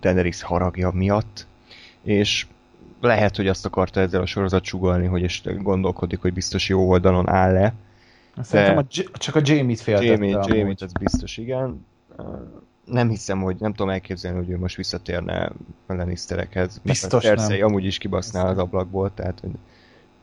Daenerys 0.00 0.42
haragja 0.42 0.90
miatt, 0.90 1.46
és 2.02 2.46
lehet, 3.00 3.36
hogy 3.36 3.48
azt 3.48 3.66
akarta 3.66 4.00
ezzel 4.00 4.20
a 4.20 4.26
sorozat 4.26 4.64
sugalni, 4.64 5.06
hogy 5.06 5.22
és 5.22 5.42
gondolkodik, 5.58 6.20
hogy 6.20 6.32
biztos 6.32 6.68
jó 6.68 6.88
oldalon 6.88 7.28
áll-e. 7.28 7.74
Szerintem 8.42 8.76
a, 8.76 8.84
csak 9.12 9.34
a 9.34 9.40
Jamie-t 9.42 9.80
féltette. 9.80 10.10
Jamie, 10.10 10.38
Jamie-t, 10.46 10.82
ez 10.82 10.92
biztos, 10.92 11.36
igen 11.36 11.86
nem 12.84 13.08
hiszem, 13.08 13.42
hogy 13.42 13.56
nem 13.58 13.70
tudom 13.70 13.92
elképzelni, 13.92 14.38
hogy 14.38 14.50
ő 14.50 14.58
most 14.58 14.76
visszatérne 14.76 15.52
a 15.86 15.94
Lannisterekhez. 15.94 16.80
Biztos 16.82 17.22
Cersei 17.22 17.60
amúgy 17.60 17.84
is 17.84 17.98
kibaszná 17.98 18.48
az 18.48 18.58
ablakból, 18.58 19.14
tehát 19.14 19.40
hogy 19.40 19.50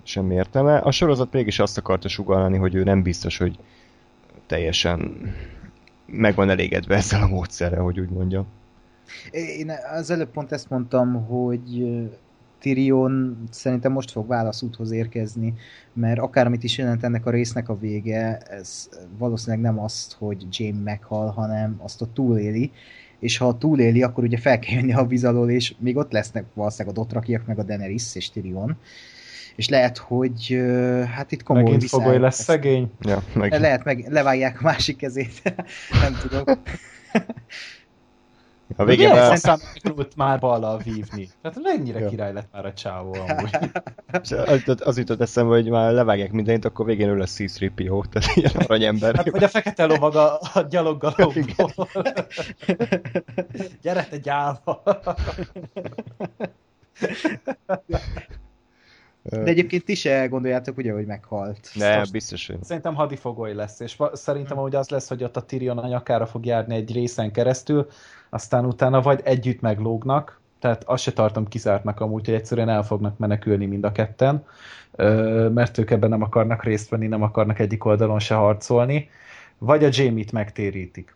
semmi 0.04 0.36
értelme. 0.36 0.78
A 0.78 0.92
sorozat 0.92 1.34
mégis 1.34 1.60
azt 1.60 1.78
akarta 1.78 2.08
sugalni, 2.08 2.58
hogy 2.58 2.76
ő 2.76 2.84
nem 2.84 3.02
biztos, 3.02 3.38
hogy 3.38 3.60
teljesen 4.46 5.32
meg 6.06 6.36
van 6.36 6.50
elégedve 6.50 6.96
ezzel 6.96 7.22
a 7.22 7.28
módszerrel, 7.28 7.82
hogy 7.82 8.00
úgy 8.00 8.10
mondjam. 8.10 8.46
Én 9.32 9.72
az 9.94 10.10
előbb 10.10 10.32
pont 10.32 10.52
ezt 10.52 10.70
mondtam, 10.70 11.26
hogy 11.26 11.86
Tyrion 12.62 13.44
szerintem 13.52 13.92
most 13.92 14.12
fog 14.12 14.28
válaszúthoz 14.28 14.92
érkezni, 14.92 15.54
mert 15.94 16.20
akármit 16.20 16.64
is 16.64 16.78
jelent 16.78 17.04
ennek 17.04 17.26
a 17.26 17.30
résznek 17.30 17.70
a 17.70 17.80
vége, 17.80 18.38
ez 18.38 18.90
valószínűleg 19.18 19.62
nem 19.62 19.80
azt, 19.80 20.14
hogy 20.14 20.46
Jaime 20.52 20.82
meghal, 20.84 21.30
hanem 21.30 21.80
azt 21.84 22.02
a 22.02 22.08
túléli, 22.14 22.72
és 23.20 23.38
ha 23.38 23.58
túléli, 23.58 24.04
akkor 24.04 24.24
ugye 24.24 24.38
fel 24.38 24.60
kell 24.60 24.76
jönni 24.76 24.94
a 24.94 25.06
víz 25.06 25.24
alól, 25.24 25.50
és 25.50 25.74
még 25.80 25.98
ott 25.98 26.12
lesznek 26.12 26.46
valószínűleg 26.54 26.98
a 26.98 27.00
Dotrakiak, 27.00 27.46
meg 27.46 27.60
a 27.60 27.64
Daenerys 27.64 28.16
és 28.16 28.30
Tyrion, 28.30 28.78
és 29.56 29.70
lehet, 29.70 29.98
hogy 29.98 30.62
hát 31.16 31.32
itt 31.32 31.44
komoly 31.44 31.64
Megint 31.64 31.84
fogoly 31.84 32.20
lesz 32.20 32.44
szegény. 32.44 32.92
Ja, 33.00 33.24
meg... 33.34 33.52
Lehet, 33.60 33.84
meg 33.84 34.06
levágják 34.10 34.60
a 34.60 34.64
másik 34.64 34.98
kezét, 34.98 35.42
nem 36.04 36.18
tudom. 36.22 36.44
A 38.76 38.86
végén 38.86 39.10
már... 39.10 39.38
Szerintem 39.38 40.08
már 40.16 40.40
ballal 40.40 40.78
vívni. 40.78 41.30
Tehát 41.42 41.58
mennyire 41.62 42.00
ja. 42.00 42.10
király 42.10 42.34
lett 42.34 42.48
már 42.52 42.66
a 42.66 42.74
csávó 42.74 43.16
amúgy. 43.28 43.50
az, 44.46 44.76
az 44.80 44.98
jutott 44.98 45.22
eszembe, 45.22 45.54
hogy 45.54 45.70
már 45.70 45.92
levágják 45.92 46.32
mindent, 46.32 46.66
akkor 46.66 46.86
végén 46.86 47.10
ő 47.10 47.18
lesz 47.18 47.36
C-3PO, 47.36 48.04
tehát 48.10 48.36
ilyen 48.36 48.52
aranyember. 48.56 49.16
Hát, 49.16 49.30
vagy 49.30 49.44
a 49.44 49.48
fekete 49.48 49.86
lovag 49.86 50.16
a, 50.16 50.40
a 50.54 50.62
gyaloggalomból. 50.70 51.88
Gyere 53.82 54.06
te 54.06 54.18
gyáva! 54.18 54.84
De 59.24 59.44
egyébként 59.44 59.84
ti 59.84 59.96
se 59.96 60.28
gondoljátok 60.28 60.78
ugye, 60.78 60.94
hogy 60.94 61.06
meghalt. 61.06 61.70
Ne, 61.74 61.98
Most 61.98 62.12
biztos, 62.12 62.48
hogy... 62.48 62.64
Szerintem 62.64 62.96
hadifogoly 62.96 63.54
lesz, 63.54 63.80
és 63.80 63.98
szerintem 64.14 64.58
hogy 64.58 64.76
az 64.76 64.90
lesz, 64.90 65.08
hogy 65.08 65.24
ott 65.24 65.38
a 65.38 65.46
Tyrion 65.46 65.78
a 65.78 65.88
nyakára 65.88 66.26
fog 66.26 66.46
járni 66.46 66.76
egy 66.76 66.94
részen 66.94 67.32
keresztül, 67.32 67.88
aztán 68.30 68.66
utána 68.66 69.02
vagy 69.02 69.22
együtt 69.24 69.62
meglógnak, 69.62 70.40
tehát 70.60 70.84
azt 70.84 71.04
se 71.04 71.14
tartom 71.14 71.48
kizártnak 71.48 72.00
amúgy, 72.00 72.26
hogy 72.26 72.34
egyszerűen 72.34 72.70
el 72.70 72.84
fognak 72.84 73.18
menekülni 73.18 73.66
mind 73.66 73.84
a 73.84 73.92
ketten, 73.92 74.46
mert 75.54 75.78
ők 75.78 75.92
ebben 75.92 76.10
nem 76.10 76.22
akarnak 76.22 76.64
részt 76.64 76.90
venni, 76.90 77.08
nem 77.08 77.22
akarnak 77.22 77.60
egyik 77.60 77.86
oldalon 77.86 78.20
se 78.20 78.36
harcolni, 78.36 79.10
vagy 79.58 79.84
a 79.84 79.90
Jamie-t 79.92 80.32
megtérítik. 80.32 81.16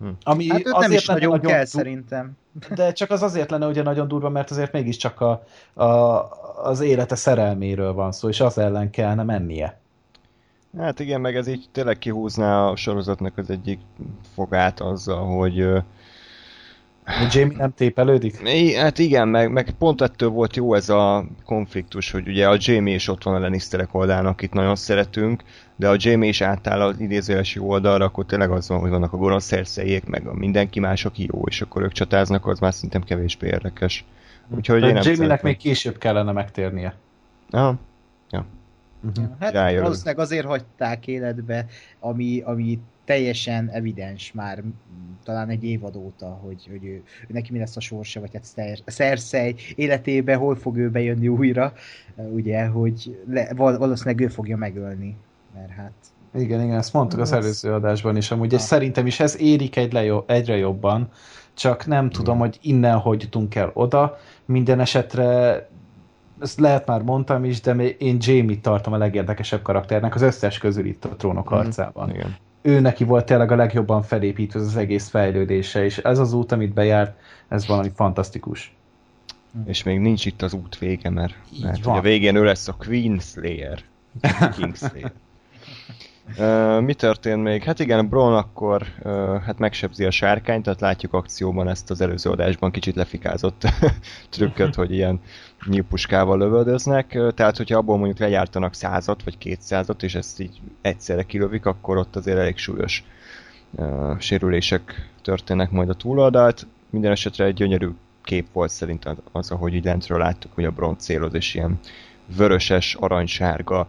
Hm. 0.00 0.08
Ami 0.22 0.48
hát 0.48 0.60
azért 0.60 0.78
nem 0.80 0.92
is 0.92 1.06
nagyon, 1.06 1.30
nagyon 1.30 1.50
kell, 1.50 1.64
szerintem. 1.64 2.32
De 2.74 2.92
csak 2.92 3.10
az 3.10 3.22
azért 3.22 3.50
lenne 3.50 3.66
ugye 3.66 3.82
nagyon 3.82 4.08
durva, 4.08 4.28
mert 4.28 4.50
azért 4.50 4.72
mégiscsak 4.72 5.20
a, 5.20 5.42
a, 5.82 6.28
az 6.62 6.80
élete 6.80 7.14
szerelméről 7.14 7.92
van 7.92 8.12
szó, 8.12 8.28
és 8.28 8.40
az 8.40 8.58
ellen 8.58 8.90
kellene 8.90 9.22
mennie. 9.22 9.78
Hát 10.78 11.00
igen, 11.00 11.20
meg 11.20 11.36
ez 11.36 11.46
így 11.46 11.68
tényleg 11.72 11.98
kihúzná 11.98 12.66
a 12.66 12.76
sorozatnak 12.76 13.38
az 13.38 13.50
egyik 13.50 13.80
fogát 14.34 14.80
azzal, 14.80 15.24
hogy 15.24 15.54
hogy 15.54 15.82
Jamie 17.30 17.56
nem 17.56 17.74
tépelődik? 17.74 18.48
Hát 18.76 18.98
igen, 18.98 19.28
meg, 19.28 19.52
meg 19.52 19.70
pont 19.78 20.00
ettől 20.00 20.28
volt 20.28 20.56
jó 20.56 20.74
ez 20.74 20.88
a 20.88 21.24
konfliktus, 21.44 22.10
hogy 22.10 22.28
ugye 22.28 22.48
a 22.48 22.56
Jamie 22.58 22.94
is 22.94 23.08
ott 23.08 23.22
van 23.22 23.34
a 23.34 23.38
Lannisterek 23.38 23.94
oldalán, 23.94 24.26
akit 24.26 24.52
nagyon 24.52 24.76
szeretünk, 24.76 25.42
de 25.76 25.88
a 25.88 25.96
Jamie 25.98 26.28
is 26.28 26.40
átáll 26.40 26.80
az 26.80 27.00
idézőjelesi 27.00 27.58
oldalra, 27.58 28.04
akkor 28.04 28.26
tényleg 28.26 28.50
az 28.50 28.68
van, 28.68 28.78
hogy 28.78 28.90
vannak 28.90 29.12
a 29.12 29.16
gonosz 29.16 29.44
szerszeiek, 29.44 30.06
meg 30.06 30.26
a 30.26 30.34
mindenki 30.34 30.80
más, 30.80 31.04
aki 31.04 31.28
jó, 31.32 31.42
és 31.46 31.60
akkor 31.60 31.82
ők 31.82 31.92
csatáznak, 31.92 32.46
az 32.46 32.58
már 32.58 32.74
szerintem 32.74 33.02
kevésbé 33.02 33.46
érdekes. 33.46 34.04
Úgyhogy 34.48 34.82
én 34.82 34.92
nem 34.92 35.02
Jamie-nek 35.04 35.42
még 35.42 35.56
később 35.56 35.98
kellene 35.98 36.32
megtérnie. 36.32 36.94
Aha. 37.50 37.74
Ja. 38.30 38.44
Uh-huh. 39.02 39.24
Hát 39.40 39.52
Rájön. 39.52 39.82
valószínűleg 39.82 40.18
azért 40.18 40.46
hagyták 40.46 41.06
életbe, 41.06 41.66
ami, 42.00 42.42
ami 42.44 42.78
teljesen 43.10 43.68
evidens 43.68 44.32
már 44.32 44.62
talán 45.24 45.48
egy 45.48 45.64
évad 45.64 45.96
óta, 45.96 46.26
hogy, 46.26 46.66
hogy 46.70 46.84
ő, 46.84 47.02
ő 47.28 47.28
neki 47.28 47.52
mi 47.52 47.58
lesz 47.58 47.76
a 47.76 47.80
sorsa, 47.80 48.20
vagy 48.20 48.30
hát 48.32 48.82
Cersei 48.86 49.54
életébe 49.74 50.34
hol 50.34 50.56
fog 50.56 50.76
ő 50.76 50.90
bejönni 50.90 51.28
újra, 51.28 51.72
ugye, 52.16 52.66
hogy 52.66 53.22
le, 53.28 53.52
valószínűleg 53.54 54.20
ő 54.20 54.28
fogja 54.28 54.56
megölni, 54.56 55.16
mert 55.54 55.70
hát 55.70 55.92
igen, 56.34 56.62
igen, 56.62 56.76
ezt 56.76 56.92
mondtuk 56.92 57.20
az 57.20 57.32
előző 57.32 57.72
adásban 57.72 58.16
is, 58.16 58.30
amúgy, 58.30 58.52
és 58.52 58.60
szerintem 58.60 59.06
is 59.06 59.20
ez 59.20 59.40
érik 59.40 59.76
egy 59.76 59.92
lejo- 59.92 60.30
egyre 60.30 60.56
jobban, 60.56 61.08
csak 61.54 61.86
nem 61.86 62.10
tudom, 62.10 62.38
hogy 62.38 62.58
innen 62.62 62.98
hogy 62.98 63.22
jutunk 63.22 63.54
el 63.54 63.70
oda. 63.74 64.18
Minden 64.44 64.80
esetre 64.80 65.68
ezt 66.40 66.60
lehet 66.60 66.86
már 66.86 67.02
mondtam 67.02 67.44
is, 67.44 67.60
de 67.60 67.74
én 67.74 68.16
Jamie-t 68.20 68.62
tartom 68.62 68.92
a 68.92 68.98
legérdekesebb 68.98 69.62
karakternek 69.62 70.14
az 70.14 70.22
összes 70.22 70.58
közül 70.58 70.86
itt 70.86 71.04
a 71.04 71.16
trónok 71.16 71.44
mhm. 71.44 71.54
harcában. 71.54 72.10
Igen. 72.10 72.36
Ő 72.62 72.80
neki 72.80 73.04
volt 73.04 73.26
tényleg 73.26 73.50
a 73.50 73.56
legjobban 73.56 74.02
felépítve 74.02 74.60
az 74.60 74.76
egész 74.76 75.08
fejlődése, 75.08 75.84
és 75.84 75.98
ez 75.98 76.18
az 76.18 76.32
út, 76.32 76.52
amit 76.52 76.72
bejárt, 76.72 77.18
ez 77.48 77.66
valami 77.66 77.90
fantasztikus. 77.94 78.74
És 79.64 79.82
még 79.82 79.98
nincs 79.98 80.26
itt 80.26 80.42
az 80.42 80.52
út 80.52 80.78
vége, 80.78 81.10
mert, 81.10 81.34
mert 81.62 81.86
a 81.86 82.00
végén 82.00 82.36
ő 82.36 82.44
lesz 82.44 82.68
a 82.68 82.76
Queen 82.78 83.18
Slayer. 83.18 83.78
Uh, 86.38 86.80
mi 86.80 86.94
történt 86.94 87.42
még? 87.42 87.62
Hát 87.62 87.78
igen, 87.78 88.08
Bron 88.08 88.34
akkor 88.34 88.86
uh, 89.02 89.40
hát 89.42 89.58
megsebzi 89.58 90.04
a 90.04 90.10
sárkányt, 90.10 90.62
tehát 90.64 90.80
látjuk 90.80 91.12
akcióban 91.12 91.68
ezt 91.68 91.90
az 91.90 92.00
előző 92.00 92.30
adásban 92.30 92.70
kicsit 92.70 92.94
lefikázott 92.94 93.62
trükköt, 94.30 94.74
hogy 94.74 94.92
ilyen 94.92 95.20
nyílpuskával 95.66 96.38
lövöldöznek, 96.38 97.18
tehát 97.34 97.56
hogyha 97.56 97.78
abból 97.78 97.96
mondjuk 97.96 98.18
lejártanak 98.18 98.74
százat 98.74 99.22
vagy 99.22 99.38
kétszázat, 99.38 100.02
és 100.02 100.14
ezt 100.14 100.40
így 100.40 100.60
egyszerre 100.80 101.22
kilövik, 101.22 101.66
akkor 101.66 101.96
ott 101.96 102.16
azért 102.16 102.38
elég 102.38 102.56
súlyos 102.56 103.04
uh, 103.70 104.18
sérülések 104.18 105.10
történnek 105.22 105.70
majd 105.70 105.88
a 105.88 105.94
túloldalt. 105.94 106.66
Minden 106.90 107.10
esetre 107.10 107.44
egy 107.44 107.54
gyönyörű 107.54 107.88
kép 108.22 108.46
volt 108.52 108.70
szerint 108.70 109.08
az, 109.32 109.50
ahogy 109.50 109.74
így 109.74 109.84
lentről 109.84 110.18
láttuk, 110.18 110.52
hogy 110.54 110.64
a 110.64 110.70
Bron 110.70 110.98
céloz, 110.98 111.34
és 111.34 111.54
ilyen 111.54 111.78
vöröses, 112.36 112.94
aranysárga 112.94 113.88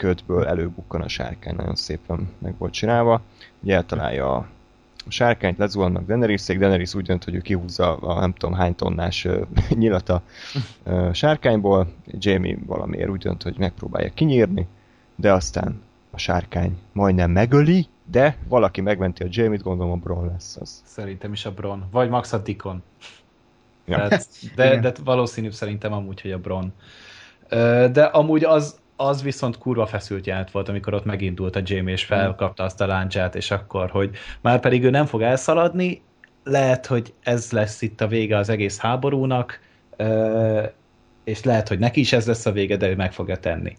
ködből 0.00 0.46
előbukkan 0.46 1.00
a 1.00 1.08
sárkány, 1.08 1.54
nagyon 1.56 1.74
szépen 1.74 2.28
meg 2.38 2.54
volt 2.58 2.72
csinálva. 2.72 3.20
Ugye 3.62 3.74
eltalálja 3.74 4.34
a 4.34 4.46
sárkányt, 5.08 5.58
lezuhannak 5.58 6.06
Daenerys-ék, 6.06 6.58
Daenerys 6.58 6.94
úgy 6.94 7.04
dönt, 7.04 7.24
hogy 7.24 7.34
ő 7.34 7.40
kihúzza 7.40 7.96
a 7.96 8.20
nem 8.20 8.32
tudom 8.32 8.54
hány 8.54 8.74
tonnás 8.74 9.26
nyilata 9.68 10.22
uh, 10.84 11.12
sárkányból, 11.12 11.92
Jamie 12.06 12.58
valamiért 12.66 13.08
úgy 13.08 13.20
dönt, 13.20 13.42
hogy 13.42 13.58
megpróbálja 13.58 14.10
kinyírni, 14.14 14.66
de 15.16 15.32
aztán 15.32 15.82
a 16.10 16.18
sárkány 16.18 16.78
majdnem 16.92 17.30
megöli, 17.30 17.86
de 18.10 18.36
valaki 18.48 18.80
megmenti 18.80 19.22
a 19.22 19.28
Jamie-t, 19.30 19.62
gondolom 19.62 19.92
a 19.92 19.96
Bron 19.96 20.26
lesz 20.26 20.56
az. 20.60 20.82
Szerintem 20.86 21.32
is 21.32 21.44
a 21.44 21.52
Bron, 21.52 21.84
vagy 21.90 22.08
Max 22.08 22.32
a 22.32 22.38
Dikon. 22.38 22.82
Ja. 23.84 23.96
Tehát, 23.96 24.26
de, 24.54 24.80
de 24.80 24.92
valószínűbb 25.04 25.52
szerintem 25.52 25.92
amúgy, 25.92 26.20
hogy 26.20 26.32
a 26.32 26.38
Bron. 26.38 26.72
De 27.92 28.04
amúgy 28.04 28.44
az, 28.44 28.78
az 29.00 29.22
viszont 29.22 29.58
kurva 29.58 29.86
feszült 29.86 30.26
jelent 30.26 30.50
volt, 30.50 30.68
amikor 30.68 30.94
ott 30.94 31.04
megindult 31.04 31.56
a 31.56 31.60
Jamie, 31.64 31.92
és 31.92 32.04
felkapta 32.04 32.64
azt 32.64 32.80
a 32.80 32.86
láncsát, 32.86 33.34
és 33.34 33.50
akkor, 33.50 33.90
hogy 33.90 34.10
már 34.40 34.60
pedig 34.60 34.84
ő 34.84 34.90
nem 34.90 35.06
fog 35.06 35.22
elszaladni, 35.22 36.02
lehet, 36.44 36.86
hogy 36.86 37.14
ez 37.22 37.50
lesz 37.50 37.82
itt 37.82 38.00
a 38.00 38.06
vége 38.06 38.36
az 38.36 38.48
egész 38.48 38.78
háborúnak, 38.78 39.60
és 41.24 41.44
lehet, 41.44 41.68
hogy 41.68 41.78
neki 41.78 42.00
is 42.00 42.12
ez 42.12 42.26
lesz 42.26 42.46
a 42.46 42.52
vége, 42.52 42.76
de 42.76 42.88
ő 42.88 42.96
meg 42.96 43.12
fogja 43.12 43.36
tenni. 43.36 43.76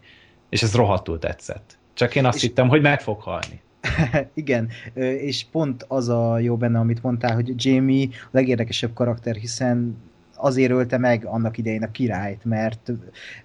És 0.50 0.64
ez 0.64 0.76
rohadtul 0.76 1.20
tetszett. 1.20 1.78
Csak 1.94 2.16
én 2.16 2.26
azt 2.26 2.36
és... 2.36 2.42
hittem, 2.42 2.68
hogy 2.68 2.82
meg 2.82 3.02
fog 3.02 3.22
halni. 3.22 3.62
Igen, 4.34 4.70
és 5.18 5.46
pont 5.52 5.86
az 5.88 6.10
a 6.10 6.40
jó 6.40 6.58
benne, 6.58 6.80
amit 6.80 7.04
mondtál, 7.04 7.34
hogy 7.34 7.66
Jamie 7.66 8.08
a 8.12 8.30
legérdekesebb 8.32 8.94
karakter, 8.94 9.36
hiszen 9.36 9.98
azért 10.42 10.72
ölte 10.72 10.98
meg 10.98 11.26
annak 11.26 11.58
idején 11.58 11.84
a 11.84 11.92
királyt, 11.92 12.46
mert 12.46 12.92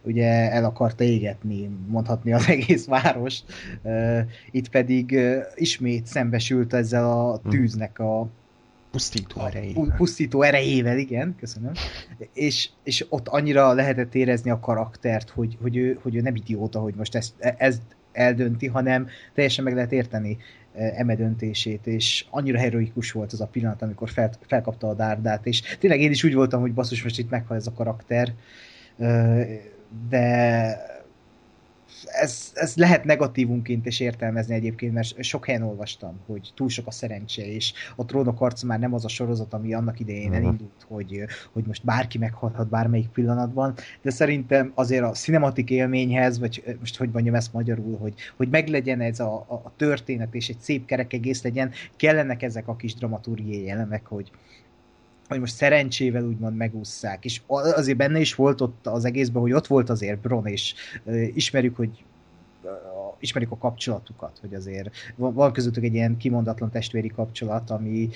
ugye 0.03 0.51
el 0.51 0.65
akarta 0.65 1.05
égetni, 1.05 1.71
mondhatni 1.89 2.33
az 2.33 2.49
egész 2.57 2.87
várost. 2.87 3.45
Itt 4.51 4.69
pedig 4.69 5.19
ismét 5.55 6.07
szembesült 6.07 6.75
ezzel 6.75 7.11
a 7.11 7.41
hm. 7.43 7.49
tűznek 7.49 7.99
a 7.99 8.29
pusztító 8.91 9.41
erejével. 9.41 9.95
Pusztító 9.97 10.43
erejével, 10.43 10.99
igen, 10.99 11.35
köszönöm. 11.39 11.73
És, 12.33 12.69
és 12.83 13.07
ott 13.09 13.29
annyira 13.29 13.73
lehetett 13.73 14.15
érezni 14.15 14.51
a 14.51 14.61
karaktert, 14.61 15.31
hogy, 15.31 15.57
hogy, 15.63 15.77
ő, 15.77 15.99
hogy 16.03 16.15
ő 16.15 16.21
nem 16.21 16.35
idióta, 16.35 16.81
hogy 16.81 16.95
most 16.95 17.15
ezt, 17.15 17.33
ezt 17.39 17.83
eldönti, 18.13 18.67
hanem 18.67 19.09
teljesen 19.35 19.65
meg 19.65 19.75
lehet 19.75 19.93
érteni 19.93 20.39
eme 20.77 21.15
döntését, 21.15 21.87
és 21.87 22.25
annyira 22.31 22.59
heroikus 22.59 23.13
volt 23.13 23.33
az 23.33 23.41
a 23.41 23.47
pillanat, 23.47 23.83
amikor 23.83 24.11
fel, 24.11 24.31
felkapta 24.47 24.89
a 24.89 24.95
dárdát, 24.95 25.47
és 25.47 25.63
tényleg 25.79 26.01
én 26.01 26.11
is 26.11 26.25
úgy 26.25 26.35
voltam, 26.35 26.61
hogy 26.61 26.73
basszus, 26.73 27.03
most 27.03 27.19
itt 27.19 27.31
meghal 27.31 27.57
ez 27.57 27.67
a 27.67 27.73
karakter, 27.73 28.33
de 30.09 30.96
ez, 32.05 32.51
ez 32.55 32.77
lehet 32.77 33.05
negatívunként 33.05 33.87
is 33.87 34.01
értelmezni 34.01 34.55
egyébként, 34.55 34.93
mert 34.93 35.23
sok 35.23 35.47
helyen 35.47 35.63
olvastam, 35.63 36.21
hogy 36.27 36.53
túl 36.55 36.69
sok 36.69 36.87
a 36.87 36.91
szerencse, 36.91 37.47
és 37.47 37.73
a 37.97 38.05
trónok 38.05 38.41
arca 38.41 38.67
már 38.67 38.79
nem 38.79 38.95
az 38.95 39.05
a 39.05 39.09
sorozat, 39.09 39.53
ami 39.53 39.75
annak 39.75 40.01
idején 40.01 40.31
uh-huh. 40.31 40.45
elindult, 40.45 40.87
hogy, 40.89 41.25
hogy 41.53 41.65
most 41.67 41.85
bárki 41.85 42.19
meghalhat 42.19 42.69
bármelyik 42.69 43.09
pillanatban, 43.09 43.75
de 44.03 44.11
szerintem 44.11 44.73
azért 44.75 45.05
a 45.05 45.11
cinematik 45.11 45.71
élményhez, 45.71 46.39
vagy 46.39 46.77
most 46.79 46.97
hogy 46.97 47.11
mondjam 47.13 47.35
ezt 47.35 47.53
magyarul, 47.53 47.97
hogy, 47.99 48.15
hogy 48.37 48.49
meglegyen 48.49 49.01
ez 49.01 49.21
a, 49.21 49.35
a 49.49 49.73
történet, 49.77 50.35
és 50.35 50.49
egy 50.49 50.61
szép 50.61 50.85
kerek 50.85 51.13
egész 51.13 51.43
legyen, 51.43 51.73
kellenek 51.97 52.43
ezek 52.43 52.69
a 52.69 52.77
kis 52.77 52.95
dramaturgiai 52.95 53.71
elemek, 53.71 54.07
hogy, 54.07 54.31
hogy 55.29 55.41
most 55.41 55.55
szerencsével 55.55 56.25
úgymond 56.25 56.57
megúszszák, 56.57 57.25
és 57.25 57.41
azért 57.47 57.99
benne 57.99 58.21
is 58.21 58.35
volt 58.35 58.61
ott 58.61 58.87
az 58.87 59.05
egészben, 59.05 59.43
hogy 59.43 59.53
ott 59.53 59.67
volt 59.67 59.91
azért 59.91 60.19
Bron, 60.19 60.47
és 60.47 60.75
ismerjük, 61.35 61.77
hogy 61.77 62.05
ismerjük 63.19 63.53
a 63.53 63.57
kapcsolatukat, 63.57 64.39
hogy 64.41 64.55
azért 64.55 64.91
van, 65.17 65.53
közöttük 65.53 65.85
egy 65.85 65.95
ilyen 65.95 66.17
kimondatlan 66.17 66.71
testvéri 66.71 67.09
kapcsolat, 67.09 67.71
ami, 67.71 68.09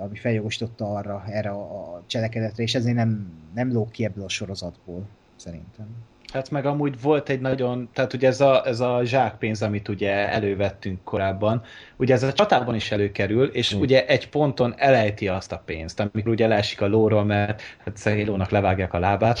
ami 0.00 0.16
feljogosította 0.16 0.94
arra, 0.94 1.24
erre 1.28 1.50
a, 1.50 1.94
a 1.94 2.02
cselekedetre, 2.06 2.62
és 2.62 2.74
ezért 2.74 2.96
nem, 2.96 3.32
nem 3.54 3.72
lóg 3.72 3.90
ki 3.90 4.04
ebből 4.04 4.24
a 4.24 4.28
sorozatból, 4.28 5.06
szerintem. 5.36 5.86
Hát 6.34 6.50
meg 6.50 6.66
amúgy 6.66 7.00
volt 7.00 7.28
egy 7.28 7.40
nagyon, 7.40 7.88
tehát 7.92 8.12
ugye 8.12 8.28
ez 8.28 8.40
a, 8.40 8.66
ez 8.66 8.80
a 8.80 9.00
zsákpénz, 9.04 9.62
amit 9.62 9.88
ugye 9.88 10.28
elővettünk 10.28 11.04
korábban, 11.04 11.62
ugye 11.96 12.14
ez 12.14 12.22
a 12.22 12.32
csatában 12.32 12.74
is 12.74 12.90
előkerül, 12.90 13.46
és 13.46 13.76
mm. 13.76 13.80
ugye 13.80 14.06
egy 14.06 14.28
ponton 14.28 14.74
elejti 14.76 15.28
azt 15.28 15.52
a 15.52 15.62
pénzt, 15.64 16.00
amikor 16.00 16.32
ugye 16.32 16.46
leesik 16.46 16.80
a 16.80 16.86
lóról, 16.86 17.24
mert 17.24 17.62
hát 17.84 17.96
Szehélónak 17.96 18.50
levágják 18.50 18.92
a 18.92 18.98
lábát, 18.98 19.38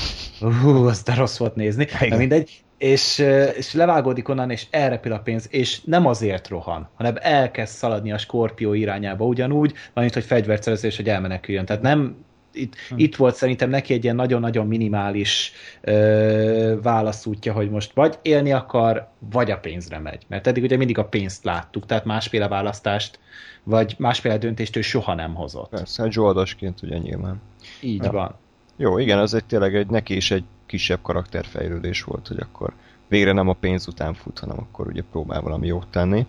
hú, 0.62 0.86
az 0.86 1.02
de 1.02 1.14
rossz 1.14 1.38
volt 1.38 1.54
nézni, 1.54 1.86
de 2.08 2.16
mindegy, 2.16 2.62
és, 2.78 3.18
és 3.56 3.72
levágódik 3.72 4.28
onnan, 4.28 4.50
és 4.50 4.66
elrepül 4.70 5.12
a 5.12 5.18
pénz, 5.18 5.48
és 5.50 5.80
nem 5.84 6.06
azért 6.06 6.48
rohan, 6.48 6.88
hanem 6.94 7.14
elkezd 7.20 7.74
szaladni 7.74 8.12
a 8.12 8.18
skorpió 8.18 8.72
irányába 8.72 9.24
ugyanúgy, 9.24 9.72
mint 9.94 10.14
hogy 10.14 10.24
fegyvert 10.24 10.62
szerezés, 10.62 10.96
hogy 10.96 11.08
elmeneküljön. 11.08 11.64
Tehát 11.64 11.82
nem 11.82 12.16
itt, 12.54 12.74
hm. 12.88 12.94
itt 12.98 13.16
volt 13.16 13.34
szerintem 13.34 13.70
neki 13.70 13.94
egy 13.94 14.04
ilyen 14.04 14.16
nagyon-nagyon 14.16 14.66
minimális 14.66 15.52
ö, 15.80 16.76
válaszútja, 16.82 17.52
hogy 17.52 17.70
most 17.70 17.92
vagy 17.94 18.18
élni 18.22 18.52
akar, 18.52 19.08
vagy 19.18 19.50
a 19.50 19.58
pénzre 19.58 19.98
megy. 19.98 20.22
Mert 20.28 20.46
eddig 20.46 20.62
ugye 20.62 20.76
mindig 20.76 20.98
a 20.98 21.04
pénzt 21.04 21.44
láttuk, 21.44 21.86
tehát 21.86 22.04
másféle 22.04 22.48
választást, 22.48 23.18
vagy 23.62 23.94
másféle 23.98 24.38
döntést 24.38 24.76
ő 24.76 24.80
soha 24.80 25.14
nem 25.14 25.34
hozott. 25.34 25.68
Persze, 25.68 26.02
hát 26.02 26.12
zsoldosként 26.12 26.82
ugye 26.82 26.98
nyilván. 26.98 27.40
Így 27.80 28.02
ja. 28.02 28.10
van. 28.10 28.34
Jó, 28.76 28.98
igen, 28.98 29.18
az 29.18 29.34
egy 29.34 29.44
tényleg 29.44 29.76
egy, 29.76 29.86
neki 29.86 30.16
is 30.16 30.30
egy 30.30 30.44
kisebb 30.66 30.98
karakterfejlődés 31.02 32.02
volt, 32.02 32.28
hogy 32.28 32.38
akkor 32.40 32.72
végre 33.08 33.32
nem 33.32 33.48
a 33.48 33.52
pénz 33.52 33.88
után 33.88 34.14
fut, 34.14 34.38
hanem 34.38 34.56
akkor 34.58 34.86
ugye 34.86 35.02
próbál 35.10 35.40
valami 35.40 35.66
jót 35.66 35.88
tenni. 35.90 36.26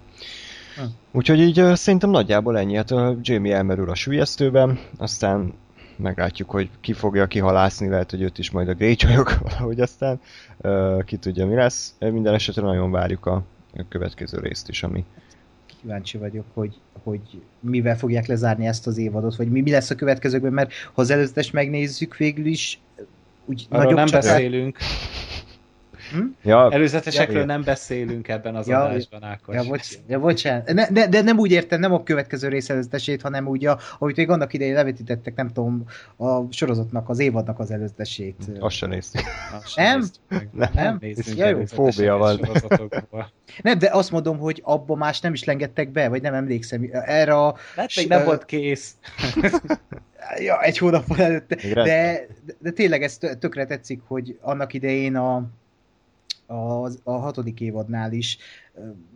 Hm. 0.76 0.84
Úgyhogy 1.12 1.40
így 1.40 1.76
szerintem 1.76 2.10
nagyjából 2.10 2.58
ennyi. 2.58 2.76
Hát 2.76 2.94
Jamie 3.22 3.56
elmerül 3.56 3.90
a 3.90 3.96
sülyeztőben, 3.96 4.80
aztán 4.98 5.54
meglátjuk, 5.98 6.50
hogy 6.50 6.70
ki 6.82 6.94
fogja 6.94 7.26
kihalászni, 7.28 7.88
lehet, 7.88 8.12
hogy 8.12 8.22
őt 8.22 8.38
is 8.38 8.52
majd 8.52 8.68
a 8.70 8.74
Greyjoyok 8.74 9.38
valahogy 9.50 9.80
aztán, 9.80 10.20
uh, 10.58 11.04
ki 11.04 11.18
tudja 11.18 11.46
mi 11.46 11.56
lesz. 11.56 11.96
Minden 12.00 12.34
esetre 12.34 12.62
nagyon 12.62 12.92
várjuk 12.92 13.26
a, 13.26 13.44
a 13.78 13.86
következő 13.90 14.40
részt 14.40 14.70
is, 14.70 14.84
ami 14.84 15.06
kíváncsi 15.82 16.18
vagyok, 16.18 16.46
hogy, 16.54 16.80
hogy 17.04 17.22
mivel 17.60 17.98
fogják 17.98 18.26
lezárni 18.26 18.68
ezt 18.68 18.88
az 18.88 18.98
évadot, 18.98 19.36
vagy 19.36 19.52
mi, 19.52 19.62
mi 19.62 19.72
lesz 19.72 19.90
a 19.90 19.96
következőkben, 19.96 20.54
mert 20.54 20.72
ha 20.94 21.02
az 21.02 21.10
előzetes 21.10 21.52
megnézzük 21.52 22.18
végül 22.18 22.46
is, 22.46 22.80
úgy 23.46 23.66
Arról 23.70 23.94
nem 23.94 24.08
beszélünk. 24.12 24.78
Hm? 26.16 26.50
Ja. 26.50 26.72
Előzetesekről 26.72 27.40
ja, 27.40 27.46
nem 27.46 27.64
beszélünk 27.64 28.28
ebben 28.28 28.56
az 28.56 28.68
ja, 28.68 28.84
adásban, 28.84 29.24
Ákos. 29.24 29.56
Ja, 29.56 29.64
bocs, 29.64 29.88
ja 30.08 30.20
bocsánat. 30.20 30.74
Ne, 30.74 30.88
ne, 30.90 31.08
de 31.08 31.22
nem 31.22 31.40
úgy 31.40 31.52
értem, 31.52 31.80
nem 31.80 31.94
a 31.94 32.04
következő 32.04 32.48
rész 32.48 32.70
előzetesét, 32.70 33.22
hanem 33.22 33.48
úgy, 33.48 33.66
a, 33.66 33.80
ahogy 34.00 34.14
még 34.18 34.30
annak 34.30 34.54
idején 34.54 34.74
levetítettek, 34.74 35.36
nem 35.36 35.48
tudom, 35.48 35.84
a 36.18 36.52
sorozatnak, 36.52 37.10
az 37.10 37.20
évadnak 37.20 37.60
az 37.60 37.72
előzetesét. 37.72 38.36
Azt 38.60 38.76
sem 38.76 38.90
néztük. 38.90 39.22
Nem? 39.76 40.04
Nem? 40.52 40.70
nem? 40.74 41.00
Ja, 41.36 41.48
jó. 41.48 41.66
Fóbia 41.66 42.18
van. 42.18 42.40
Nem, 43.62 43.80
de 43.80 43.90
azt 43.92 44.12
mondom, 44.12 44.38
hogy 44.38 44.62
abba 44.64 44.96
más 44.96 45.20
nem 45.20 45.34
is 45.34 45.44
lengettek 45.44 45.92
be, 45.92 46.10
vagy 46.10 46.22
nem 46.22 46.34
emlékszem. 46.34 46.90
Erre 46.92 47.34
a... 47.34 47.56
Még 47.96 48.08
nem 48.08 48.26
volt 48.26 48.46
kész. 48.46 48.96
ja, 50.46 50.62
egy 50.62 50.78
hónap 50.78 51.04
előtte. 51.18 51.56
De, 51.74 51.84
de, 51.84 52.28
de 52.60 52.72
tényleg 52.72 53.04
ez 53.04 53.18
tökre 53.18 53.66
tetszik, 53.66 54.02
hogy 54.08 54.38
annak 54.42 54.74
idején 54.74 55.16
a 55.16 55.50
a, 56.48 56.54
a 57.04 57.12
hatodik 57.12 57.60
évadnál 57.60 58.12
is 58.12 58.38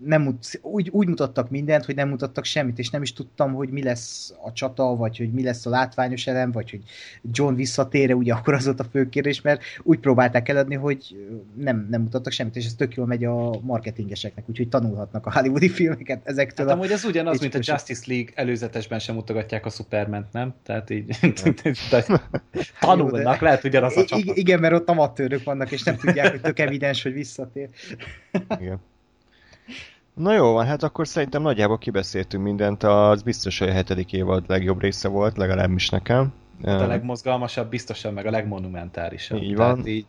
nem, 0.04 0.38
úgy, 0.62 0.90
úgy 0.92 1.08
mutattak 1.08 1.50
mindent, 1.50 1.86
hogy 1.86 1.96
nem 1.96 2.10
mutattak 2.10 2.46
semmit, 2.46 2.80
és 2.80 2.90
nem 2.90 3.02
is 3.02 3.14
tudtam, 3.14 3.54
hogy 3.54 3.70
mi 3.70 3.84
lesz 3.84 4.34
a 4.42 4.52
csata, 4.52 4.96
vagy 4.96 5.18
hogy 5.18 5.32
mi 5.32 5.44
lesz 5.44 5.66
a 5.66 5.70
látványos 5.70 6.28
elem, 6.28 6.52
vagy 6.52 6.70
hogy 6.70 6.82
John 7.32 7.56
visszatére, 7.56 8.16
ugye 8.16 8.34
akkor 8.34 8.54
az 8.54 8.66
volt 8.66 8.80
a 8.80 8.84
fő 8.84 9.10
kérdés, 9.10 9.42
mert 9.42 9.62
úgy 9.84 10.00
próbálták 10.00 10.50
eladni, 10.50 10.76
hogy 10.76 11.28
nem, 11.56 11.88
nem 11.90 12.02
mutattak 12.02 12.32
semmit, 12.32 12.56
és 12.56 12.66
ez 12.66 12.74
tök 12.74 12.96
jól 12.96 13.06
megy 13.06 13.26
a 13.26 13.60
marketingeseknek, 13.62 14.50
úgyhogy 14.50 14.70
tanulhatnak 14.70 15.26
a 15.26 15.32
hollywoodi 15.32 15.70
filmeket 15.70 16.28
ezektől. 16.28 16.68
Hát 16.68 16.76
amúgy 16.76 16.92
ez 16.92 17.04
ugyanaz, 17.04 17.40
mint 17.40 17.56
a 17.56 17.60
Justice 17.62 18.04
League 18.08 18.32
előzetesben 18.36 19.00
sem 19.00 19.16
mutogatják 19.16 19.66
a 19.66 19.70
superman 19.70 20.28
nem? 20.32 20.54
Tehát 20.64 20.90
így 20.90 21.18
tanulnak, 22.80 23.40
lehet 23.40 23.64
ugyanaz 23.64 23.98
a 23.98 24.06
csapat. 24.06 24.38
Igen, 24.38 24.60
mert 24.60 24.74
ott 24.74 24.90
amatőrök 24.90 25.44
vannak, 25.44 25.72
és 25.72 25.84
nem 25.84 25.96
tudják, 25.96 26.32
hogy 26.32 26.42
tök 26.42 26.60
evidens, 26.60 27.04
hogy 27.04 27.14
visszatér. 27.14 27.70
Igen. 28.60 28.80
Na 30.20 30.34
jó 30.34 30.52
van, 30.52 30.66
hát 30.66 30.84
akkor 30.84 31.08
szerintem 31.08 31.42
nagyjából 31.42 31.78
kibeszéltünk 31.78 32.44
mindent, 32.44 32.84
az 32.84 33.22
biztos, 33.22 33.60
hogy 33.60 33.70
a 33.70 33.72
hetedik 33.72 34.14
évad 34.14 34.44
legjobb 34.48 34.82
része 34.82 35.08
volt, 35.08 35.38
legalábbis 35.38 35.90
nekem. 35.90 36.34
Hát 36.64 36.82
a 36.82 36.88
legmozgalmasabb, 36.88 37.70
biztosan, 37.70 38.14
meg 38.14 38.26
a 38.26 38.32
legmonumentálisabb. 38.32 39.42
Így 39.42 39.56
van. 39.56 39.74
Tehát 39.74 39.88
így 39.88 40.06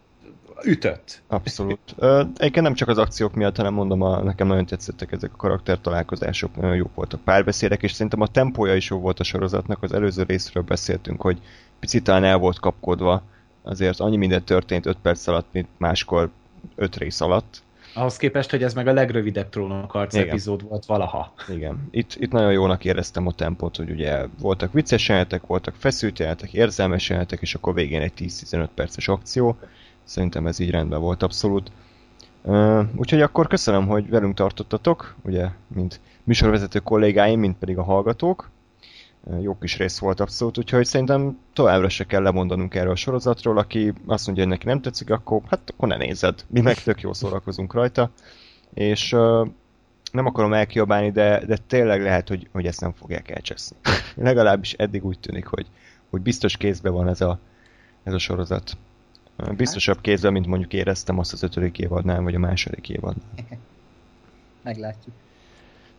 ütött. 0.65 1.23
Abszolút. 1.27 1.95
Egyébként 2.37 2.61
nem 2.61 2.75
csak 2.75 2.89
az 2.89 2.99
akciók 2.99 3.35
miatt, 3.35 3.57
hanem 3.57 3.75
mondom, 3.75 4.03
a, 4.03 4.23
nekem 4.23 4.47
nagyon 4.47 4.67
tetszettek 4.67 5.13
ezek 5.13 5.31
a 5.33 5.37
karaktertalálkozások, 5.37 6.57
nagyon 6.57 6.77
jók 6.77 6.95
voltak 6.95 7.21
párbeszédek, 7.21 7.83
és 7.83 7.93
szerintem 7.93 8.21
a 8.21 8.27
tempója 8.27 8.75
is 8.75 8.91
jó 8.91 8.99
volt 8.99 9.21
a 9.21 9.25
sorozatnak, 9.25 9.83
az 9.83 9.93
előző 9.93 10.23
részről 10.23 10.63
beszéltünk, 10.63 11.21
hogy 11.21 11.39
picit 11.81 12.05
talán 12.05 12.25
el 12.25 12.39
volt 12.39 12.61
kapkodva, 12.61 13.23
azért 13.63 14.01
annyi 14.01 14.17
minden 14.17 14.45
történt 14.45 14.87
5 14.87 14.97
perc 15.03 15.27
alatt, 15.27 15.47
mint 15.53 15.69
máskor 15.77 16.31
5 16.75 16.97
rész 16.97 17.21
alatt, 17.21 17.63
ahhoz 17.95 18.16
képest, 18.16 18.51
hogy 18.51 18.62
ez 18.62 18.74
meg 18.74 18.86
a 18.86 18.93
legrövidebb 18.93 19.49
trónok 19.49 19.95
arc 19.95 20.14
Igen. 20.14 20.28
epizód 20.28 20.68
volt 20.68 20.86
valaha. 20.86 21.32
Igen. 21.49 21.88
Itt, 21.91 22.16
itt 22.18 22.32
nagyon 22.32 22.53
jónak 22.53 22.84
éreztem 22.84 23.26
a 23.26 23.32
tempót, 23.32 23.76
hogy 23.76 23.91
ugye 23.91 24.26
voltak 24.41 24.72
vicces 24.72 25.09
jelenetek, 25.09 25.47
voltak 25.47 25.74
feszült 25.74 26.18
jelenetek, 26.18 26.53
érzelmes 26.53 27.09
jelenetek, 27.09 27.41
és 27.41 27.55
akkor 27.55 27.74
végén 27.74 28.01
egy 28.01 28.12
10-15 28.18 28.68
perces 28.74 29.09
akció. 29.09 29.57
Szerintem 30.05 30.47
ez 30.47 30.59
így 30.59 30.70
rendben 30.70 31.01
volt 31.01 31.22
abszolút. 31.22 31.72
Uh, 32.43 32.84
úgyhogy 32.97 33.20
akkor 33.20 33.47
köszönöm, 33.47 33.86
hogy 33.86 34.09
velünk 34.09 34.34
tartottatok, 34.34 35.14
ugye, 35.22 35.49
mint 35.74 36.01
műsorvezető 36.24 36.78
kollégáim, 36.78 37.41
mint 37.41 37.59
pedig 37.59 37.78
a 37.78 37.82
hallgatók 37.82 38.51
jó 39.41 39.59
kis 39.59 39.77
rész 39.77 39.99
volt 39.99 40.21
abszolút, 40.21 40.59
úgyhogy 40.59 40.87
szerintem 40.87 41.39
továbbra 41.53 41.89
se 41.89 42.05
kell 42.05 42.23
lemondanunk 42.23 42.75
erről 42.75 42.93
a 42.93 42.97
sorozatról, 42.97 43.59
aki 43.59 43.93
azt 44.07 44.27
mondja, 44.27 44.45
hogy 44.45 44.53
neki 44.53 44.66
nem 44.66 44.81
tetszik, 44.81 45.11
akkor 45.11 45.41
hát 45.49 45.71
akkor 45.71 45.89
ne 45.89 45.97
nézed, 45.97 46.45
mi 46.47 46.61
meg 46.61 46.83
tök 46.83 47.01
jól 47.01 47.14
szórakozunk 47.14 47.73
rajta, 47.73 48.11
és 48.75 49.12
uh, 49.12 49.49
nem 50.12 50.27
akarom 50.27 50.53
elkiabálni, 50.53 51.11
de, 51.11 51.45
de 51.47 51.57
tényleg 51.66 52.03
lehet, 52.03 52.29
hogy, 52.29 52.49
hogy 52.53 52.66
ezt 52.66 52.81
nem 52.81 52.93
fogják 52.93 53.31
elcseszni. 53.31 53.77
Legalábbis 54.14 54.73
eddig 54.73 55.05
úgy 55.05 55.18
tűnik, 55.18 55.47
hogy, 55.47 55.66
hogy 56.11 56.21
biztos 56.21 56.57
kézben 56.57 56.93
van 56.93 57.09
ez 57.09 57.21
a, 57.21 57.39
ez 58.03 58.12
a 58.12 58.18
sorozat. 58.18 58.77
Biztosabb 59.57 60.01
kézben, 60.01 60.33
mint 60.33 60.47
mondjuk 60.47 60.73
éreztem 60.73 61.18
azt 61.18 61.33
az 61.33 61.43
ötödik 61.43 61.79
évadnál, 61.79 62.23
vagy 62.23 62.35
a 62.35 62.39
második 62.39 62.89
évadnál. 62.89 63.31
Meglátjuk. 64.62 65.14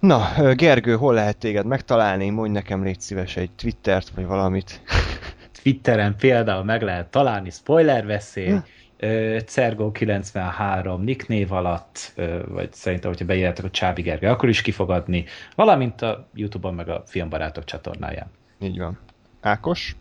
Na, 0.01 0.53
Gergő, 0.55 0.95
hol 0.95 1.13
lehet 1.13 1.37
téged 1.37 1.65
megtalálni? 1.65 2.29
Mondj 2.29 2.51
nekem 2.51 2.83
légy 2.83 3.01
szíves 3.01 3.37
egy 3.37 3.51
Twittert, 3.51 4.09
vagy 4.09 4.25
valamit. 4.25 4.81
Twitteren 5.61 6.15
például 6.15 6.63
meg 6.63 6.81
lehet 6.81 7.11
találni, 7.11 7.49
spoiler 7.49 8.05
veszély, 8.05 8.55
Cergo93 8.99 11.03
nicknév 11.03 11.51
alatt, 11.51 12.13
vagy 12.47 12.73
szerintem, 12.73 13.09
hogyha 13.09 13.25
beírjátok 13.25 13.65
a 13.65 13.69
Csábi 13.69 14.01
Gergő, 14.01 14.27
akkor 14.27 14.49
is 14.49 14.61
kifogadni, 14.61 15.25
valamint 15.55 16.01
a 16.01 16.27
Youtube-on, 16.33 16.73
meg 16.73 16.89
a 16.89 17.03
Filmbarátok 17.05 17.63
csatornáján. 17.63 18.27
Így 18.59 18.79
van. 18.79 18.99
Ákos? 19.41 19.95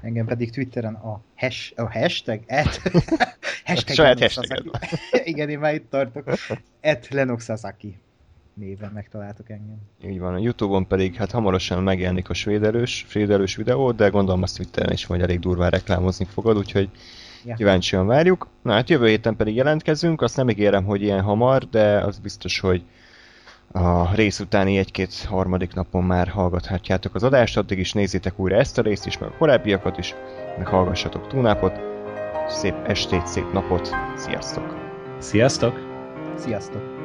Engem 0.00 0.26
pedig 0.26 0.52
Twitteren 0.52 0.94
a, 0.94 1.20
hash, 1.36 1.72
a 1.76 1.92
hashtag, 1.92 2.40
et, 2.46 2.80
hashtag 3.64 3.94
Saját 3.94 4.20
hashtag 4.20 4.78
Igen, 5.24 5.48
én 5.48 5.58
már 5.58 5.74
itt 5.74 5.90
tartok. 5.90 6.30
Et 6.80 7.08
Lennox 7.08 7.44
Sasaki 7.44 7.98
néven 8.58 8.90
megtaláltok 8.94 9.50
engem. 9.50 9.78
Így 10.04 10.18
van, 10.18 10.34
a 10.34 10.38
Youtube-on 10.38 10.86
pedig 10.86 11.14
hát 11.14 11.30
hamarosan 11.30 11.82
megjelenik 11.82 12.28
a 12.28 12.34
svédelős, 12.34 13.06
svédelős 13.08 13.56
videó, 13.56 13.92
de 13.92 14.08
gondolom 14.08 14.42
azt 14.42 14.56
Twitteren 14.56 14.92
is 14.92 15.06
majd 15.06 15.20
elég 15.20 15.38
durván 15.38 15.70
reklámozni 15.70 16.24
fogod, 16.24 16.56
úgyhogy 16.56 16.90
Ja. 17.44 17.54
Kíváncsian 17.54 18.06
várjuk. 18.06 18.48
Na 18.62 18.72
hát 18.72 18.90
jövő 18.90 19.06
héten 19.06 19.36
pedig 19.36 19.54
jelentkezünk, 19.54 20.22
azt 20.22 20.36
nem 20.36 20.48
ígérem, 20.48 20.84
hogy 20.84 21.02
ilyen 21.02 21.20
hamar, 21.20 21.68
de 21.68 21.98
az 21.98 22.18
biztos, 22.18 22.60
hogy 22.60 22.82
a 23.72 24.14
rész 24.14 24.40
utáni 24.40 24.78
egy-két 24.78 25.14
harmadik 25.14 25.74
napon 25.74 26.04
már 26.04 26.28
hallgathatjátok 26.28 27.14
az 27.14 27.22
adást, 27.22 27.56
addig 27.56 27.78
is 27.78 27.92
nézzétek 27.92 28.38
újra 28.38 28.56
ezt 28.56 28.78
a 28.78 28.82
részt 28.82 29.06
is, 29.06 29.18
meg 29.18 29.28
a 29.28 29.36
korábbiakat 29.38 29.98
is, 29.98 30.14
meg 30.56 30.66
hallgassatok 30.66 31.26
túlnápot. 31.26 31.80
Szép 32.48 32.74
estét, 32.86 33.26
szép 33.26 33.52
napot, 33.52 33.90
sziasztok! 34.16 34.74
Sziasztok! 35.18 35.78
Sziasztok! 36.36 36.97